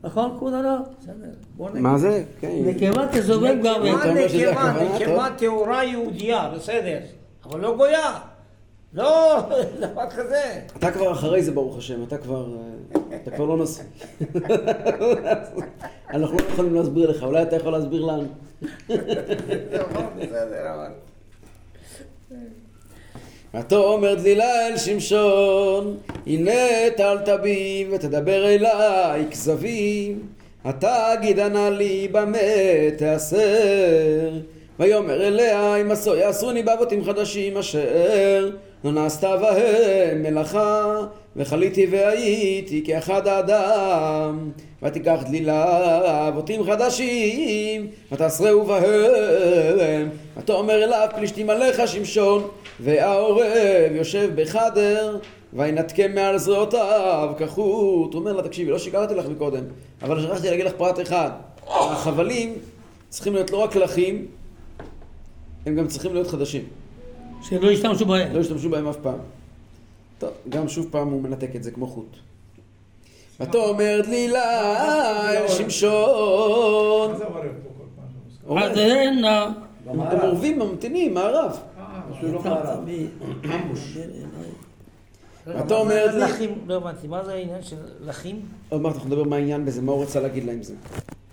נכון, 0.03 0.35
כבוד 0.37 0.53
הרב? 0.53 0.81
בסדר, 0.99 1.13
בוא 1.57 1.69
נגיד. 1.69 1.81
מה 1.81 1.97
זה? 1.97 2.23
כן. 2.39 2.51
נקבה 2.65 2.89
אומר 2.89 3.11
שזה 4.27 4.51
נקבה, 4.51 4.73
נקבה 4.95 5.27
טהורה 5.37 5.83
יהודייה, 5.83 6.51
בסדר, 6.55 6.99
אבל 7.45 7.59
לא 7.59 7.77
גויה. 7.77 8.19
לא, 8.93 9.39
דבר 9.81 10.09
כזה. 10.09 10.61
אתה 10.77 10.91
כבר 10.91 11.11
אחרי 11.11 11.43
זה, 11.43 11.51
ברוך 11.51 11.77
השם, 11.77 12.03
אתה 12.03 12.17
כבר, 12.17 12.47
אתה 13.15 13.31
כבר 13.31 13.45
לא 13.45 13.57
נשיא. 13.57 13.83
אנחנו 16.13 16.37
לא 16.37 16.43
יכולים 16.53 16.75
להסביר 16.75 17.09
לך, 17.09 17.23
אולי 17.23 17.43
אתה 17.43 17.55
יכול 17.55 17.71
להסביר 17.71 18.05
לנו. 18.05 18.27
ותאמר 23.55 24.15
דלילה 24.15 24.67
אל 24.67 24.77
שמשון, 24.77 25.97
הנה 26.27 26.89
טל 26.97 27.17
תביא 27.25 27.85
ותדבר 27.91 28.45
אליי 28.47 29.25
כזבים, 29.31 30.19
אתה 30.69 31.13
גידנה 31.21 31.69
לי 31.69 32.07
במה 32.11 32.37
תיאסר. 32.97 34.29
ויאמר 34.79 35.27
אליה, 35.27 35.75
אם 35.75 35.91
עשו 35.91 36.15
יאסרוני 36.15 36.63
באבותים 36.63 37.03
חדשים 37.03 37.57
אשר 37.57 38.49
לא 38.83 38.91
נעשתה 38.91 39.37
בהם 39.37 40.23
מלאכה, 40.23 40.97
וחליתי 41.35 41.85
והייתי 41.91 42.83
כאחד 42.85 43.27
האדם. 43.27 44.51
ותיקח 44.83 45.23
דלילה 45.27 46.27
אבותים 46.27 46.63
חדשים, 46.63 47.87
ותעשרהו 48.11 48.65
בהם. 48.65 50.09
ותאמר 50.37 50.83
אליו 50.83 51.07
פלישתים 51.15 51.49
עליך 51.49 51.87
שמשון, 51.87 52.47
והעורב 52.83 53.91
יושב 53.91 54.31
בחדר, 54.35 55.17
וינתקם 55.53 56.15
מעל 56.15 56.37
זרועותיו 56.37 57.33
כחוט. 57.37 58.13
הוא 58.13 58.19
אומר 58.19 58.33
לה, 58.33 58.43
תקשיבי, 58.43 58.71
לא 58.71 58.79
שיקרתי 58.79 59.15
לך 59.15 59.25
מקודם, 59.25 59.63
אבל 60.01 60.21
שכחתי 60.21 60.49
להגיד 60.49 60.65
לך 60.65 60.73
פרט 60.77 60.99
אחד. 60.99 61.29
החבלים 61.67 62.53
צריכים 63.09 63.33
להיות 63.33 63.51
לא 63.51 63.57
רק 63.57 63.75
לחים, 63.75 64.25
הם 65.65 65.75
גם 65.75 65.87
צריכים 65.87 66.13
להיות 66.13 66.27
חדשים. 66.27 66.63
שלא 67.41 67.71
ישתמשו 67.71 68.05
בהם. 68.05 68.35
לא 68.35 68.39
ישתמשו 68.39 68.69
בהם 68.69 68.87
אף 68.87 68.97
פעם. 69.01 69.19
טוב, 70.19 70.29
גם 70.49 70.69
שוב 70.69 70.87
פעם 70.91 71.07
הוא 71.07 71.21
מנתק 71.21 71.55
את 71.55 71.63
זה 71.63 71.71
כמו 71.71 71.87
חוט. 71.87 72.15
ותאמר 73.39 74.01
דלילה 74.03 75.33
אל 75.33 75.47
שמשון. 75.47 77.13
אורב. 78.47 78.63
אז 78.63 78.77
אין 78.77 79.21
לה... 79.21 79.49
הם 79.87 79.99
אורבים, 79.99 80.59
ממתינים, 80.59 81.13
מערב. 81.13 81.59
ותאמר 85.47 86.07
דלילה... 86.07 86.27
לחים, 86.27 86.55
לא 86.67 86.75
הבנתי, 86.75 87.07
מה 87.07 87.23
זה 87.23 87.33
העניין 87.33 87.63
של 87.63 87.75
לחים? 88.01 88.41
עוד 88.69 88.81
מעט 88.81 88.93
אנחנו 88.93 89.09
נדבר 89.09 89.23
מה 89.23 89.35
העניין 89.35 89.65
בזה, 89.65 89.81
מה 89.81 89.91
הוא 89.91 90.03
רצה 90.03 90.19
להגיד 90.19 90.43
להם 90.43 90.63
זה. 90.63 90.73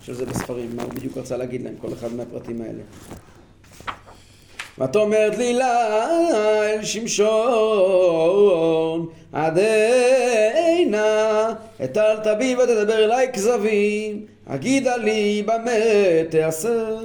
יש 0.03 0.09
על 0.09 0.15
זה 0.15 0.25
בספרים, 0.25 0.75
מה 0.75 0.83
הוא 0.83 0.91
בדיוק 0.91 1.17
רצה 1.17 1.37
להגיד 1.37 1.61
להם, 1.61 1.73
כל 1.81 1.93
אחד 1.93 2.13
מהפרטים 2.13 2.61
האלה. 2.61 2.81
ותאמר 4.79 5.29
דלילה 5.31 6.07
אל 6.69 6.83
שמשון 6.83 7.29
עד 9.33 9.59
הנה 10.55 11.53
אטל 11.83 12.17
תביא 12.23 12.57
ותדבר 12.57 13.03
אליי 13.05 13.29
כזבים 13.33 14.25
אגידה 14.45 14.97
לי 14.97 15.43
במה 15.45 15.71
תיאסר 16.29 16.97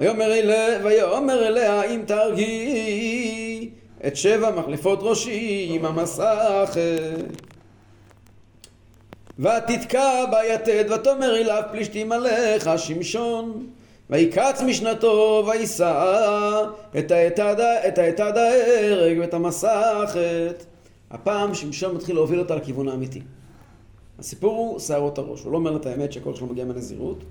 ויאמר 0.00 0.32
אליה, 0.32 0.78
ויאמר 0.84 1.46
אליה 1.46 1.82
אם 1.82 2.02
תרגי 2.06 3.70
את 4.06 4.16
שבע 4.16 4.50
מחלפות 4.50 4.98
ראשי 5.02 5.68
עם 5.70 5.84
המסכת 5.84 6.80
ותתקע 9.38 10.24
בה 10.30 10.44
יתד 10.44 10.84
ותאמר 10.90 11.36
אליו 11.36 11.62
פלישתים 11.72 12.12
עליך 12.12 12.70
שמשון. 12.76 13.66
ויקץ 14.10 14.62
משנתו 14.62 15.44
ויישא 15.46 16.64
את 16.98 17.10
האתד 17.98 18.36
ההרג 18.36 19.18
ואת 19.20 19.34
המסכת. 19.34 20.64
הפעם 21.10 21.54
שמשון 21.54 21.94
מתחיל 21.94 22.14
להוביל 22.14 22.38
אותה 22.38 22.56
לכיוון 22.56 22.88
האמיתי. 22.88 23.20
הסיפור 24.18 24.56
הוא 24.56 24.78
שערות 24.78 25.18
הראש. 25.18 25.42
הוא 25.42 25.52
לא 25.52 25.56
אומר 25.56 25.70
לה 25.70 25.76
את 25.76 25.86
האמת 25.86 26.12
שהכל 26.12 26.34
שלו 26.34 26.46
מגיע 26.46 26.64
מהנזירות 26.64 27.24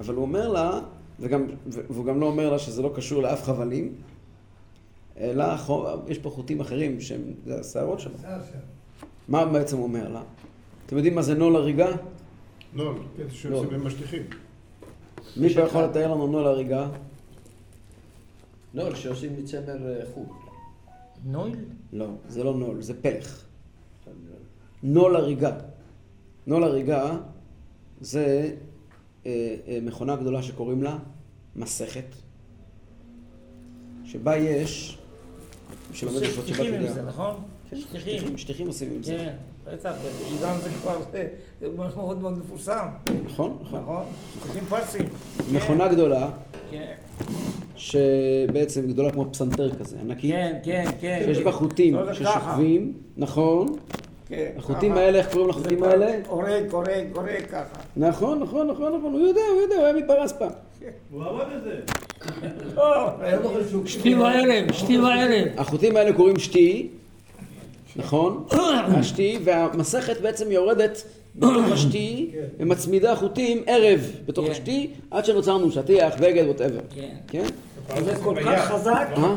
אבל 0.00 0.14
הוא 0.14 0.22
אומר 0.22 0.48
לה 0.48 0.80
וגם, 1.22 1.46
והוא 1.66 2.04
גם 2.04 2.20
לא 2.20 2.26
אומר 2.26 2.50
לה 2.50 2.58
שזה 2.58 2.82
לא 2.82 2.92
קשור 2.94 3.22
לאף 3.22 3.42
חבלים 3.42 3.94
אלא 5.16 5.44
יש 6.08 6.18
פה 6.18 6.30
חוטים 6.30 6.60
אחרים 6.60 7.00
שהם 7.00 7.20
זה 7.46 7.60
השערות 7.60 8.00
שלו 8.00 8.12
מה 9.28 9.44
בעצם 9.44 9.76
הוא 9.76 9.84
אומר 9.84 10.08
לה? 10.08 10.22
אתם 10.86 10.96
יודעים 10.96 11.14
מה 11.14 11.22
זה 11.22 11.34
נול 11.34 11.56
הריגה? 11.56 11.88
לא, 12.74 12.94
כן, 13.16 13.22
זה 13.42 13.50
לא. 13.50 13.62
שזה 13.62 13.66
במשליכים. 13.66 14.22
מישהו 15.36 15.66
יכול 15.66 15.82
לתאר 15.82 16.14
לנו 16.14 16.26
נול 16.26 16.46
הריגה? 16.46 16.88
נול, 18.74 18.94
שעושים 18.94 19.36
מצמר 19.38 19.86
אה, 19.86 20.06
חוט. 20.14 20.28
נויל? 21.24 21.64
לא, 21.92 22.06
זה 22.28 22.44
לא 22.44 22.54
נול, 22.54 22.82
זה 22.82 23.02
פלך. 23.02 23.44
נול 24.82 25.16
הריגה. 25.16 25.58
נול 26.46 26.64
הריגה 26.64 27.16
זה 28.00 28.54
אה, 29.26 29.56
אה, 29.68 29.78
מכונה 29.82 30.16
גדולה 30.16 30.42
שקוראים 30.42 30.82
לה 30.82 30.98
מסכת, 31.56 32.04
שבה 34.04 34.36
יש, 34.36 34.98
שלומד 35.92 36.22
שטיחים 36.24 36.74
עם. 36.74 36.88
זה, 36.88 37.02
נכון? 37.02 37.34
כן, 37.70 37.76
שטיחים. 37.76 38.38
שטיחים, 38.38 38.66
עושים 38.66 38.90
עם 38.96 39.02
זה. 39.02 39.16
כן, 39.16 39.34
בטח, 39.72 39.92
בעידן 40.02 40.56
זה 40.62 40.70
כבר 40.82 40.98
זה 41.60 41.68
מאוד 41.76 42.20
מאוד 42.22 42.38
מפורסם, 42.38 42.86
נכון, 43.24 43.58
נכון. 43.62 43.80
נכון? 43.80 44.04
שטיחים 44.40 44.64
פרסים. 44.64 45.04
מכונה 45.52 45.88
גדולה, 45.88 46.30
כן, 46.70 46.92
שבעצם 47.76 48.86
גדולה 48.86 49.12
כמו 49.12 49.32
פסנתר 49.32 49.74
כזה, 49.74 49.96
ענקית. 50.00 50.30
כן, 50.30 50.58
כן, 50.62 50.84
כן. 51.00 51.22
שיש 51.24 51.38
בה 51.38 51.52
חוטים. 51.52 51.96
ששוכבים, 52.12 52.92
נכון. 53.16 53.76
כן, 54.28 54.52
החוטים. 54.56 54.92
האלה, 54.92 55.18
איך 55.18 55.32
קוראים 55.32 55.50
לחוטים 55.50 55.82
האלה? 55.82 56.12
הורג, 56.26 56.70
הורג, 56.70 57.06
הורג 57.14 57.46
ככה. 57.50 57.78
נכון, 57.96 58.40
נכון, 58.40 58.66
נכון, 58.66 58.94
נכון, 58.98 59.12
הוא 59.12 59.20
יודע, 59.20 59.40
הוא 59.54 59.60
יודע, 59.62 59.74
הוא 59.76 59.84
היה 59.84 60.04
מפרס 60.04 60.32
פעם. 60.32 60.50
הוא 61.10 61.24
עבד 61.24 61.44
את 61.56 61.62
זה. 61.64 61.80
שתי 63.86 64.14
וערב, 64.14 64.72
שתי 64.72 64.98
וערב. 64.98 65.46
החוטים 65.56 65.96
האלה 65.96 66.12
קוראים 66.12 66.38
שתי, 66.38 66.88
נכון? 67.96 68.44
השתי, 68.98 69.38
והמסכת 69.44 70.20
בעצם 70.20 70.50
יורדת 70.50 71.02
בתוך 71.36 71.72
השתי, 71.74 72.30
ומצמידה 72.58 73.16
חוטים 73.16 73.62
ערב 73.66 74.00
בתוך 74.26 74.46
כן. 74.46 74.50
השתי, 74.50 74.90
עד 75.10 75.24
שנוצרנו 75.24 75.70
שטיח, 75.70 76.14
בגד, 76.20 76.46
ווטאבר. 76.46 76.80
כן. 76.94 77.16
כן? 77.28 77.44
זה 78.04 78.16
כל 78.24 78.34
כך 78.44 78.72
חזק, 78.72 79.08
אה? 79.16 79.34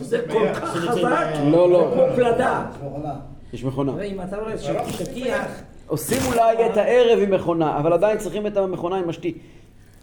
זה 0.00 0.22
כל 0.32 0.46
כך 0.54 0.64
חזק, 0.64 1.26
לא, 1.50 1.70
לא. 1.70 1.90
כמו 1.94 2.02
פלדה. 2.16 2.66
יש 3.52 3.64
מכונה. 3.64 3.92
ואם 3.96 4.20
אתה 4.20 4.36
רואה 4.36 4.58
ששטיח, 4.58 5.46
עושים 5.86 6.18
אולי 6.26 6.66
את 6.66 6.76
הערב 6.76 7.18
עם 7.22 7.30
מכונה, 7.30 7.78
אבל 7.78 7.92
עדיין 7.92 8.18
צריכים 8.18 8.46
את 8.46 8.56
המכונה 8.56 8.96
עם 8.96 9.08
משתי. 9.08 9.34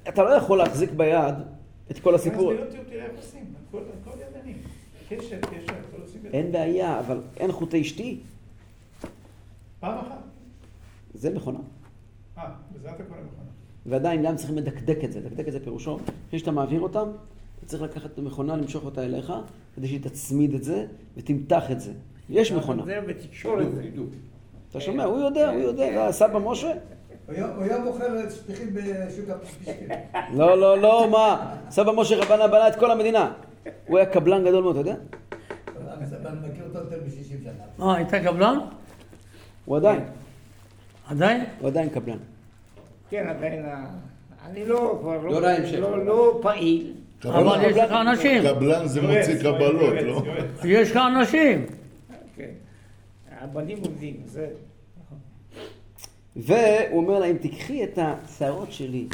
אתה 0.10 0.24
לא 0.24 0.30
יכול 0.30 0.58
להחזיק 0.58 0.92
ביד 0.92 1.36
את 1.92 2.00
כל 2.00 2.16
הסיפור. 2.16 2.54
תראה 2.90 3.06
איך 3.06 3.12
עושים, 3.18 3.54
הכל 3.70 3.80
ידני. 4.20 4.54
קשר, 5.10 5.40
קשר, 5.42 5.74
הכל 5.90 6.02
עושים 6.02 6.26
ידני. 6.26 6.38
אין 6.38 6.52
בעיה, 6.52 7.00
אבל 7.00 7.22
אין 7.38 7.52
חוטי 7.52 7.84
שתי. 7.84 8.20
פעם 9.80 9.98
אחת. 9.98 10.24
זה 11.14 11.30
מכונה. 11.30 11.60
אה, 12.38 12.50
בזה 12.74 12.90
אתה 12.90 13.04
קורא 13.04 13.20
מכונה. 13.20 13.50
ועדיין 13.86 14.24
גם 14.24 14.36
צריכים 14.36 14.58
לדקדק 14.58 15.04
את 15.04 15.12
זה. 15.12 15.20
לדקדק 15.20 15.48
את 15.48 15.54
זה 15.54 15.60
פירושו, 15.64 16.00
לפני 16.28 16.40
שאתה 16.40 16.52
מעביר 16.52 16.82
אותם, 16.82 17.08
אתה 17.58 17.66
צריך 17.66 17.84
לקחת 17.84 18.12
את 18.14 18.18
המכונה, 18.18 18.56
למשוך 18.58 18.86
אותה 18.86 19.04
אליך, 19.04 19.34
כדי 19.76 19.88
שהיא 19.88 20.02
תצמיד 20.02 20.54
את 20.54 20.64
זה 20.64 20.86
ותמתח 21.18 21.72
את 21.72 21.82
זה. 21.82 21.94
יש 22.30 22.52
מכונה. 22.52 22.84
אתה 24.70 24.80
שומע? 24.80 25.04
הוא 25.04 25.20
יודע, 25.20 25.52
הוא 25.52 25.62
יודע. 25.62 26.12
סבא 26.12 26.40
משה? 26.40 26.74
הוא 27.28 27.36
היה- 27.36 27.46
הוא 27.56 27.64
היה 27.64 27.80
מוכר 27.80 28.30
שטיחים 28.30 28.74
בשוק 28.74 29.30
הפשפשים. 29.30 29.88
לא, 30.40 30.58
לא, 30.58 30.78
לא, 30.82 31.08
מה? 31.12 31.56
סבא 31.70 31.92
משה 31.92 32.16
רבנה 32.18 32.48
בנה 32.48 32.68
את 32.68 32.76
כל 32.76 32.92
המדינה. 32.92 33.32
הוא 33.88 33.98
היה 33.98 34.06
קבלן 34.06 34.44
גדול 34.46 34.64
מאוד, 34.64 34.78
אתה 34.78 34.90
יודע? 34.90 34.96
אני 36.26 36.50
מכיר 36.50 36.64
אותו 36.66 36.80
יותר 36.80 36.96
מ-60 37.06 37.44
שנה. 37.44 37.86
אה, 37.90 37.96
היית 37.96 38.14
קבלן? 38.16 38.58
הוא 39.66 39.78
עדיין, 39.78 40.00
עדיין? 41.10 41.44
הוא 41.60 41.68
עדיין 41.68 41.90
קבלן. 41.90 42.18
כן, 43.10 43.28
עדיין, 43.28 43.66
ה- 43.66 43.86
אני 44.50 44.66
לא, 44.66 44.98
כבר 45.02 45.18
לא, 45.22 45.48
ההמשך. 45.48 45.78
לא, 45.80 46.06
לא 46.06 46.40
פעיל. 46.42 46.94
אבל 47.26 47.62
יש 47.70 47.78
לך 47.78 47.92
אנשים. 47.92 48.44
קבלן 48.44 48.88
זה 48.88 49.02
מוציא 49.02 49.40
קבלות, 49.40 49.94
לא? 50.06 50.22
יש 50.66 50.92
לך 50.92 50.98
אנשים. 51.18 51.66
כן. 52.36 52.50
הבנים 53.42 53.78
עובדים, 53.78 54.16
זה... 54.26 54.48
והוא 56.36 56.98
אומר 56.98 57.20
לה, 57.20 57.26
אם 57.26 57.38
תיקחי 57.38 57.84
את 57.84 58.00
השערות 58.02 58.72
שלי 58.72 59.08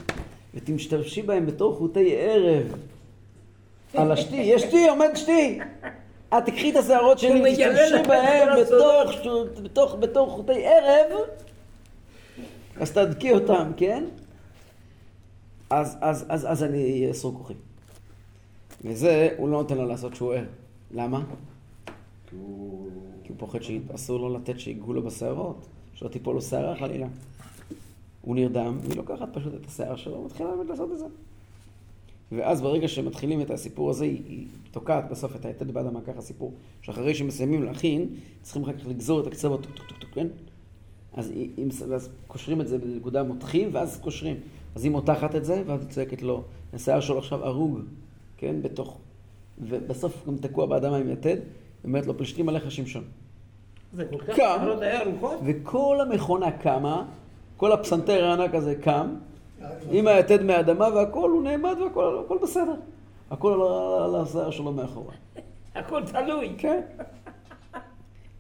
ותמשתמשי 0.54 1.22
בהם 1.22 1.46
בתור 1.46 1.76
חוטי 1.76 2.16
ערב 2.18 2.64
על 3.94 4.12
השתי, 4.12 4.36
יש 4.36 4.62
שתי, 4.62 4.90
עומד 4.90 5.10
שתי. 5.16 5.60
את 6.38 6.46
תיקחי 6.46 6.72
את 6.72 6.76
השערות 6.76 7.20
שלי 7.20 7.42
ותשתמשי 7.42 8.04
כל 8.06 8.62
בתוך, 8.62 9.12
בתוך, 9.64 9.96
בתור 9.96 10.30
חוטי 10.30 10.66
ערב, 10.66 11.20
אז 12.80 12.92
תדקי 12.92 13.34
אותם, 13.34 13.72
כן? 13.78 14.04
אז, 15.70 15.98
אז, 16.02 16.26
אז, 16.30 16.52
אז 16.52 16.64
אני 16.64 17.08
אאסור 17.10 17.34
כוחי. 17.38 17.54
וזה, 18.86 19.30
הוא 19.38 19.50
לא 19.50 19.58
נותן 19.58 19.78
לו 19.78 19.86
לעשות 19.86 20.16
שהוא 20.16 20.34
ער. 20.34 20.46
למה? 20.92 21.24
כי 22.30 22.36
הוא 23.30 23.38
פוחד 23.38 23.60
שאסור 23.62 24.20
לו 24.20 24.38
לתת 24.38 24.60
שיגעו 24.60 24.94
לו 24.94 25.04
בשערות, 25.04 25.68
שלא 26.00 26.10
תיפול 26.10 26.36
לו 26.36 26.42
שערה 26.42 26.76
חלילה. 26.76 27.08
הוא 28.22 28.36
נרדם, 28.36 28.78
והיא 28.82 28.98
לוקחת 28.98 29.30
פשוט 29.34 29.54
את 29.54 29.66
השיער 29.66 29.96
שלו 29.96 30.18
ומתחילה 30.18 30.56
באמת 30.56 30.70
לעשות 30.70 30.92
את 30.92 30.98
זה. 31.00 31.06
ואז 32.32 32.62
ברגע 32.62 32.88
שמתחילים 32.88 33.42
את 33.42 33.52
הסיפור 33.52 33.90
הזה, 33.90 34.06
היא, 34.06 34.22
היא 34.28 34.48
תוקעת 34.72 35.10
בסוף 35.12 35.36
את 35.36 35.46
היתד 35.46 35.72
באדמה, 35.72 36.02
ככה 36.02 36.22
סיפור, 36.22 36.54
שאחרי 36.82 37.16
שמסיימים 37.16 37.64
להכין, 37.64 38.10
צריכים 38.42 38.64
אחר 38.64 38.74
כך 38.74 38.88
לגזור 38.88 39.22
את 39.22 39.28
הקצוות, 39.28 39.62
טוק 39.64 39.76
טוק 39.76 39.88
טוק 39.88 39.98
טוק, 40.00 40.10
כן? 40.14 40.28
אז, 41.14 41.30
היא, 41.30 41.66
מס- 41.66 41.84
ואז 41.90 42.10
קושרים 42.28 42.62
את 42.62 42.68
זה 42.68 42.78
בנקודה 42.78 43.24
מותחים, 43.24 43.70
ואז 43.72 44.00
קושרים. 44.02 44.38
אז 44.76 44.84
היא 44.84 44.92
מותחת 44.92 45.36
את 45.36 45.46
זה, 45.46 45.64
ואז 45.66 45.82
היא 45.82 45.90
צועקת 45.90 46.22
לו, 46.22 46.44
השיער 46.74 47.00
שלו 47.00 47.18
עכשיו 47.18 47.46
ארוג, 47.46 47.80
כן? 48.38 48.62
בתוך... 48.62 48.98
ובסוף 49.62 50.28
גם 50.28 50.38
תקוע 50.38 50.66
באדמה 50.66 50.98
עם 50.98 51.12
יתד, 51.12 51.38
היא 51.38 51.40
אומרת 51.84 52.06
לו, 52.06 52.18
פלשתים 52.18 52.50
עליך 52.50 52.72
שמשון. 52.72 53.04
זה 53.94 54.06
כל 54.12 54.18
כך 54.28 54.36
קם. 54.36 54.58
לא. 55.22 55.34
וכל 55.46 55.98
המכונה 56.02 56.52
קמה, 56.52 57.04
כל 57.58 57.72
הפסנתר 57.72 58.26
הענק 58.26 58.56
הזה 58.56 58.76
קם, 58.76 59.08
עם 59.92 60.08
היתד 60.08 60.44
מהאדמה 60.44 60.88
והכל, 60.96 61.30
הוא 61.30 61.44
נעמד 61.44 61.76
והכל 61.84 62.20
הכל 62.26 62.38
בסדר. 62.44 62.74
הכל 63.32 63.54
על- 63.54 64.16
השיער 64.22 64.52
שלו 64.52 64.72
מאחורה. 64.72 65.14
הכל 65.76 66.02
תלוי. 66.06 66.50
כן. 66.58 66.82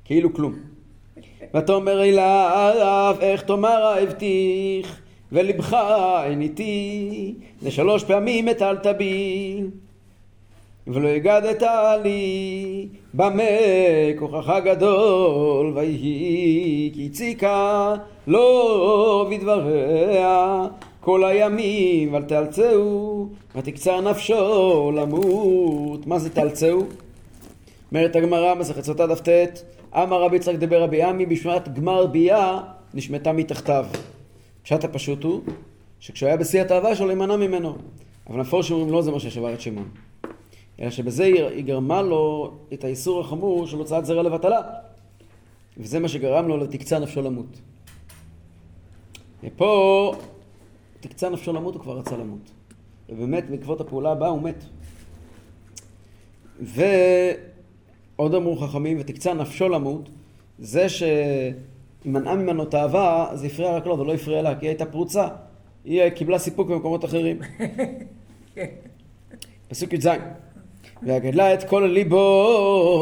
כאילו 0.05 0.33
כלום. 0.33 0.53
ואתה 1.53 1.73
אומר 1.73 2.03
אליו, 2.03 3.15
איך 3.19 3.41
תאמר 3.41 3.83
האבטיח, 3.85 4.99
ולבך 5.31 5.77
אין 6.23 6.41
איתי, 6.41 7.33
לשלוש 7.61 8.03
פעמים 8.03 8.47
הטלת 8.47 8.87
בי, 8.97 9.61
ולא 10.89 11.07
הגדת 11.07 11.63
לי, 12.03 12.87
במה 13.13 13.43
כוחך 14.19 14.53
גדול, 14.65 15.71
ויהי 15.75 16.91
כי 16.93 17.05
הציקה 17.11 17.95
לא 18.27 19.29
בדבריה, 19.31 20.65
כל 20.99 21.23
הימים 21.23 22.15
אל 22.15 22.23
תאלצהו, 22.23 23.29
ותקצר 23.55 24.01
נפשו 24.01 24.91
למות. 24.95 26.07
מה 26.07 26.19
זה 26.19 26.29
תאלצהו? 26.29 26.85
אומרת 27.91 28.15
הגמרא, 28.15 28.55
מסכת 28.55 28.83
סוטה 28.83 29.07
דף 29.07 29.21
ט', 29.21 29.63
אמר 29.95 30.21
רבי 30.21 30.35
יצחק 30.35 30.55
דבר 30.55 30.81
רבי 30.81 31.03
עמי, 31.03 31.25
בשעת 31.25 31.73
גמר 31.73 32.05
ביאה 32.05 32.59
נשמטה 32.93 33.31
מתחתיו. 33.31 33.85
פשט 34.63 34.83
הפשוט 34.83 35.23
הוא, 35.23 35.41
שכשהוא 35.99 36.27
היה 36.27 36.37
בשיא 36.37 36.61
התאווה 36.61 36.95
שלו, 36.95 37.07
להימנע 37.07 37.35
ממנו. 37.35 37.75
אבל 38.29 38.39
המפורשים 38.39 38.75
אומרים 38.75 38.93
לא 38.93 39.01
זה 39.01 39.11
מה 39.11 39.19
ששבר 39.19 39.53
את 39.53 39.61
שמעון. 39.61 40.08
אלא 40.81 40.89
שבזה 40.89 41.23
היא 41.23 41.63
גרמה 41.63 42.01
לו 42.01 42.53
את 42.73 42.83
האיסור 42.83 43.21
החמור 43.21 43.67
של 43.67 43.77
הוצאת 43.77 44.05
זרע 44.05 44.23
לבטלה. 44.23 44.61
וזה 45.77 45.99
מה 45.99 46.07
שגרם 46.07 46.47
לו 46.47 46.57
לתקצה 46.57 46.99
נפשו 46.99 47.21
למות. 47.21 47.59
ופה, 49.43 50.13
תקצה 50.99 51.29
נפשו 51.29 51.53
למות, 51.53 51.73
הוא 51.73 51.81
כבר 51.81 51.97
רצה 51.97 52.17
למות. 52.17 52.51
ובאמת, 53.09 53.49
בעקבות 53.49 53.81
הפעולה 53.81 54.11
הבאה 54.11 54.29
הוא 54.29 54.41
מת. 54.41 54.63
ועוד 56.61 58.33
אמרו 58.33 58.55
חכמים, 58.55 58.97
ותקצה 58.99 59.33
נפשו 59.33 59.69
למות, 59.69 60.09
זה 60.59 60.87
שמנעה 60.89 62.35
ממנו 62.35 62.65
תאווה, 62.65 63.29
זה 63.33 63.47
הפריע 63.47 63.75
רק 63.75 63.85
לו, 63.85 63.97
זה 63.97 64.03
לא 64.03 64.13
הפריע 64.13 64.41
לה, 64.41 64.59
כי 64.59 64.65
היא 64.65 64.69
הייתה 64.69 64.85
פרוצה. 64.85 65.27
היא 65.85 66.09
קיבלה 66.09 66.39
סיפוק 66.39 66.69
במקומות 66.69 67.05
אחרים. 67.05 67.39
פסוק 69.69 69.93
י"ז: 69.93 70.07
והגדלה 71.03 71.53
את 71.53 71.63
כל 71.63 71.89
ליבו, 71.93 72.93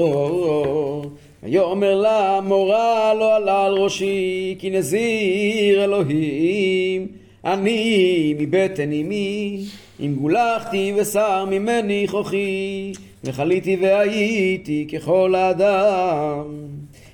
ויאמר 1.43 1.95
לה 1.95 2.39
מורה 2.43 3.13
לא 3.13 3.35
עלה 3.35 3.65
על 3.65 3.73
ראשי, 3.73 4.55
כי 4.59 4.69
נזיר 4.69 5.83
אלוהים, 5.83 7.07
אני 7.45 8.35
מבטן 8.39 8.91
אמי, 8.91 9.59
אם 9.99 10.15
גולחתי 10.19 10.93
ושר 10.95 11.45
ממני 11.45 12.05
כוחי, 12.11 12.91
וחליתי 13.23 13.77
והייתי 13.81 14.87
ככל 14.93 15.35
האדם. 15.35 16.43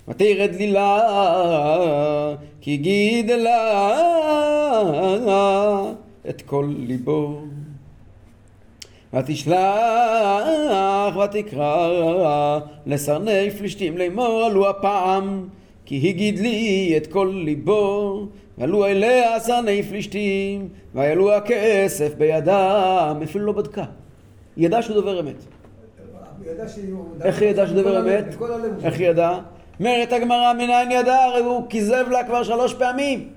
ותרד 0.08 0.56
לי 0.58 0.72
לה, 0.72 2.36
כי 2.62 2.78
גידלה 2.78 4.00
את 6.30 6.42
כל 6.42 6.74
ליבו. 6.78 7.53
ותשלח 9.14 9.58
ותקרא 11.24 12.60
לסרני 12.86 13.52
פלישתים 13.52 13.98
לאמור 13.98 14.44
עלו 14.46 14.70
הפעם 14.70 15.48
כי 15.86 16.10
הגיד 16.10 16.40
לי 16.40 16.94
את 16.98 17.08
כל 17.08 17.42
ליבו 17.46 18.28
ועלו 18.58 18.86
אליה 18.86 19.40
סרני 19.40 19.84
פלישתים 19.84 20.70
ויעלו 20.96 21.34
הכסף 21.34 22.14
בידם 22.18 23.20
אפילו 23.24 23.46
לא 23.46 23.52
בדקה 23.52 23.86
היא 24.56 24.66
ידעה 24.66 24.82
שהוא 24.82 24.96
דובר 24.96 25.20
אמת 25.20 25.36
ידע. 26.46 26.64
איך 27.24 27.42
היא 27.42 27.50
ידעה 27.50 27.68
שהוא 27.68 27.78
דובר 27.78 28.00
אמת? 28.00 28.26
איך 28.84 29.00
היא 29.00 29.08
ידעה? 29.08 29.42
אומרת 29.80 30.14
הגמרא 30.14 30.54
מנין 30.54 30.92
ידעה? 30.92 31.26
הרי 31.26 31.40
הוא 31.40 31.64
כיזב 31.70 32.06
לה 32.12 32.24
כבר 32.24 32.44
שלוש 32.44 32.74
פעמים 32.74 33.30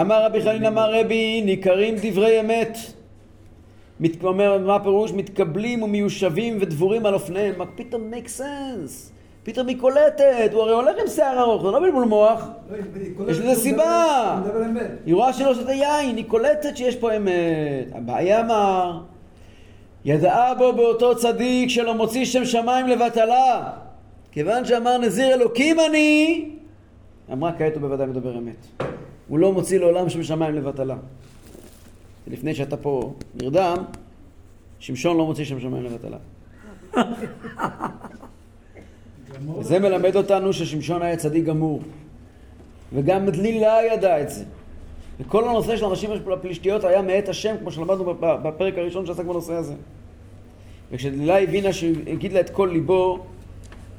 אמר 0.00 0.24
רבי 0.24 0.42
חנין 0.42 0.64
אמר 0.64 1.00
רבי 1.00 1.42
ניכרים 1.44 1.94
דברי 2.02 2.40
אמת 2.40 2.78
מת, 4.00 4.24
אומר 4.24 4.58
מה 4.58 4.74
הפירוש? 4.74 5.12
מתקבלים 5.12 5.82
ומיושבים 5.82 6.58
ודבורים 6.60 7.06
על 7.06 7.14
אופניהם 7.14 7.58
מה 7.58 7.64
פתאום 7.76 8.12
make 8.12 8.40
sense 8.40 9.14
פתאום 9.44 9.68
היא 9.68 9.80
קולטת 9.80 10.50
הוא 10.52 10.62
הרי 10.62 10.72
הולך 10.72 10.96
עם 11.02 11.08
שיער 11.08 11.40
ארוך 11.40 11.62
זה 11.62 11.70
לא 11.70 11.80
בלבול 11.80 12.04
מוח 12.04 12.48
לא, 12.70 13.30
יש 13.30 13.38
לזה 13.38 13.54
סיבה. 13.54 14.40
היא 15.06 15.14
רואה 15.14 15.32
שלא 15.32 15.54
שותה 15.54 15.72
יין, 15.72 16.16
היא 16.16 16.24
קולטת 16.28 16.76
שיש 16.76 16.96
פה 16.96 17.16
אמת. 17.16 17.88
הבעיה 17.92 18.40
אמר, 18.40 19.00
ידעה 20.04 20.54
בו 20.54 20.72
באותו 20.72 21.16
צדיק 21.16 21.70
שלא 21.70 21.94
מוציא 21.94 22.24
שם 22.24 22.44
שמיים 22.44 22.86
לבטלה. 22.86 23.70
כיוון 24.32 24.64
שאמר 24.64 24.98
נזיר 24.98 25.34
אלוקים 25.34 25.76
אני, 25.80 26.44
אמרה 27.32 27.52
כעת 27.58 27.74
הוא 27.74 27.80
בוודאי 27.80 28.06
מדבר 28.06 28.38
אמת. 28.38 28.82
הוא 29.28 29.38
לא 29.38 29.52
מוציא 29.52 29.78
לעולם 29.78 30.08
שם 30.08 30.22
שמיים 30.22 30.54
לבטלה. 30.54 30.96
לפני 32.26 32.54
שאתה 32.54 32.76
פה 32.76 33.12
נרדם, 33.34 33.76
שמשון 34.78 35.16
לא 35.16 35.26
מוציא 35.26 35.44
שם 35.44 35.60
שמיים 35.60 35.84
לבטלה. 35.84 36.16
וזה 39.58 39.78
מלמד 39.78 40.16
אותנו 40.16 40.52
ששמשון 40.52 41.02
היה 41.02 41.16
צדיק 41.16 41.44
גמור. 41.44 41.80
וגם 42.92 43.26
דלילה 43.26 43.78
ידע 43.92 44.20
את 44.20 44.30
זה. 44.30 44.44
וכל 45.20 45.48
הנושא 45.48 45.76
של 45.76 45.84
הנשים 45.84 46.10
הפלישתיות 46.32 46.84
היה 46.84 47.02
מאת 47.02 47.28
השם, 47.28 47.54
כמו 47.60 47.70
שלמדנו 47.70 48.04
בפ- 48.04 48.36
בפרק 48.42 48.78
הראשון 48.78 49.06
שעסק 49.06 49.24
בנושא 49.24 49.52
הזה. 49.52 49.74
וכשדלילה 50.92 51.38
הבינה 51.40 51.72
שהוא 51.72 51.92
הגיד 52.06 52.32
לה 52.32 52.40
את 52.40 52.50
כל 52.50 52.68
ליבו, 52.72 53.18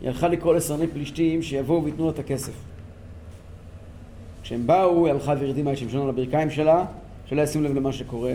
היא 0.01 0.09
הלכה 0.09 0.27
לקרוא 0.27 0.53
לשרני 0.55 0.87
פלישתים 0.87 1.41
שיבואו 1.41 1.83
וייתנו 1.83 2.05
לה 2.05 2.11
את 2.11 2.19
הכסף. 2.19 2.53
כשהם 4.43 4.67
באו, 4.67 5.05
היא 5.05 5.13
הלכה 5.13 5.33
והרדימה 5.39 5.71
את 5.73 5.77
שמשון 5.77 6.01
על 6.01 6.09
הברכיים 6.09 6.49
שלה, 6.49 6.85
שלא 7.29 7.41
ישים 7.41 7.63
לב 7.63 7.75
למה 7.75 7.93
שקורה. 7.93 8.33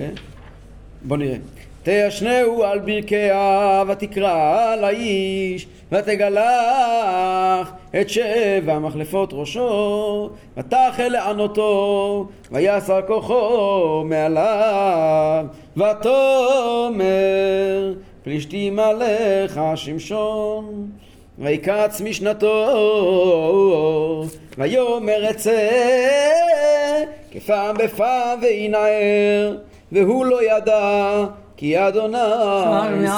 בוא 1.03 1.17
נראה. 1.17 1.37
תישנהו 1.83 2.65
על 2.65 2.79
ברכיה 2.79 3.83
ותקרא 3.89 4.77
לאיש 4.77 5.67
ותגלח 5.93 7.73
את 8.01 8.09
שבע 8.09 8.79
מחלפות 8.79 9.31
ראשו 9.33 10.31
ותחל 10.57 11.09
לענותו 11.09 12.29
ויסר 12.51 13.01
כוחו 13.07 14.05
מעליו 14.05 15.47
ותאמר 15.77 17.05
פלישתים 18.25 18.79
עליך 18.79 19.61
שמשון 19.75 20.91
ויקץ 21.39 22.01
משנתו 22.01 22.67
ויאמר 24.59 25.31
אצא 25.31 26.40
כפעם 27.31 27.77
בפעם 27.77 28.39
וינער 28.43 29.57
והוא 29.93 30.25
לא 30.25 30.43
ידע 30.43 31.25
כי 31.57 31.89
אדוני 31.89 32.19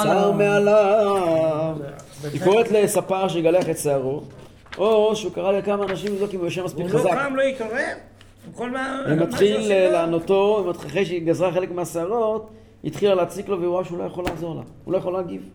שר 0.03 0.31
מעליו. 0.31 1.77
היא 2.33 2.41
קוראת 2.43 2.71
לספר 2.71 3.27
שיגלח 3.27 3.69
את 3.69 3.77
שערו, 3.77 4.21
או 4.77 5.15
שהוא 5.15 5.31
קרא 5.31 5.51
לכמה 5.51 5.83
אנשים 5.83 6.13
לבדוק 6.13 6.33
אם 6.33 6.39
הוא 6.39 6.45
יושב 6.47 6.63
מספיק 6.63 6.85
הוא 6.85 6.93
לא 6.93 6.99
חזק. 6.99 7.09
פעם 7.09 7.35
לא 7.35 7.41
ומתחיל 9.09 9.55
שעושים 9.55 9.71
לו? 9.85 9.91
לענותו, 9.91 10.71
אחרי 10.71 11.05
שהיא 11.05 11.25
גזרה 11.25 11.51
חלק 11.51 11.71
מהשערות, 11.71 12.49
היא 12.83 12.91
התחילה 12.91 13.15
להציק 13.15 13.47
לו 13.47 13.61
והוא 13.61 13.75
ראה 13.75 13.85
שהוא 13.85 13.97
לא 13.97 14.03
יכול 14.03 14.25
לעזור 14.25 14.55
לה, 14.55 14.61
הוא 14.85 14.93
לא 14.93 14.97
יכול 14.97 15.13
להגיב. 15.13 15.49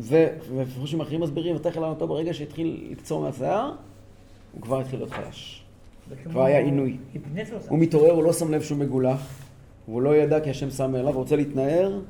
ו- 0.00 0.26
ומפרשים 0.48 1.00
אחרים 1.00 1.20
מסבירים, 1.20 1.56
ותכף 1.56 1.76
לענותו 1.76 2.06
ברגע 2.06 2.34
שהתחיל 2.34 2.88
לקצור 2.90 3.22
מהשיער, 3.22 3.70
הוא 4.52 4.62
כבר 4.62 4.80
התחיל 4.80 4.98
להיות 4.98 5.10
חלש. 5.10 5.57
כבר 6.30 6.44
היה 6.44 6.58
עינוי. 6.58 6.96
הוא 7.68 7.78
מתעורר, 7.78 8.12
הוא 8.12 8.24
לא 8.24 8.32
שם 8.32 8.52
לב 8.52 8.62
שהוא 8.62 8.78
מגולח, 8.78 9.20
והוא 9.88 10.02
לא 10.02 10.16
ידע 10.16 10.40
כי 10.40 10.50
השם 10.50 10.70
שם 10.70 10.92
מעליו, 10.92 11.12
הוא 11.12 11.20
רוצה 11.20 11.36
להתנער, 11.36 12.00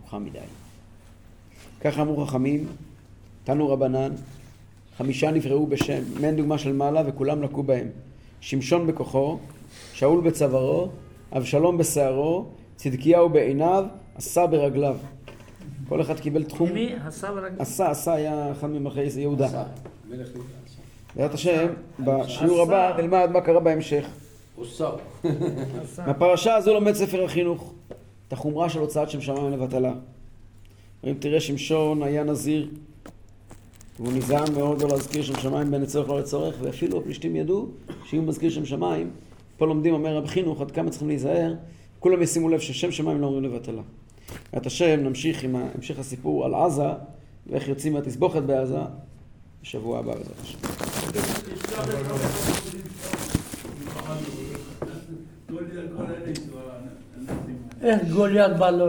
מאוחר 0.00 0.18
מדי. 0.18 0.38
ככה 1.80 2.02
אמרו 2.02 2.26
חכמים, 2.26 2.66
תנו 3.44 3.68
רבנן, 3.68 4.12
חמישה 4.96 5.30
נבראו 5.30 5.66
בשם, 5.66 6.02
מעין 6.20 6.36
דוגמה 6.36 6.58
של 6.58 6.72
מעלה 6.72 7.02
וכולם 7.06 7.42
לקו 7.42 7.62
בהם. 7.62 7.88
שמשון 8.40 8.86
בכוחו, 8.86 9.38
שאול 9.92 10.20
בצווארו, 10.20 10.88
אבשלום 11.32 11.78
בשערו, 11.78 12.46
צדקיהו 12.76 13.28
בעיניו, 13.28 13.84
עשה 14.14 14.46
ברגליו. 14.46 14.96
כל 15.88 16.00
אחד 16.00 16.20
קיבל 16.20 16.44
תחום. 16.44 16.72
מי? 16.72 16.94
עשה 17.06 17.32
ברגל? 17.32 17.56
עשה, 17.58 17.90
עשה 17.90 18.12
היה 18.12 18.52
אחד 18.52 18.70
ממלכי 18.70 19.00
יהודה. 19.20 19.46
עשה. 19.46 19.64
בעזרת 21.18 21.34
השם, 21.34 21.66
בשיעור 22.00 22.62
הבא 22.62 22.96
נלמד 22.98 23.30
מה 23.32 23.40
קרה 23.40 23.60
בהמשך. 23.60 24.06
מהפרשה 26.06 26.54
הזו 26.54 26.74
לומד 26.74 26.92
ספר 26.92 27.24
החינוך 27.24 27.72
את 28.28 28.32
החומרה 28.32 28.68
של 28.68 28.78
הוצאת 28.78 29.10
שם 29.10 29.20
שמיים 29.20 29.52
לבטלה. 29.52 29.92
אם 31.04 31.14
תראה 31.18 31.40
שמשון 31.40 32.02
היה 32.02 32.24
נזיר, 32.24 32.68
והוא 34.00 34.12
נזהר 34.12 34.44
מאוד 34.54 34.82
לא 34.82 34.88
להזכיר 34.88 35.22
שם 35.22 35.36
שמיים 35.36 35.70
בין 35.70 35.82
לצורך 35.82 36.08
לא 36.08 36.20
לצורך, 36.20 36.56
ואפילו 36.60 36.98
הפלישתים 36.98 37.36
ידעו 37.36 37.66
שאם 38.04 38.18
הוא 38.18 38.28
מזכיר 38.28 38.50
שם 38.50 38.66
שמיים, 38.66 39.10
פה 39.56 39.66
לומדים, 39.66 39.94
אומר 39.94 40.16
רב 40.16 40.26
חינוך, 40.26 40.60
עד 40.60 40.70
כמה 40.70 40.90
צריכים 40.90 41.08
להיזהר, 41.08 41.54
כולם 42.00 42.22
ישימו 42.22 42.48
לב 42.48 42.60
ששם 42.60 42.90
שמיים 42.90 43.20
לא 43.20 43.26
אומרים 43.26 43.44
לבטלה. 43.44 43.82
בעזרת 44.52 44.66
השם, 44.66 45.00
נמשיך 45.00 45.44
עם 45.44 45.56
המשך 45.56 45.98
הסיפור 45.98 46.44
על 46.44 46.54
עזה, 46.54 46.88
ואיך 47.46 47.68
יוצאים 47.68 47.92
מהתסבוכת 47.92 48.42
בעזה, 48.42 48.80
בשבוע 49.62 49.98
הבא 49.98 50.14
בעזרת 50.14 50.40
השם. 50.42 50.58
איך 57.82 58.02
גוליית 58.12 58.56
בא 58.56 58.70